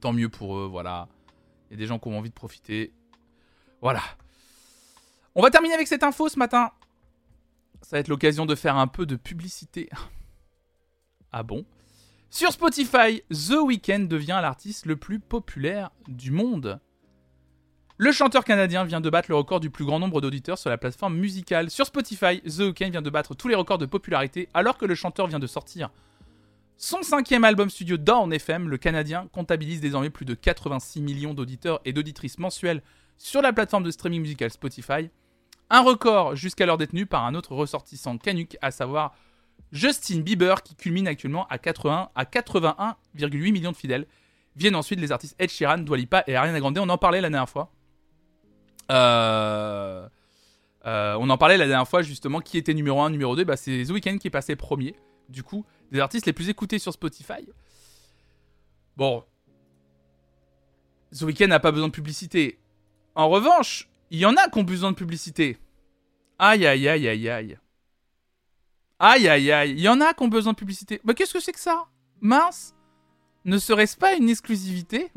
Tant 0.00 0.12
mieux 0.12 0.28
pour 0.28 0.58
eux, 0.58 0.66
voilà. 0.66 1.08
Il 1.70 1.74
y 1.74 1.76
a 1.76 1.78
des 1.78 1.86
gens 1.86 1.98
qui 1.98 2.08
ont 2.08 2.18
envie 2.18 2.30
de 2.30 2.34
profiter. 2.34 2.92
Voilà. 3.80 4.02
On 5.36 5.42
va 5.42 5.50
terminer 5.50 5.74
avec 5.74 5.86
cette 5.86 6.02
info 6.02 6.28
ce 6.28 6.38
matin. 6.38 6.72
Ça 7.82 7.96
va 7.96 8.00
être 8.00 8.08
l'occasion 8.08 8.44
de 8.44 8.54
faire 8.54 8.76
un 8.76 8.88
peu 8.88 9.06
de 9.06 9.16
publicité. 9.16 9.88
Ah 11.30 11.42
bon? 11.42 11.64
Sur 12.30 12.50
Spotify, 12.50 13.22
The 13.30 13.58
Weeknd 13.62 14.06
devient 14.08 14.40
l'artiste 14.42 14.86
le 14.86 14.96
plus 14.96 15.20
populaire 15.20 15.90
du 16.08 16.32
monde. 16.32 16.80
Le 17.96 18.10
chanteur 18.10 18.44
canadien 18.44 18.84
vient 18.84 19.00
de 19.00 19.08
battre 19.08 19.30
le 19.30 19.36
record 19.36 19.60
du 19.60 19.70
plus 19.70 19.84
grand 19.84 20.00
nombre 20.00 20.20
d'auditeurs 20.20 20.58
sur 20.58 20.68
la 20.68 20.76
plateforme 20.76 21.16
musicale. 21.16 21.70
Sur 21.70 21.86
Spotify, 21.86 22.40
The 22.40 22.58
Weeknd 22.58 22.90
vient 22.90 23.02
de 23.02 23.10
battre 23.10 23.36
tous 23.36 23.46
les 23.46 23.54
records 23.54 23.78
de 23.78 23.86
popularité 23.86 24.48
alors 24.52 24.76
que 24.78 24.84
le 24.84 24.96
chanteur 24.96 25.28
vient 25.28 25.38
de 25.38 25.46
sortir 25.46 25.90
son 26.76 27.02
cinquième 27.02 27.44
album 27.44 27.70
studio 27.70 27.96
Dawn 27.96 28.32
FM. 28.32 28.68
Le 28.68 28.78
Canadien 28.78 29.28
comptabilise 29.32 29.80
désormais 29.80 30.10
plus 30.10 30.24
de 30.24 30.34
86 30.34 31.02
millions 31.02 31.34
d'auditeurs 31.34 31.80
et 31.84 31.92
d'auditrices 31.92 32.38
mensuels 32.40 32.82
sur 33.16 33.42
la 33.42 33.52
plateforme 33.52 33.84
de 33.84 33.92
streaming 33.92 34.22
musical 34.22 34.50
Spotify. 34.50 35.08
Un 35.70 35.82
record 35.82 36.34
jusqu'alors 36.34 36.78
détenu 36.78 37.06
par 37.06 37.24
un 37.24 37.36
autre 37.36 37.54
ressortissant 37.54 38.18
canuc, 38.18 38.58
à 38.60 38.72
savoir 38.72 39.14
Justin 39.70 40.18
Bieber, 40.18 40.64
qui 40.64 40.74
culmine 40.74 41.06
actuellement 41.06 41.46
à 41.46 41.58
80 41.58 42.10
à 42.12 42.24
81,8 42.24 43.52
millions 43.52 43.70
de 43.70 43.76
fidèles. 43.76 44.06
Viennent 44.56 44.76
ensuite 44.76 44.98
les 44.98 45.12
artistes 45.12 45.36
Ed 45.38 45.50
Sheeran, 45.50 45.78
Dua 45.78 45.96
Lipa 45.96 46.24
et 46.26 46.34
Ariana 46.34 46.58
Grande. 46.58 46.76
On 46.78 46.88
en 46.88 46.98
parlait 46.98 47.20
la 47.20 47.30
dernière 47.30 47.48
fois. 47.48 47.70
Euh, 48.90 50.08
euh, 50.86 51.16
on 51.18 51.30
en 51.30 51.38
parlait 51.38 51.56
la 51.56 51.66
dernière 51.66 51.88
fois 51.88 52.02
justement 52.02 52.40
qui 52.40 52.58
était 52.58 52.74
numéro 52.74 53.00
1, 53.00 53.10
numéro 53.10 53.36
2. 53.36 53.44
Bah, 53.44 53.56
c'est 53.56 53.84
The 53.84 53.90
Weeknd 53.90 54.18
qui 54.18 54.28
est 54.28 54.30
passé 54.30 54.56
premier. 54.56 54.96
Du 55.28 55.42
coup, 55.42 55.64
des 55.90 56.00
artistes 56.00 56.26
les 56.26 56.32
plus 56.32 56.48
écoutés 56.48 56.78
sur 56.78 56.92
Spotify. 56.92 57.48
Bon. 58.96 59.24
The 61.12 61.22
Weeknd 61.22 61.46
n'a 61.48 61.60
pas 61.60 61.72
besoin 61.72 61.88
de 61.88 61.92
publicité. 61.92 62.58
En 63.14 63.28
revanche, 63.28 63.88
il 64.10 64.18
y 64.18 64.26
en 64.26 64.36
a 64.36 64.48
qui 64.48 64.58
ont 64.58 64.64
besoin 64.64 64.90
de 64.90 64.96
publicité. 64.96 65.58
Aïe 66.38 66.66
aïe 66.66 66.88
aïe 66.88 67.08
aïe 67.08 67.28
aïe. 67.28 67.58
Aïe 68.98 69.28
aïe 69.28 69.52
aïe. 69.52 69.70
Il 69.70 69.80
y 69.80 69.88
en 69.88 70.00
a 70.00 70.12
qui 70.12 70.22
ont 70.22 70.28
besoin 70.28 70.52
de 70.52 70.58
publicité. 70.58 71.00
Bah 71.04 71.14
qu'est-ce 71.14 71.32
que 71.32 71.40
c'est 71.40 71.52
que 71.52 71.60
ça? 71.60 71.86
Mince. 72.20 72.74
Ne 73.44 73.58
serait-ce 73.58 73.96
pas 73.96 74.14
une 74.14 74.28
exclusivité? 74.28 75.10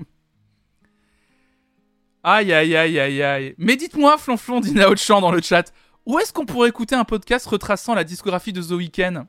Aïe 2.30 2.52
aïe 2.52 2.76
aïe 2.76 3.00
aïe 3.00 3.24
aïe. 3.24 3.56
Mais 3.58 3.78
dites-moi, 3.78 4.18
Flonflon 4.18 4.60
Nao 4.60 4.98
Chan 4.98 5.22
dans 5.22 5.32
le 5.32 5.42
chat, 5.42 5.72
où 6.06 6.20
est-ce 6.20 6.34
qu'on 6.34 6.46
pourrait 6.46 6.68
écouter 6.68 6.94
un 6.94 7.06
podcast 7.06 7.46
retraçant 7.46 7.96
la 7.96 8.04
discographie 8.04 8.52
de 8.52 8.62
The 8.62 8.72
Weeknd? 8.72 9.28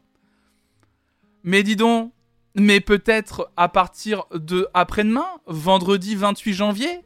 Mais 1.45 1.63
dis 1.63 1.77
donc, 1.77 2.13
mais 2.57 2.81
peut-être 2.81 3.53
à 3.57 3.69
partir 3.69 4.25
de 4.35 4.67
après-demain, 4.75 5.29
vendredi 5.47 6.17
28 6.17 6.53
janvier? 6.53 7.05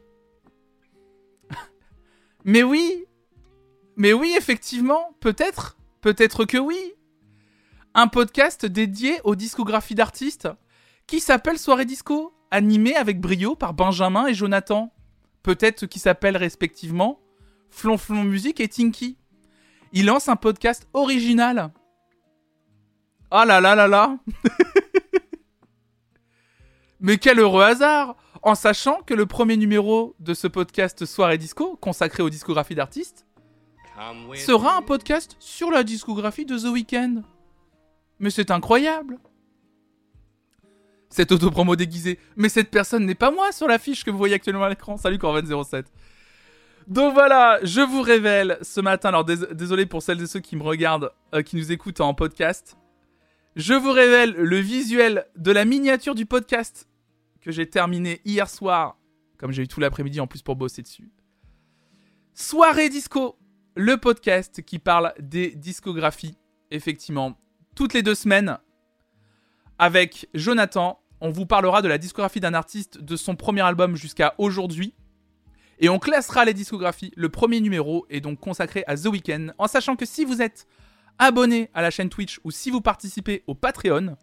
Mais 2.43 2.63
oui 2.63 3.05
Mais 3.95 4.13
oui, 4.13 4.33
effectivement, 4.35 5.15
peut-être 5.19 5.77
Peut-être 6.01 6.45
que 6.45 6.57
oui 6.57 6.93
Un 7.93 8.07
podcast 8.07 8.65
dédié 8.65 9.21
aux 9.25 9.35
discographies 9.35 9.93
d'artistes 9.93 10.49
qui 11.05 11.19
s'appelle 11.19 11.59
Soirée 11.59 11.85
Disco, 11.85 12.33
animé 12.49 12.95
avec 12.95 13.21
brio 13.21 13.55
par 13.55 13.75
Benjamin 13.75 14.25
et 14.25 14.33
Jonathan. 14.33 14.91
Peut-être 15.43 15.85
qui 15.85 15.99
s'appellent 15.99 16.37
respectivement 16.37 17.19
Flonflon 17.69 18.23
Musique 18.23 18.59
et 18.59 18.67
Tinky. 18.67 19.17
Il 19.91 20.05
lance 20.05 20.29
un 20.29 20.35
podcast 20.35 20.87
original. 20.93 21.71
Ah 23.29 23.45
là 23.45 23.59
là 23.59 23.75
là 23.75 23.87
là 23.87 24.17
Mais 26.99 27.17
quel 27.17 27.39
heureux 27.39 27.63
hasard 27.63 28.15
En 28.41 28.55
sachant 28.55 29.01
que 29.01 29.13
le 29.13 29.25
premier 29.25 29.57
numéro 29.57 30.15
de 30.19 30.33
ce 30.33 30.47
podcast 30.47 31.05
Soirée 31.05 31.37
Disco, 31.37 31.75
consacré 31.75 32.23
aux 32.23 32.29
discographies 32.29 32.75
d'artistes, 32.75 33.27
sera 34.35 34.77
un 34.77 34.81
podcast 34.81 35.35
sur 35.39 35.69
la 35.69 35.83
discographie 35.83 36.45
de 36.45 36.57
The 36.57 36.71
Weeknd. 36.71 37.23
Mais 38.19 38.29
c'est 38.29 38.51
incroyable 38.51 39.19
Cette 41.13 41.31
autopromo 41.31 41.75
déguisée. 41.75 42.17
Mais 42.37 42.49
cette 42.49 42.71
personne 42.71 43.05
n'est 43.05 43.13
pas 43.13 43.29
moi 43.29 43.51
sur 43.51 43.67
l'affiche 43.67 44.03
que 44.03 44.09
vous 44.09 44.17
voyez 44.17 44.33
actuellement 44.33 44.63
à 44.63 44.69
l'écran. 44.69 44.97
Salut 44.97 45.17
Corvan07. 45.17 45.85
Donc 46.87 47.13
voilà, 47.13 47.59
je 47.61 47.81
vous 47.81 48.01
révèle 48.01 48.57
ce 48.63 48.81
matin, 48.81 49.09
alors 49.09 49.23
dés- 49.23 49.53
désolé 49.53 49.85
pour 49.85 50.01
celles 50.01 50.19
et 50.23 50.25
ceux 50.25 50.39
qui 50.39 50.55
me 50.55 50.63
regardent, 50.63 51.11
euh, 51.35 51.43
qui 51.43 51.55
nous 51.55 51.71
écoutent 51.71 52.01
en 52.01 52.15
podcast, 52.15 52.77
je 53.55 53.75
vous 53.75 53.91
révèle 53.91 54.31
le 54.31 54.57
visuel 54.57 55.27
de 55.35 55.51
la 55.51 55.65
miniature 55.65 56.15
du 56.15 56.25
podcast 56.25 56.89
que 57.41 57.51
j'ai 57.51 57.69
terminé 57.69 58.19
hier 58.25 58.49
soir, 58.49 58.97
comme 59.37 59.51
j'ai 59.51 59.61
eu 59.61 59.67
tout 59.67 59.79
l'après-midi 59.81 60.19
en 60.19 60.25
plus 60.25 60.41
pour 60.41 60.55
bosser 60.55 60.81
dessus. 60.81 61.11
Soirée 62.33 62.89
Disco, 62.89 63.37
le 63.75 63.97
podcast 63.97 64.63
qui 64.63 64.79
parle 64.79 65.13
des 65.19 65.51
discographies, 65.51 66.39
effectivement, 66.71 67.37
toutes 67.75 67.93
les 67.93 68.01
deux 68.01 68.15
semaines, 68.15 68.57
avec 69.77 70.27
Jonathan. 70.33 70.99
On 71.25 71.29
vous 71.29 71.45
parlera 71.45 71.81
de 71.81 71.87
la 71.87 71.97
discographie 71.97 72.41
d'un 72.41 72.53
artiste 72.53 72.99
de 73.01 73.15
son 73.15 73.37
premier 73.37 73.61
album 73.61 73.95
jusqu'à 73.95 74.35
aujourd'hui. 74.37 74.93
Et 75.79 75.87
on 75.87 75.97
classera 75.97 76.43
les 76.43 76.53
discographies. 76.53 77.13
Le 77.15 77.29
premier 77.29 77.61
numéro 77.61 78.05
est 78.09 78.19
donc 78.19 78.41
consacré 78.41 78.83
à 78.87 78.97
The 78.97 79.05
Weeknd, 79.05 79.53
en 79.57 79.67
sachant 79.67 79.95
que 79.95 80.05
si 80.05 80.25
vous 80.25 80.41
êtes 80.41 80.67
abonné 81.19 81.69
à 81.73 81.81
la 81.81 81.91
chaîne 81.91 82.09
Twitch 82.09 82.41
ou 82.43 82.51
si 82.51 82.69
vous 82.69 82.81
participez 82.81 83.41
au 83.47 83.55
Patreon, 83.55 84.17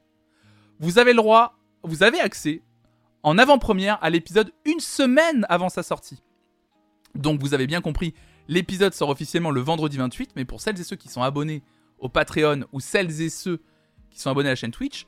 vous 0.78 0.98
avez 0.98 1.12
le 1.12 1.16
droit, 1.16 1.58
vous 1.84 2.02
avez 2.02 2.20
accès 2.20 2.62
en 3.22 3.38
avant-première 3.38 3.98
à 4.04 4.10
l'épisode 4.10 4.52
une 4.66 4.80
semaine 4.80 5.46
avant 5.48 5.70
sa 5.70 5.82
sortie. 5.82 6.22
Donc 7.14 7.40
vous 7.40 7.54
avez 7.54 7.66
bien 7.66 7.80
compris, 7.80 8.12
l'épisode 8.46 8.92
sort 8.92 9.08
officiellement 9.08 9.52
le 9.52 9.62
vendredi 9.62 9.96
28, 9.96 10.32
mais 10.36 10.44
pour 10.44 10.60
celles 10.60 10.78
et 10.78 10.84
ceux 10.84 10.96
qui 10.96 11.08
sont 11.08 11.22
abonnés 11.22 11.62
au 11.98 12.10
Patreon 12.10 12.66
ou 12.72 12.80
celles 12.80 13.22
et 13.22 13.30
ceux 13.30 13.62
qui 14.10 14.20
sont 14.20 14.28
abonnés 14.28 14.50
à 14.50 14.52
la 14.52 14.56
chaîne 14.56 14.70
Twitch, 14.70 15.06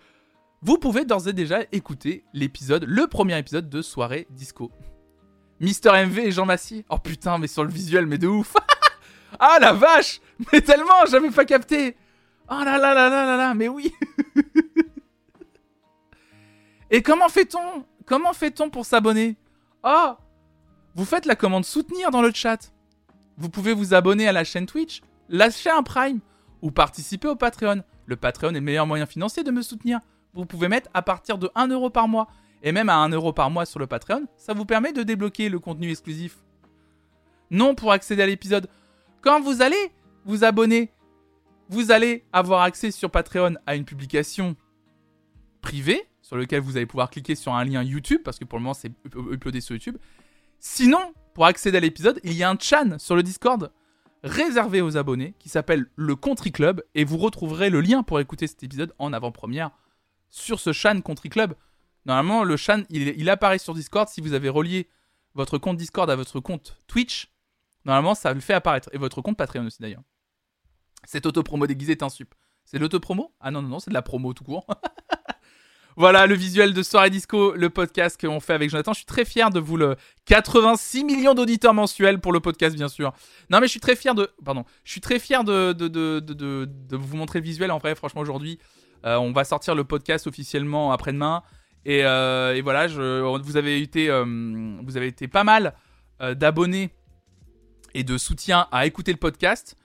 vous 0.65 0.79
pouvez 0.79 1.05
d'ores 1.05 1.27
et 1.27 1.33
déjà 1.33 1.63
écouter 1.73 2.25
l'épisode, 2.33 2.85
le 2.87 3.09
premier 3.09 3.37
épisode 3.37 3.69
de 3.69 3.83
Soirée 3.83 4.29
Disco. 4.31 4.71
Mister 5.59 5.91
MV 5.91 6.21
et 6.21 6.31
Jean 6.31 6.47
Massier. 6.47 6.85
Oh 6.89 6.99
putain, 6.99 7.39
mais 7.39 7.49
sur 7.49 7.65
le 7.65 7.71
visuel, 7.71 8.07
mais 8.07 8.19
de 8.19 8.29
ouf. 8.29 8.55
ah 9.41 9.59
la 9.61 9.73
vache 9.73 10.21
Mais 10.53 10.61
tellement, 10.61 11.05
j'avais 11.11 11.31
pas 11.31 11.45
capté. 11.45 11.97
Oh 12.49 12.61
là 12.65 12.79
là 12.79 12.95
là 12.95 13.09
là 13.09 13.27
là 13.27 13.37
là, 13.37 13.55
mais 13.55 13.67
oui. 13.67 13.93
et 16.93 17.03
comment 17.03 17.29
fait-on? 17.29 17.85
Comment 18.07 18.33
fait-on 18.33 18.71
pour 18.71 18.87
s'abonner? 18.87 19.37
Oh 19.83 20.13
Vous 20.95 21.05
faites 21.05 21.27
la 21.27 21.35
commande 21.35 21.65
soutenir 21.65 22.13
dans 22.13 22.23
le 22.23 22.31
chat. 22.33 22.73
Vous 23.37 23.49
pouvez 23.49 23.73
vous 23.73 23.95
abonner 23.95 24.29
à 24.29 24.33
la 24.33 24.45
chaîne 24.45 24.67
Twitch, 24.67 25.01
lâcher 25.29 25.71
un 25.71 25.83
Prime 25.83 26.21
ou 26.61 26.71
participer 26.71 27.27
au 27.27 27.35
Patreon. 27.35 27.83
Le 28.07 28.15
Patreon 28.15 28.51
est 28.51 28.55
le 28.55 28.61
meilleur 28.61 28.87
moyen 28.87 29.07
financier 29.07 29.43
de 29.43 29.51
me 29.51 29.63
soutenir. 29.63 29.99
Vous 30.35 30.47
pouvez 30.47 30.69
mettre 30.69 30.89
à 30.95 31.03
partir 31.03 31.39
de 31.39 31.49
1€ 31.55 31.91
par 31.91 32.09
mois. 32.09 32.29
Et 32.63 32.73
même 32.73 32.89
à 32.89 33.07
1€ 33.09 33.35
par 33.35 33.51
mois 33.51 33.67
sur 33.67 33.81
le 33.81 33.87
Patreon, 33.87 34.27
ça 34.37 34.55
vous 34.55 34.65
permet 34.65 34.93
de 34.93 35.03
débloquer 35.03 35.49
le 35.49 35.59
contenu 35.59 35.91
exclusif. 35.91 36.39
Non 37.51 37.75
pour 37.75 37.93
accéder 37.93 38.23
à 38.23 38.27
l'épisode. 38.27 38.69
Quand 39.21 39.41
vous 39.41 39.63
allez 39.63 39.91
vous 40.25 40.45
abonner, 40.45 40.93
vous 41.69 41.91
allez 41.91 42.25
avoir 42.33 42.63
accès 42.63 42.91
sur 42.91 43.11
Patreon 43.11 43.55
à 43.67 43.75
une 43.77 43.85
publication 43.85 44.57
privée 45.61 46.03
sur 46.23 46.37
laquelle 46.37 46.61
vous 46.61 46.77
allez 46.77 46.87
pouvoir 46.87 47.11
cliquer 47.11 47.35
sur 47.35 47.55
un 47.55 47.65
lien 47.65 47.83
YouTube 47.83 48.21
parce 48.25 48.39
que 48.39 48.45
pour 48.45 48.59
le 48.59 48.63
moment 48.63 48.75
c'est 48.75 48.89
up- 49.07 49.15
uploadé 49.33 49.61
sur 49.61 49.75
YouTube. 49.75 49.97
Sinon, 50.59 51.13
pour 51.35 51.47
accéder 51.47 51.79
à 51.79 51.81
l'épisode, 51.81 52.21
il 52.25 52.35
y 52.35 52.43
a 52.43 52.51
un 52.51 52.57
chan 52.59 52.99
sur 52.99 53.17
le 53.17 53.23
Discord 53.23 53.73
réservé 54.23 54.81
aux 54.81 54.97
abonnés 54.97 55.35
qui 55.41 55.49
s'appelle 55.49 55.87
le 55.97 56.15
Country 56.15 56.53
Club 56.53 56.83
et 56.95 57.05
vous 57.05 57.17
retrouverez 57.17 57.71
le 57.71 57.81
lien 57.81 58.03
pour 58.05 58.21
écouter 58.21 58.47
cet 58.47 58.63
épisode 58.63 58.95
en 58.99 59.13
avant-première 59.13 59.71
sur 60.33 60.59
ce 60.59 60.73
chan 60.73 61.01
Country 61.01 61.29
Club. 61.29 61.55
Normalement, 62.07 62.43
le 62.43 62.57
chan, 62.57 62.83
il, 62.91 63.31
apparaît 63.31 63.59
sur 63.59 63.75
Discord 63.75 64.09
si 64.09 64.21
vous 64.21 64.33
avez 64.33 64.49
relié 64.49 64.89
votre 65.35 65.59
compte 65.59 65.77
Discord 65.77 66.11
à 66.11 66.17
votre 66.17 66.41
compte 66.41 66.77
Twitch. 66.89 67.31
Normalement, 67.85 68.17
ça 68.17 68.33
le 68.35 68.41
fait 68.41 68.55
apparaître. 68.55 68.89
Et 68.93 68.99
votre 68.99 69.23
compte 69.23 69.37
Patreon 69.37 69.67
aussi, 69.67 69.81
d'ailleurs. 69.81 70.03
Cette 71.05 71.27
autopromo 71.27 71.67
déguisée 71.69 71.93
est 71.93 72.03
un 72.03 72.09
sup. 72.09 72.35
C'est 72.65 72.79
l'autopromo? 72.79 73.33
Ah 73.41 73.51
non, 73.51 73.63
non, 73.63 73.69
non, 73.69 73.79
c'est 73.79 73.91
de 73.91 73.95
la 73.95 74.03
promo 74.03 74.33
tout 74.33 74.45
court. 74.45 74.67
voilà 75.97 76.27
le 76.27 76.35
visuel 76.35 76.75
de 76.75 76.83
Soirée 76.83 77.11
Disco, 77.11 77.55
le 77.55 77.71
podcast 77.71 78.21
qu'on 78.21 78.41
fait 78.41 78.55
avec 78.55 78.71
Jonathan. 78.71 78.93
Je 78.93 78.99
suis 78.99 79.07
très 79.07 79.25
fier 79.25 79.51
de 79.51 79.61
vous 79.61 79.77
le... 79.77 79.97
86 80.27 81.05
millions 81.05 81.35
d'auditeurs 81.35 81.75
mensuels 81.75 82.21
pour 82.21 82.33
le 82.33 82.41
podcast, 82.41 82.75
bien 82.75 82.89
sûr. 82.89 83.13
Non, 83.51 83.61
mais 83.61 83.67
je 83.67 83.73
suis 83.73 83.81
très 83.81 83.97
fier 83.97 84.15
de... 84.15 84.31
Pardon. 84.45 84.65
Je 84.85 84.93
suis 84.93 85.01
très 85.01 85.19
fier 85.19 85.45
de, 85.45 85.73
de, 85.73 85.89
de, 85.89 86.21
de- 86.21 86.69
de 86.69 86.97
vous 86.97 87.17
montrer 87.17 87.41
le 87.41 87.45
visuel. 87.45 87.71
En 87.71 87.79
vrai, 87.79 87.95
franchement, 87.95 88.21
aujourd'hui, 88.23 88.59
euh, 89.05 89.17
on 89.17 89.33
va 89.33 89.45
sortir 89.45 89.75
le 89.75 89.85
podcast 89.85 90.27
officiellement 90.27 90.93
après-demain. 90.93 91.43
Et, 91.85 92.05
euh, 92.05 92.61
voilà, 92.63 92.89
je, 92.89 93.21
vous, 93.21 93.57
avez 93.57 93.81
été, 93.81 94.09
euh, 94.09 94.25
vous 94.83 94.97
avez 94.97 95.09
été 95.09 95.29
pas 95.29 95.45
mal 95.45 95.75
d'abonnés 96.21 96.91
et 97.95 98.05
de 98.05 98.17
soutien 98.17 98.69
à 98.71 98.87
écouter 98.87 99.11
le 99.11 99.19
podcast. 99.19 99.77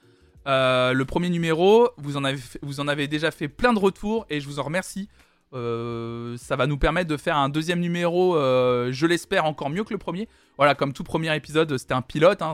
Le 0.46 1.02
premier 1.02 1.30
numéro, 1.30 1.90
vous 1.96 2.16
en, 2.16 2.88
avez 2.88 3.08
déjà 3.08 3.32
fait 3.32 3.48
plein 3.48 3.72
de 3.72 3.80
retours 3.80 4.24
et 4.30 4.40
je 4.40 4.46
vous 4.46 4.60
en 4.60 4.62
remercie. 4.62 5.08
Ça 5.52 6.56
va 6.56 6.66
nous 6.68 6.78
permettre 6.78 7.10
de 7.10 7.16
faire 7.16 7.36
un 7.36 7.48
deuxième 7.48 7.80
numéro, 7.80 8.36
je 8.36 9.06
l'espère, 9.06 9.46
encore 9.46 9.68
mieux 9.68 9.82
que 9.82 9.92
le 9.92 9.98
premier. 9.98 10.28
Voilà, 10.56 10.76
comme 10.76 10.92
tout 10.92 11.02
premier 11.02 11.34
épisode, 11.34 11.76
c'était 11.76 11.94
un 11.94 12.02
pilote. 12.02 12.40
hein, 12.40 12.52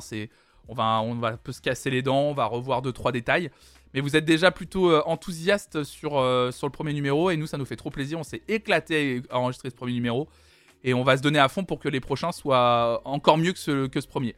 on, 0.69 0.75
va, 0.75 1.03
on 1.03 1.15
va 1.17 1.29
un 1.29 1.37
peu 1.37 1.53
se 1.53 1.61
casser 1.61 1.91
les 1.91 2.01
dents, 2.01 2.23
on 2.23 2.35
va 2.35 2.47
revoir 2.47 2.81
deux, 2.81 2.93
trois 2.93 3.13
détails. 3.13 3.51
Mais 3.95 4.01
vous 4.01 4.17
êtes 4.17 4.25
déjà 4.25 4.51
plutôt 4.51 4.91
euh, 4.91 5.03
enthousiaste 5.07 5.85
sur, 5.85 6.19
euh, 6.19 6.51
sur 6.51 6.67
le 6.67 6.73
premier 6.73 6.93
numéro 6.93 7.31
et 7.31 7.37
nous, 7.37 7.47
ça 7.47 7.57
nous 7.57 7.65
fait 7.65 7.77
trop 7.77 7.91
plaisir. 7.91 8.19
On 8.19 8.25
s'est 8.25 8.43
éclaté 8.49 9.23
à 9.31 9.39
enregistrer 9.39 9.71
ce 9.71 9.77
premier 9.77 9.93
numéro 9.93 10.29
et 10.83 10.93
on 10.95 11.05
va 11.05 11.17
se 11.17 11.23
donner 11.23 11.39
à 11.39 11.49
fond 11.49 11.65
pour 11.65 11.79
que 11.79 11.89
les 11.89 12.01
prochains 12.01 12.33
soient 12.33 13.01
encore 13.05 13.39
mieux 13.39 13.53
que 13.53 13.59
ce, 13.59 14.07
premier. 14.07 14.35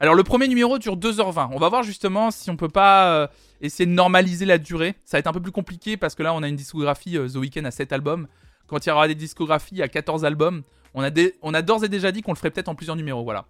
Alors, 0.00 0.14
le 0.14 0.22
premier 0.22 0.48
numéro 0.48 0.78
dure 0.78 0.98
2h20. 0.98 1.48
On 1.52 1.58
va 1.58 1.70
voir 1.70 1.82
justement 1.82 2.30
si 2.30 2.50
on 2.50 2.56
peut 2.56 2.68
pas 2.68 3.14
euh, 3.14 3.26
essayer 3.62 3.86
de 3.86 3.90
normaliser 3.90 4.44
la 4.44 4.58
durée. 4.58 4.94
Ça 5.06 5.16
va 5.16 5.20
être 5.20 5.28
un 5.28 5.32
peu 5.32 5.40
plus 5.40 5.52
compliqué 5.52 5.96
parce 5.96 6.14
que 6.14 6.22
là, 6.22 6.34
on 6.34 6.42
a 6.42 6.48
une 6.48 6.56
discographie 6.56 7.14
The 7.14 7.36
Weeknd 7.36 7.64
à 7.64 7.70
7 7.70 7.90
albums. 7.92 8.28
Quand 8.66 8.84
il 8.84 8.90
y 8.90 8.92
aura 8.92 9.08
des 9.08 9.14
discographies 9.14 9.82
à 9.82 9.88
14 9.88 10.26
albums, 10.26 10.62
on 10.92 11.02
a, 11.02 11.10
on 11.40 11.54
a 11.54 11.62
d'ores 11.62 11.84
et 11.84 11.88
déjà 11.88 12.12
dit 12.12 12.20
qu'on 12.20 12.32
le 12.32 12.36
ferait 12.36 12.50
peut-être 12.50 12.68
en 12.68 12.74
plusieurs 12.74 12.96
numéros. 12.96 13.24
Voilà. 13.24 13.46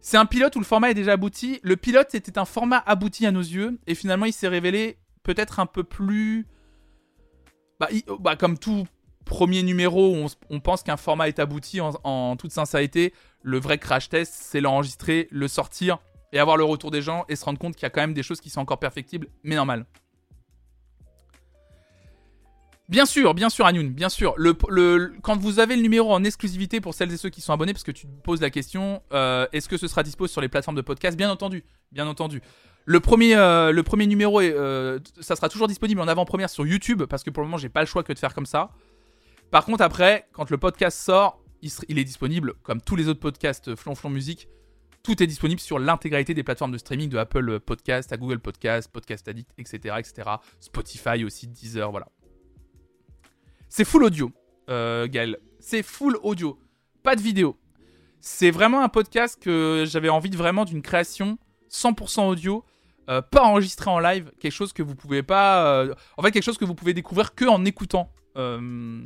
C'est 0.00 0.16
un 0.16 0.26
pilote 0.26 0.54
où 0.56 0.60
le 0.60 0.64
format 0.64 0.90
est 0.90 0.94
déjà 0.94 1.12
abouti. 1.12 1.60
Le 1.62 1.76
pilote 1.76 2.14
était 2.14 2.38
un 2.38 2.44
format 2.44 2.82
abouti 2.86 3.26
à 3.26 3.32
nos 3.32 3.40
yeux 3.40 3.78
et 3.86 3.94
finalement 3.94 4.26
il 4.26 4.32
s'est 4.32 4.48
révélé 4.48 4.98
peut-être 5.22 5.60
un 5.60 5.66
peu 5.66 5.82
plus. 5.82 6.46
Bah, 7.80 7.88
bah, 8.20 8.36
comme 8.36 8.58
tout 8.58 8.86
premier 9.24 9.62
numéro 9.62 10.16
où 10.16 10.26
on, 10.50 10.60
pense 10.60 10.82
qu'un 10.82 10.96
format 10.96 11.28
est 11.28 11.40
abouti 11.40 11.80
en, 11.80 11.92
en 12.04 12.36
toute 12.36 12.52
sincérité, 12.52 13.12
le 13.42 13.58
vrai 13.58 13.76
crash 13.76 14.08
test 14.08 14.32
c'est 14.34 14.60
l'enregistrer, 14.60 15.26
le 15.30 15.48
sortir 15.48 15.98
et 16.32 16.38
avoir 16.38 16.56
le 16.56 16.64
retour 16.64 16.90
des 16.92 17.02
gens 17.02 17.24
et 17.28 17.34
se 17.34 17.44
rendre 17.44 17.58
compte 17.58 17.74
qu'il 17.74 17.82
y 17.82 17.86
a 17.86 17.90
quand 17.90 18.00
même 18.00 18.14
des 18.14 18.22
choses 18.22 18.40
qui 18.40 18.50
sont 18.50 18.60
encore 18.60 18.78
perfectibles 18.78 19.28
mais 19.42 19.56
normal. 19.56 19.84
Bien 22.88 23.04
sûr, 23.04 23.34
bien 23.34 23.50
sûr, 23.50 23.66
Anoun, 23.66 23.90
bien 23.92 24.08
sûr. 24.08 24.36
Quand 25.22 25.36
vous 25.36 25.58
avez 25.58 25.74
le 25.74 25.82
numéro 25.82 26.12
en 26.12 26.22
exclusivité 26.22 26.80
pour 26.80 26.94
celles 26.94 27.12
et 27.12 27.16
ceux 27.16 27.30
qui 27.30 27.40
sont 27.40 27.52
abonnés, 27.52 27.72
parce 27.72 27.82
que 27.82 27.90
tu 27.90 28.06
te 28.06 28.22
poses 28.22 28.40
la 28.40 28.50
question, 28.50 29.02
euh, 29.12 29.46
est-ce 29.52 29.68
que 29.68 29.76
ce 29.76 29.88
sera 29.88 30.04
dispo 30.04 30.28
sur 30.28 30.40
les 30.40 30.48
plateformes 30.48 30.76
de 30.76 30.82
podcast? 30.82 31.16
Bien 31.16 31.30
entendu, 31.30 31.64
bien 31.90 32.06
entendu. 32.06 32.42
Le 32.84 33.00
premier, 33.00 33.34
euh, 33.34 33.72
le 33.72 33.82
premier 33.82 34.06
numéro, 34.06 34.40
est, 34.40 34.52
euh, 34.52 35.00
ça 35.20 35.34
sera 35.34 35.48
toujours 35.48 35.66
disponible 35.66 36.00
en 36.00 36.06
avant-première 36.06 36.48
sur 36.48 36.64
YouTube, 36.64 37.02
parce 37.02 37.24
que 37.24 37.30
pour 37.30 37.42
le 37.42 37.48
moment, 37.48 37.58
j'ai 37.58 37.68
pas 37.68 37.80
le 37.80 37.86
choix 37.86 38.04
que 38.04 38.12
de 38.12 38.18
faire 38.20 38.34
comme 38.34 38.46
ça. 38.46 38.70
Par 39.50 39.64
contre, 39.64 39.82
après, 39.82 40.28
quand 40.32 40.48
le 40.50 40.58
podcast 40.58 40.96
sort, 40.96 41.42
il, 41.62 41.72
il 41.88 41.98
est 41.98 42.04
disponible, 42.04 42.54
comme 42.62 42.80
tous 42.80 42.94
les 42.94 43.08
autres 43.08 43.20
podcasts 43.20 43.74
Flonflon 43.74 44.10
Musique, 44.10 44.46
tout 45.02 45.20
est 45.20 45.26
disponible 45.26 45.60
sur 45.60 45.80
l'intégralité 45.80 46.34
des 46.34 46.44
plateformes 46.44 46.72
de 46.72 46.78
streaming 46.78 47.08
de 47.08 47.18
Apple 47.18 47.58
Podcast 47.60 48.12
à 48.12 48.16
Google 48.16 48.38
Podcast, 48.38 48.90
Podcast 48.92 49.26
Addict, 49.26 49.50
etc., 49.58 49.96
etc. 49.98 50.30
Spotify 50.60 51.24
aussi, 51.24 51.48
Deezer, 51.48 51.90
voilà. 51.90 52.06
C'est 53.68 53.84
full 53.84 54.04
audio, 54.04 54.32
euh, 54.68 55.06
Gaël. 55.08 55.38
C'est 55.60 55.82
full 55.82 56.18
audio, 56.22 56.58
pas 57.02 57.16
de 57.16 57.20
vidéo. 57.20 57.58
C'est 58.20 58.50
vraiment 58.50 58.82
un 58.82 58.88
podcast 58.88 59.40
que 59.40 59.84
j'avais 59.86 60.08
envie 60.08 60.30
de 60.30 60.36
vraiment 60.36 60.64
d'une 60.64 60.82
création 60.82 61.38
100% 61.70 62.26
audio, 62.28 62.64
euh, 63.08 63.22
pas 63.22 63.42
enregistré 63.42 63.90
en 63.90 64.00
live, 64.00 64.32
quelque 64.40 64.52
chose 64.52 64.72
que 64.72 64.82
vous 64.82 64.94
pouvez 64.94 65.22
pas, 65.22 65.80
euh, 65.82 65.94
quelque 66.24 66.42
chose 66.42 66.58
que 66.58 66.64
vous 66.64 66.74
pouvez 66.74 66.94
découvrir 66.94 67.34
que 67.34 67.44
en 67.44 67.64
écoutant 67.64 68.10
euh, 68.36 69.02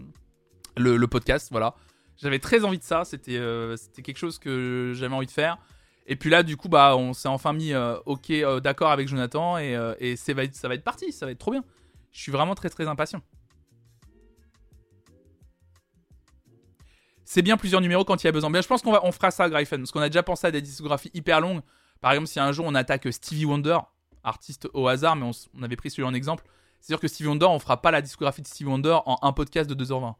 le, 0.76 1.06
podcast, 1.06 1.48
voilà. 1.50 1.74
J'avais 2.16 2.38
très 2.38 2.64
envie 2.64 2.78
de 2.78 2.82
ça, 2.82 3.04
c'était 3.04 3.40
c'était 3.76 4.02
quelque 4.02 4.18
chose 4.18 4.38
que 4.38 4.92
j'avais 4.94 5.14
envie 5.14 5.26
de 5.26 5.30
faire. 5.30 5.58
Et 6.06 6.16
puis 6.16 6.28
là, 6.30 6.42
du 6.42 6.56
coup, 6.56 6.68
bah, 6.68 6.96
on 6.96 7.12
s'est 7.12 7.28
enfin 7.28 7.52
mis 7.52 7.72
ok, 8.06 8.32
d'accord 8.62 8.90
avec 8.90 9.08
Jonathan 9.08 9.58
et, 9.58 10.16
ça 10.16 10.32
va 10.34 10.44
être 10.44 10.84
parti, 10.84 11.12
ça 11.12 11.26
va 11.26 11.32
être 11.32 11.38
trop 11.38 11.52
bien. 11.52 11.64
Je 12.12 12.20
suis 12.20 12.32
vraiment 12.32 12.54
très 12.54 12.68
très 12.68 12.88
impatient. 12.88 13.20
C'est 17.32 17.42
bien 17.42 17.56
plusieurs 17.56 17.80
numéros 17.80 18.04
quand 18.04 18.20
il 18.24 18.26
y 18.26 18.28
a 18.28 18.32
besoin. 18.32 18.50
Bien, 18.50 18.60
je 18.60 18.66
pense 18.66 18.82
qu'on 18.82 18.90
va, 18.90 19.04
on 19.04 19.12
fera 19.12 19.30
ça, 19.30 19.48
Gryphon, 19.48 19.76
parce 19.76 19.92
qu'on 19.92 20.00
a 20.00 20.08
déjà 20.08 20.24
pensé 20.24 20.48
à 20.48 20.50
des 20.50 20.60
discographies 20.60 21.12
hyper 21.14 21.40
longues. 21.40 21.60
Par 22.00 22.10
exemple, 22.10 22.26
si 22.26 22.40
un 22.40 22.50
jour 22.50 22.66
on 22.66 22.74
attaque 22.74 23.06
Stevie 23.12 23.44
Wonder, 23.44 23.78
artiste 24.24 24.68
au 24.74 24.88
hasard, 24.88 25.14
mais 25.14 25.30
on 25.54 25.62
avait 25.62 25.76
pris 25.76 25.92
celui 25.92 26.02
en 26.02 26.12
exemple. 26.12 26.44
C'est 26.80 26.88
sûr 26.88 26.98
que 26.98 27.06
Stevie 27.06 27.28
Wonder, 27.28 27.46
on 27.46 27.60
fera 27.60 27.80
pas 27.80 27.92
la 27.92 28.02
discographie 28.02 28.42
de 28.42 28.48
Stevie 28.48 28.68
Wonder 28.68 28.98
en 29.06 29.16
un 29.22 29.32
podcast 29.32 29.70
de 29.70 29.80
2h20. 29.80 30.16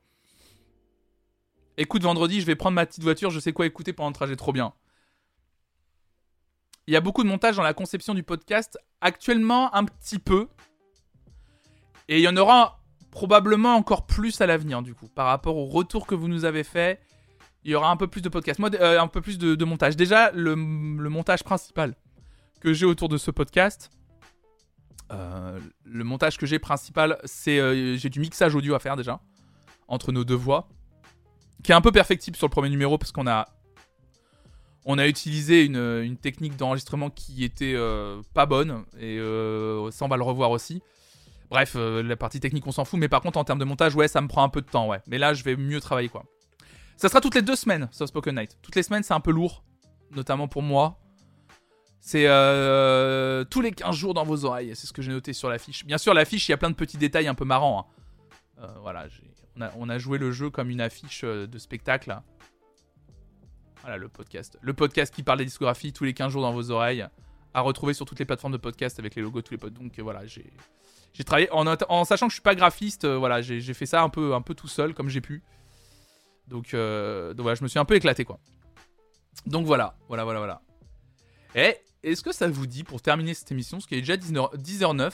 Écoute, 1.78 2.04
vendredi, 2.04 2.40
je 2.40 2.46
vais 2.46 2.54
prendre 2.54 2.76
ma 2.76 2.86
petite 2.86 3.02
voiture, 3.02 3.30
je 3.30 3.40
sais 3.40 3.52
quoi 3.52 3.66
écouter 3.66 3.92
pendant 3.92 4.10
le 4.10 4.14
trajet, 4.14 4.36
trop 4.36 4.52
bien. 4.52 4.72
Il 6.86 6.94
y 6.94 6.96
a 6.96 7.00
beaucoup 7.00 7.24
de 7.24 7.28
montage 7.28 7.56
dans 7.56 7.64
la 7.64 7.74
conception 7.74 8.14
du 8.14 8.22
podcast. 8.22 8.78
Actuellement, 9.00 9.74
un 9.74 9.84
petit 9.84 10.20
peu. 10.20 10.46
Et 12.06 12.18
il 12.18 12.22
y 12.22 12.28
en 12.28 12.36
aura 12.36 12.79
probablement 13.10 13.74
encore 13.74 14.06
plus 14.06 14.40
à 14.40 14.46
l'avenir, 14.46 14.82
du 14.82 14.94
coup. 14.94 15.08
Par 15.08 15.26
rapport 15.26 15.56
au 15.56 15.66
retour 15.66 16.06
que 16.06 16.14
vous 16.14 16.28
nous 16.28 16.44
avez 16.44 16.64
fait, 16.64 17.00
il 17.64 17.70
y 17.70 17.74
aura 17.74 17.90
un 17.90 17.96
peu 17.96 18.06
plus 18.06 18.22
de 18.22 18.28
podcast. 18.28 18.58
Moi, 18.58 18.70
euh, 18.74 19.00
un 19.00 19.08
peu 19.08 19.20
plus 19.20 19.38
de, 19.38 19.64
montage. 19.64 19.96
Déjà, 19.96 20.30
le, 20.32 20.56
montage 20.56 21.44
principal 21.44 21.94
que 22.60 22.72
j'ai 22.72 22.86
autour 22.86 23.08
de 23.08 23.16
ce 23.16 23.30
podcast, 23.30 23.90
euh, 25.12 25.58
le 25.84 26.04
montage 26.04 26.38
que 26.38 26.46
j'ai 26.46 26.58
principal, 26.58 27.18
c'est 27.24 27.58
euh, 27.58 27.96
j'ai 27.96 28.08
du 28.08 28.20
mixage 28.20 28.54
audio 28.54 28.74
à 28.74 28.78
faire 28.78 28.96
déjà 28.96 29.20
entre 29.88 30.12
nos 30.12 30.24
deux 30.24 30.36
voix, 30.36 30.68
qui 31.64 31.72
est 31.72 31.74
un 31.74 31.80
peu 31.80 31.90
perfectible 31.90 32.36
sur 32.36 32.46
le 32.46 32.52
premier 32.52 32.68
numéro 32.68 32.96
parce 32.96 33.12
qu'on 33.12 33.26
a 33.26 33.48
on 34.86 34.98
a 34.98 35.08
utilisé 35.08 35.64
une, 35.64 35.76
une 35.76 36.16
technique 36.16 36.56
d'enregistrement 36.56 37.10
qui 37.10 37.44
était 37.44 37.76
pas 38.32 38.46
bonne 38.46 38.84
et 38.98 39.18
ça 39.90 40.04
on 40.04 40.08
va 40.08 40.16
le 40.16 40.22
revoir 40.22 40.52
aussi. 40.52 40.80
Bref, 41.50 41.72
euh, 41.74 42.02
la 42.02 42.16
partie 42.16 42.38
technique 42.38 42.66
on 42.66 42.72
s'en 42.72 42.84
fout, 42.84 42.98
mais 42.98 43.08
par 43.08 43.20
contre 43.20 43.38
en 43.38 43.44
termes 43.44 43.58
de 43.58 43.64
montage, 43.64 43.96
ouais, 43.96 44.06
ça 44.06 44.20
me 44.20 44.28
prend 44.28 44.44
un 44.44 44.48
peu 44.48 44.60
de 44.60 44.66
temps, 44.66 44.86
ouais. 44.86 45.00
Mais 45.08 45.18
là, 45.18 45.34
je 45.34 45.42
vais 45.42 45.56
mieux 45.56 45.80
travailler 45.80 46.08
quoi. 46.08 46.24
Ça 46.96 47.08
sera 47.08 47.20
toutes 47.20 47.34
les 47.34 47.42
deux 47.42 47.56
semaines, 47.56 47.88
Soft 47.90 48.10
Spoken 48.10 48.36
Night. 48.36 48.56
Toutes 48.62 48.76
les 48.76 48.82
semaines, 48.82 49.02
c'est 49.02 49.14
un 49.14 49.20
peu 49.20 49.32
lourd, 49.32 49.64
notamment 50.12 50.48
pour 50.48 50.62
moi. 50.62 51.00
C'est 52.00 52.26
euh, 52.26 53.44
tous 53.44 53.60
les 53.60 53.72
15 53.72 53.94
jours 53.94 54.14
dans 54.14 54.24
vos 54.24 54.44
oreilles, 54.44 54.74
c'est 54.74 54.86
ce 54.86 54.92
que 54.92 55.02
j'ai 55.02 55.10
noté 55.10 55.32
sur 55.32 55.50
l'affiche. 55.50 55.84
Bien 55.84 55.98
sûr, 55.98 56.14
l'affiche, 56.14 56.48
il 56.48 56.52
y 56.52 56.54
a 56.54 56.56
plein 56.56 56.70
de 56.70 56.74
petits 56.76 56.98
détails 56.98 57.26
un 57.26 57.34
peu 57.34 57.44
marrants. 57.44 57.80
hein. 57.80 58.62
Euh, 58.62 58.78
voilà, 58.80 59.06
on 59.76 59.88
a, 59.88 59.98
joué 59.98 60.18
le 60.18 60.30
jeu 60.32 60.50
comme 60.50 60.70
une 60.70 60.80
affiche 60.80 61.24
de 61.24 61.58
spectacle. 61.58 62.10
là. 62.10 62.22
Voilà 63.80 63.96
le 63.96 64.08
podcast. 64.08 64.58
Le 64.60 64.74
podcast 64.74 65.14
qui 65.14 65.22
parle 65.22 65.38
des 65.38 65.46
discographies 65.46 65.92
tous 65.92 66.04
les 66.04 66.14
15 66.14 66.32
jours 66.32 66.42
dans 66.42 66.52
vos 66.52 66.70
oreilles, 66.70 67.06
à 67.54 67.60
retrouver 67.60 67.94
sur 67.94 68.06
toutes 68.06 68.18
les 68.18 68.24
plateformes 68.26 68.52
de 68.52 68.58
podcast 68.58 68.98
avec 68.98 69.14
les 69.14 69.22
logos 69.22 69.40
de 69.40 69.46
tous 69.46 69.54
les 69.54 69.58
potes. 69.58 69.74
Donc 69.74 69.98
voilà, 70.00 70.26
j'ai 70.26 70.52
j'ai 71.12 71.24
travaillé 71.24 71.48
en, 71.50 72.04
sachant 72.04 72.26
que 72.26 72.30
je 72.30 72.36
suis 72.36 72.42
pas 72.42 72.54
graphiste, 72.54 73.04
euh, 73.04 73.16
voilà, 73.16 73.42
j'ai 73.42 73.74
fait 73.74 73.86
ça 73.86 74.02
un 74.02 74.08
peu, 74.08 74.34
un 74.34 74.42
peu 74.42 74.54
tout 74.54 74.68
seul 74.68 74.94
comme 74.94 75.08
j'ai 75.08 75.20
pu. 75.20 75.42
Donc, 76.46 76.74
euh, 76.74 77.34
donc 77.34 77.42
voilà, 77.42 77.54
je 77.56 77.62
me 77.62 77.68
suis 77.68 77.78
un 77.78 77.84
peu 77.84 77.94
éclaté 77.94 78.24
quoi. 78.24 78.38
Donc 79.46 79.66
voilà, 79.66 79.96
voilà, 80.08 80.24
voilà, 80.24 80.38
voilà. 80.38 80.62
Et 81.54 81.76
est-ce 82.02 82.22
que 82.22 82.32
ça 82.32 82.48
vous 82.48 82.66
dit, 82.66 82.84
pour 82.84 83.02
terminer 83.02 83.34
cette 83.34 83.50
émission, 83.50 83.80
ce 83.80 83.86
qui 83.86 83.94
est 83.96 84.00
déjà 84.00 84.16
10h, 84.16 84.56
10h09, 84.56 85.12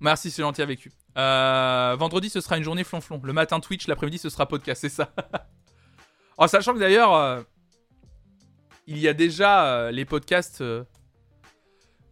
merci, 0.00 0.30
c'est 0.30 0.42
gentil 0.42 0.62
avec 0.62 0.88
Euh, 1.16 1.96
vendredi, 1.98 2.30
ce 2.30 2.40
sera 2.40 2.58
une 2.58 2.62
journée 2.62 2.84
flonflon. 2.84 3.20
Le 3.24 3.32
matin, 3.32 3.60
Twitch, 3.60 3.88
l'après-midi, 3.88 4.18
ce 4.18 4.30
sera 4.30 4.46
podcast, 4.46 4.82
c'est 4.82 4.88
ça. 4.88 5.12
en 6.38 6.46
sachant 6.46 6.74
que 6.74 6.78
d'ailleurs, 6.78 7.44
il 8.86 8.98
y 8.98 9.08
a 9.08 9.14
déjà 9.14 9.90
les 9.90 10.04
podcasts 10.04 10.62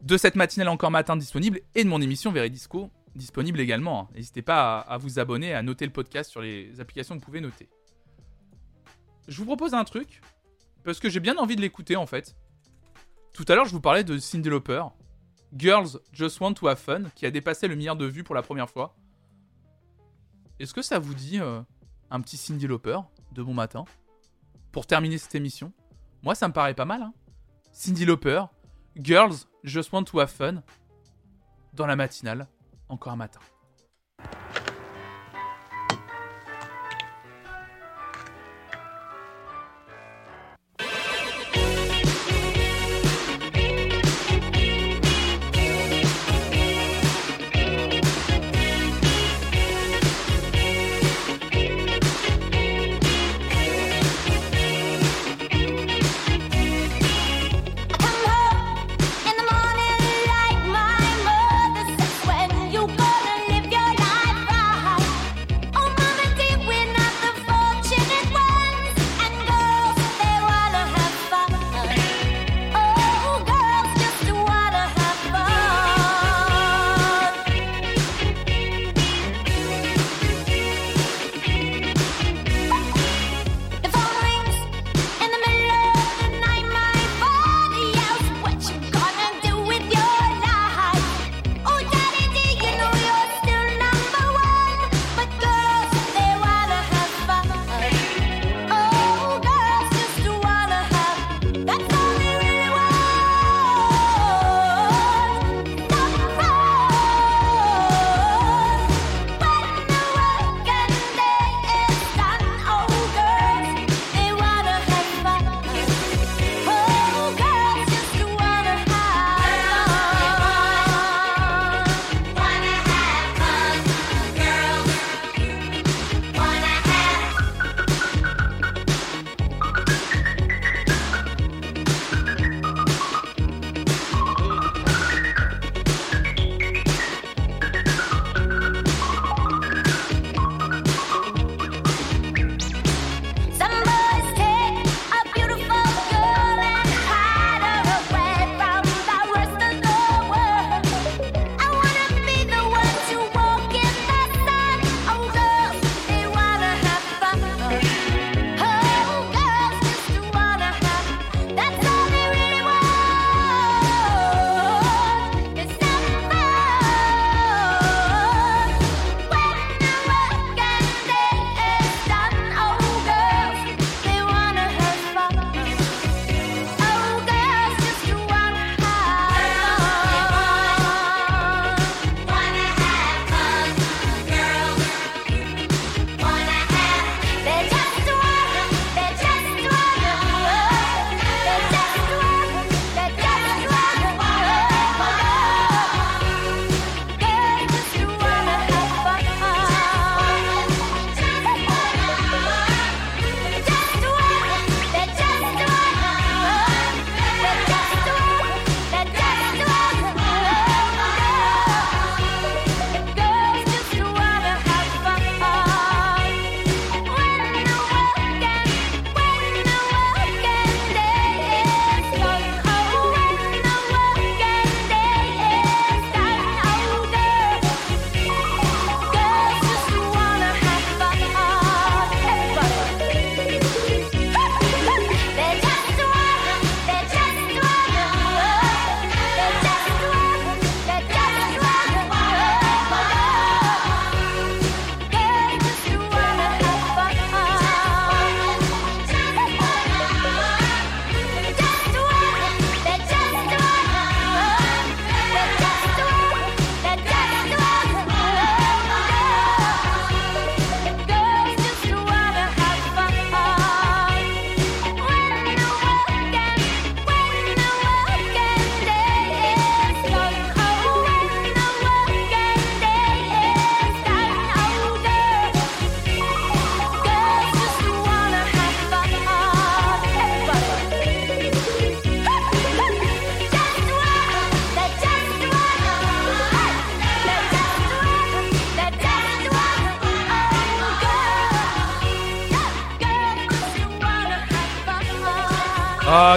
de 0.02 0.16
cette 0.16 0.36
matinale 0.36 0.68
encore 0.68 0.90
matin 0.90 1.16
disponibles 1.16 1.60
et 1.74 1.84
de 1.84 1.88
mon 1.88 2.00
émission 2.00 2.32
Veridisco 2.32 2.90
disponible 3.14 3.60
également. 3.60 4.02
hein. 4.02 4.08
N'hésitez 4.14 4.42
pas 4.42 4.78
à, 4.80 4.98
vous 4.98 5.18
abonner, 5.18 5.54
à 5.54 5.62
noter 5.62 5.86
le 5.86 5.92
podcast 5.92 6.30
sur 6.30 6.40
les 6.42 6.80
applications 6.80 7.14
que 7.14 7.20
vous 7.20 7.26
pouvez 7.26 7.40
noter. 7.40 7.68
Je 9.26 9.38
vous 9.38 9.46
propose 9.46 9.74
un 9.74 9.84
truc, 9.84 10.20
parce 10.84 11.00
que 11.00 11.08
j'ai 11.08 11.20
bien 11.20 11.36
envie 11.36 11.56
de 11.56 11.60
l'écouter 11.60 11.96
en 11.96 12.06
fait. 12.06 12.36
Tout 13.32 13.44
à 13.48 13.54
l'heure, 13.54 13.64
je 13.64 13.72
vous 13.72 13.80
parlais 13.80 14.04
de 14.04 14.18
Cyndi 14.18 14.48
Lauper, 14.48 14.84
Girls 15.54 15.98
Just 16.12 16.40
Want 16.40 16.54
to 16.54 16.68
Have 16.68 16.78
Fun, 16.78 17.04
qui 17.14 17.26
a 17.26 17.30
dépassé 17.30 17.66
le 17.68 17.74
milliard 17.74 17.96
de 17.96 18.06
vues 18.06 18.22
pour 18.22 18.34
la 18.34 18.42
première 18.42 18.70
fois. 18.70 18.94
Est-ce 20.58 20.72
que 20.72 20.82
ça 20.82 20.98
vous 20.98 21.14
dit 21.14 21.40
euh, 21.40 21.60
un 22.10 22.20
petit 22.20 22.36
Cyndi 22.36 22.66
Lauper 22.66 22.98
de 23.32 23.42
bon 23.42 23.52
matin 23.52 23.84
pour 24.72 24.86
terminer 24.86 25.18
cette 25.18 25.34
émission? 25.34 25.72
Moi, 26.22 26.34
ça 26.34 26.48
me 26.48 26.52
paraît 26.52 26.74
pas 26.74 26.84
mal. 26.84 27.02
Hein. 27.02 27.12
Cyndi 27.72 28.04
Lauper, 28.04 28.44
Girls 28.96 29.34
Just 29.66 29.92
Want 29.92 30.04
to 30.04 30.20
Have 30.20 30.30
Fun, 30.30 30.62
dans 31.74 31.86
la 31.86 31.96
matinale, 31.96 32.46
encore 32.88 33.12
un 33.12 33.16
matin. 33.16 33.40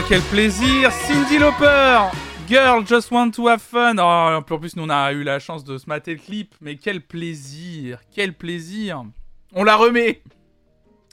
Quel 0.10 0.22
plaisir 0.24 0.92
Cindy 0.92 1.38
Lauper 1.38 2.10
Girl, 2.48 2.84
just 2.84 3.12
want 3.12 3.30
to 3.30 3.48
have 3.48 3.62
fun 3.62 3.98
oh, 4.00 4.40
En 4.40 4.42
plus, 4.42 4.76
nous, 4.76 4.84
on 4.84 4.90
a 4.90 5.14
eu 5.14 5.22
la 5.22 5.38
chance 5.38 5.64
de 5.64 5.78
se 5.78 5.88
mater 5.88 6.16
le 6.16 6.20
clip, 6.20 6.56
mais 6.62 6.78
quel 6.78 7.02
plaisir 7.02 8.00
Quel 8.12 8.34
plaisir 8.34 9.06
On 9.54 9.64
la 9.64 9.76
remet 9.76 10.24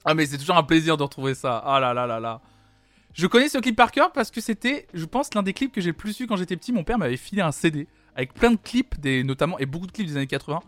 Ah, 0.06 0.14
mais 0.14 0.24
c'est 0.24 0.38
toujours 0.38 0.56
un 0.56 0.62
plaisir 0.62 0.96
de 0.96 1.02
retrouver 1.02 1.34
ça. 1.34 1.62
Ah 1.66 1.78
là 1.78 1.92
là 1.92 2.06
là 2.06 2.20
là 2.20 2.40
Je 3.12 3.26
connais 3.26 3.50
ce 3.50 3.58
clip 3.58 3.76
par 3.76 3.92
cœur 3.92 4.12
parce 4.12 4.30
que 4.30 4.40
c'était, 4.40 4.86
je 4.94 5.04
pense, 5.04 5.34
l'un 5.34 5.42
des 5.42 5.52
clips 5.52 5.72
que 5.72 5.82
j'ai 5.82 5.90
le 5.90 5.96
plus 5.96 6.18
vu 6.18 6.26
quand 6.26 6.36
j'étais 6.36 6.56
petit. 6.56 6.72
Mon 6.72 6.82
père 6.82 6.96
m'avait 6.96 7.18
filé 7.18 7.42
un 7.42 7.52
CD 7.52 7.88
avec 8.14 8.32
plein 8.32 8.52
de 8.52 8.56
clips, 8.56 8.98
des, 8.98 9.24
notamment, 9.24 9.58
et 9.58 9.66
beaucoup 9.66 9.86
de 9.86 9.92
clips 9.92 10.06
des 10.06 10.16
années 10.16 10.26
80. 10.26 10.60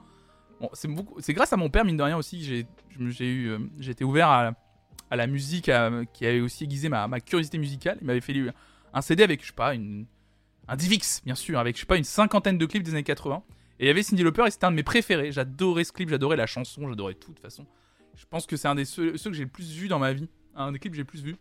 Bon, 0.61 0.69
c'est, 0.75 1.33
grâce 1.33 1.55
à 1.55 1.57
mon 1.57 1.71
père, 1.71 1.87
mine 1.87 1.97
de 1.97 2.03
rien 2.03 2.19
aussi, 2.19 2.41
que 2.41 3.09
j'ai, 3.11 3.27
eu, 3.27 3.49
euh, 3.49 3.59
j'ai 3.79 3.93
été 3.93 4.05
ouvert 4.05 4.29
à 4.29 4.53
à 5.11 5.17
la 5.17 5.27
musique, 5.27 5.71
qui 6.13 6.27
avait 6.27 6.41
aussi 6.41 6.65
aiguisé 6.65 6.89
ma, 6.89 7.09
curiosité 7.21 7.59
musicale. 7.59 7.99
Il 8.01 8.07
m'avait 8.07 8.21
fait 8.21 8.35
un 8.93 9.01
CD 9.01 9.23
avec, 9.23 9.43
je 9.43 9.49
sais 9.49 9.53
pas, 9.53 9.75
un 9.75 10.77
Divix, 10.77 11.23
bien 11.25 11.35
sûr, 11.35 11.59
avec, 11.59 11.77
je 11.77 11.81
sais 11.81 11.87
pas, 11.87 11.97
une 11.97 12.05
cinquantaine 12.05 12.59
de 12.59 12.67
clips 12.67 12.83
des 12.83 12.93
années 12.93 13.03
80. 13.03 13.43
Et 13.81 13.85
il 13.85 13.87
y 13.87 13.91
avait 13.91 14.03
Cindy 14.03 14.23
Lauper 14.23 14.45
et 14.47 14.51
c'était 14.51 14.67
un 14.67 14.71
de 14.71 14.77
mes 14.77 14.83
préférés. 14.83 15.33
J'adorais 15.33 15.85
ce 15.85 15.93
clip, 15.93 16.09
j'adorais 16.09 16.37
la 16.37 16.47
chanson, 16.47 16.89
j'adorais 16.89 17.15
tout 17.15 17.31
de 17.31 17.37
toute 17.37 17.43
façon. 17.43 17.67
Je 18.17 18.25
pense 18.27 18.47
que 18.47 18.57
c'est 18.57 18.69
un 18.69 18.75
des 18.75 18.85
ceux, 18.85 19.13
que 19.13 19.33
j'ai 19.33 19.45
le 19.45 19.49
plus 19.49 19.73
vu 19.73 19.89
dans 19.89 19.99
ma 19.99 20.13
vie. 20.13 20.29
Un 20.55 20.73
des 20.73 20.79
clips 20.79 20.93
que 20.93 20.97
j'ai 20.97 21.03
le 21.03 21.07
plus 21.07 21.23
vu. 21.23 21.37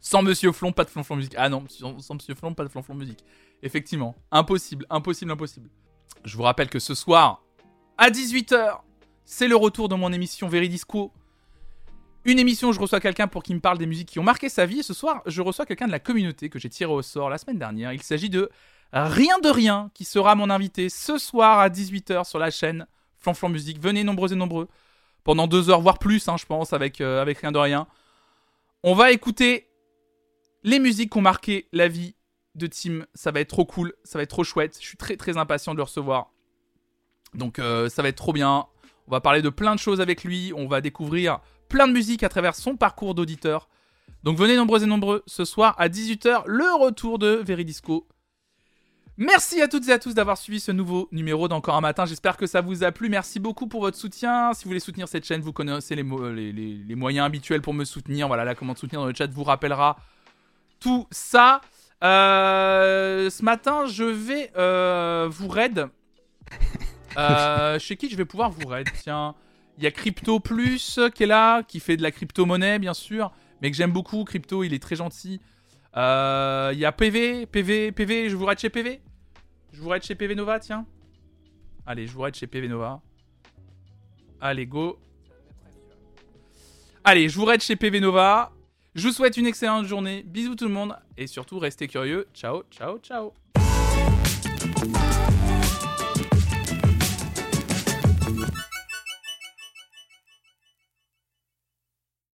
Sans 0.00 0.22
Monsieur 0.22 0.52
Flon, 0.52 0.72
pas 0.72 0.84
de 0.84 0.90
flonflon 0.90 1.16
musique. 1.16 1.34
Ah 1.38 1.48
non, 1.48 1.64
sans, 1.68 2.14
Monsieur 2.14 2.34
Flon, 2.34 2.52
pas 2.52 2.64
de 2.64 2.68
flonflon 2.68 2.94
musique. 2.94 3.24
Effectivement, 3.62 4.14
impossible, 4.30 4.84
impossible, 4.90 5.32
impossible. 5.32 5.70
Je 6.24 6.36
vous 6.36 6.42
rappelle 6.42 6.68
que 6.68 6.78
ce 6.78 6.94
soir, 6.94 7.42
à 7.96 8.10
18h, 8.10 8.80
c'est 9.24 9.48
le 9.48 9.56
retour 9.56 9.88
de 9.88 9.94
mon 9.94 10.12
émission 10.12 10.48
Veridisco 10.48 11.10
une 12.24 12.38
émission 12.38 12.68
où 12.68 12.72
je 12.72 12.80
reçois 12.80 13.00
quelqu'un 13.00 13.28
pour 13.28 13.42
qu'il 13.42 13.54
me 13.54 13.60
parle 13.60 13.78
des 13.78 13.86
musiques 13.86 14.08
qui 14.08 14.18
ont 14.18 14.24
marqué 14.24 14.48
sa 14.48 14.66
vie. 14.66 14.80
Et 14.80 14.82
ce 14.82 14.94
soir, 14.94 15.22
je 15.26 15.42
reçois 15.42 15.66
quelqu'un 15.66 15.86
de 15.86 15.92
la 15.92 15.98
communauté 15.98 16.48
que 16.48 16.58
j'ai 16.58 16.70
tiré 16.70 16.90
au 16.90 17.02
sort 17.02 17.28
la 17.30 17.38
semaine 17.38 17.58
dernière. 17.58 17.92
Il 17.92 18.02
s'agit 18.02 18.30
de 18.30 18.50
Rien 18.92 19.38
de 19.40 19.48
Rien, 19.48 19.90
qui 19.94 20.04
sera 20.04 20.34
mon 20.34 20.50
invité 20.50 20.88
ce 20.88 21.18
soir 21.18 21.58
à 21.58 21.68
18h 21.68 22.24
sur 22.24 22.38
la 22.38 22.50
chaîne 22.50 22.86
Flanflan 23.18 23.48
Musique. 23.48 23.80
Venez 23.80 24.04
nombreux 24.04 24.32
et 24.32 24.36
nombreux. 24.36 24.68
Pendant 25.24 25.46
deux 25.46 25.70
heures, 25.70 25.80
voire 25.80 25.98
plus, 25.98 26.28
hein, 26.28 26.36
je 26.36 26.46
pense, 26.46 26.72
avec, 26.72 27.00
euh, 27.00 27.20
avec 27.20 27.38
Rien 27.38 27.50
de 27.50 27.58
Rien. 27.58 27.86
On 28.82 28.94
va 28.94 29.10
écouter 29.10 29.68
les 30.62 30.78
musiques 30.78 31.12
qui 31.12 31.18
ont 31.18 31.22
marqué 31.22 31.68
la 31.72 31.88
vie 31.88 32.14
de 32.54 32.66
Tim. 32.66 33.06
Ça 33.14 33.30
va 33.30 33.40
être 33.40 33.48
trop 33.48 33.64
cool, 33.64 33.94
ça 34.04 34.18
va 34.18 34.22
être 34.22 34.30
trop 34.30 34.44
chouette. 34.44 34.76
Je 34.80 34.86
suis 34.86 34.96
très 34.96 35.16
très 35.16 35.36
impatient 35.38 35.72
de 35.72 35.78
le 35.78 35.84
recevoir. 35.84 36.30
Donc 37.34 37.58
euh, 37.58 37.88
ça 37.88 38.02
va 38.02 38.08
être 38.08 38.16
trop 38.16 38.32
bien. 38.32 38.66
On 39.06 39.10
va 39.10 39.20
parler 39.20 39.42
de 39.42 39.48
plein 39.48 39.74
de 39.74 39.80
choses 39.80 40.00
avec 40.00 40.24
lui. 40.24 40.52
On 40.56 40.66
va 40.66 40.80
découvrir 40.80 41.40
plein 41.68 41.86
de 41.88 41.92
musique 41.92 42.22
à 42.22 42.28
travers 42.28 42.54
son 42.54 42.76
parcours 42.76 43.14
d'auditeur. 43.14 43.68
Donc 44.22 44.38
venez 44.38 44.56
nombreux 44.56 44.82
et 44.82 44.86
nombreux 44.86 45.22
ce 45.26 45.44
soir 45.44 45.74
à 45.78 45.88
18h, 45.88 46.44
le 46.46 46.82
retour 46.82 47.18
de 47.18 47.40
Veridisco. 47.44 48.06
Merci 49.16 49.62
à 49.62 49.68
toutes 49.68 49.88
et 49.88 49.92
à 49.92 49.98
tous 50.00 50.14
d'avoir 50.14 50.36
suivi 50.38 50.58
ce 50.58 50.72
nouveau 50.72 51.08
numéro 51.12 51.46
d'Encore 51.46 51.76
un 51.76 51.80
matin. 51.80 52.04
J'espère 52.04 52.36
que 52.36 52.46
ça 52.46 52.60
vous 52.60 52.82
a 52.82 52.90
plu. 52.90 53.08
Merci 53.08 53.38
beaucoup 53.38 53.68
pour 53.68 53.82
votre 53.82 53.96
soutien. 53.96 54.52
Si 54.54 54.64
vous 54.64 54.70
voulez 54.70 54.80
soutenir 54.80 55.06
cette 55.06 55.24
chaîne, 55.24 55.40
vous 55.40 55.52
connaissez 55.52 55.94
les, 55.94 56.02
les, 56.52 56.94
moyens 56.96 57.24
habituels 57.24 57.62
pour 57.62 57.74
me 57.74 57.84
soutenir. 57.84 58.26
Voilà, 58.26 58.44
la 58.44 58.56
commande 58.56 58.76
soutenir 58.76 59.00
dans 59.00 59.06
le 59.06 59.14
chat 59.14 59.30
vous 59.30 59.44
rappellera 59.44 59.98
tout 60.80 61.06
ça. 61.12 61.60
Euh, 62.02 63.30
ce 63.30 63.44
matin, 63.44 63.86
je 63.86 64.04
vais 64.04 64.50
euh, 64.56 65.28
vous 65.30 65.48
raid. 65.48 65.88
Euh, 67.16 67.78
chez 67.78 67.96
qui 67.96 68.10
je 68.10 68.16
vais 68.16 68.24
pouvoir 68.24 68.50
vous 68.50 68.66
raid? 68.66 68.88
Tiens, 69.00 69.36
il 69.78 69.84
y 69.84 69.86
a 69.86 69.90
Crypto 69.90 70.40
Plus 70.40 71.00
qui 71.14 71.24
est 71.24 71.26
là, 71.26 71.62
qui 71.62 71.80
fait 71.80 71.96
de 71.96 72.02
la 72.02 72.10
crypto-monnaie, 72.10 72.78
bien 72.78 72.94
sûr, 72.94 73.32
mais 73.60 73.70
que 73.70 73.76
j'aime 73.76 73.92
beaucoup. 73.92 74.24
Crypto, 74.24 74.62
il 74.62 74.72
est 74.72 74.82
très 74.82 74.96
gentil. 74.96 75.40
Euh, 75.96 76.70
il 76.72 76.78
y 76.78 76.84
a 76.84 76.92
PV, 76.92 77.46
PV, 77.46 77.92
PV, 77.92 78.28
je 78.28 78.36
vous 78.36 78.44
raide 78.44 78.58
chez 78.58 78.70
PV 78.70 79.00
Je 79.72 79.80
vous 79.80 79.88
raide 79.88 80.02
chez 80.02 80.14
PV 80.14 80.34
Nova, 80.34 80.58
tiens. 80.58 80.86
Allez, 81.86 82.06
je 82.06 82.12
vous 82.12 82.22
raide 82.22 82.34
chez 82.34 82.46
PV 82.46 82.68
Nova. 82.68 83.00
Allez, 84.40 84.66
go. 84.66 84.98
Allez, 87.04 87.28
je 87.28 87.38
vous 87.38 87.44
raide 87.44 87.60
chez 87.60 87.76
PV 87.76 88.00
Nova. 88.00 88.52
Je 88.94 89.08
vous 89.08 89.12
souhaite 89.12 89.36
une 89.36 89.46
excellente 89.46 89.86
journée. 89.86 90.22
Bisous 90.24 90.54
tout 90.54 90.66
le 90.66 90.72
monde. 90.72 90.96
Et 91.16 91.26
surtout, 91.26 91.58
restez 91.58 91.88
curieux. 91.88 92.26
Ciao, 92.32 92.62
ciao, 92.70 92.98
ciao. 92.98 93.32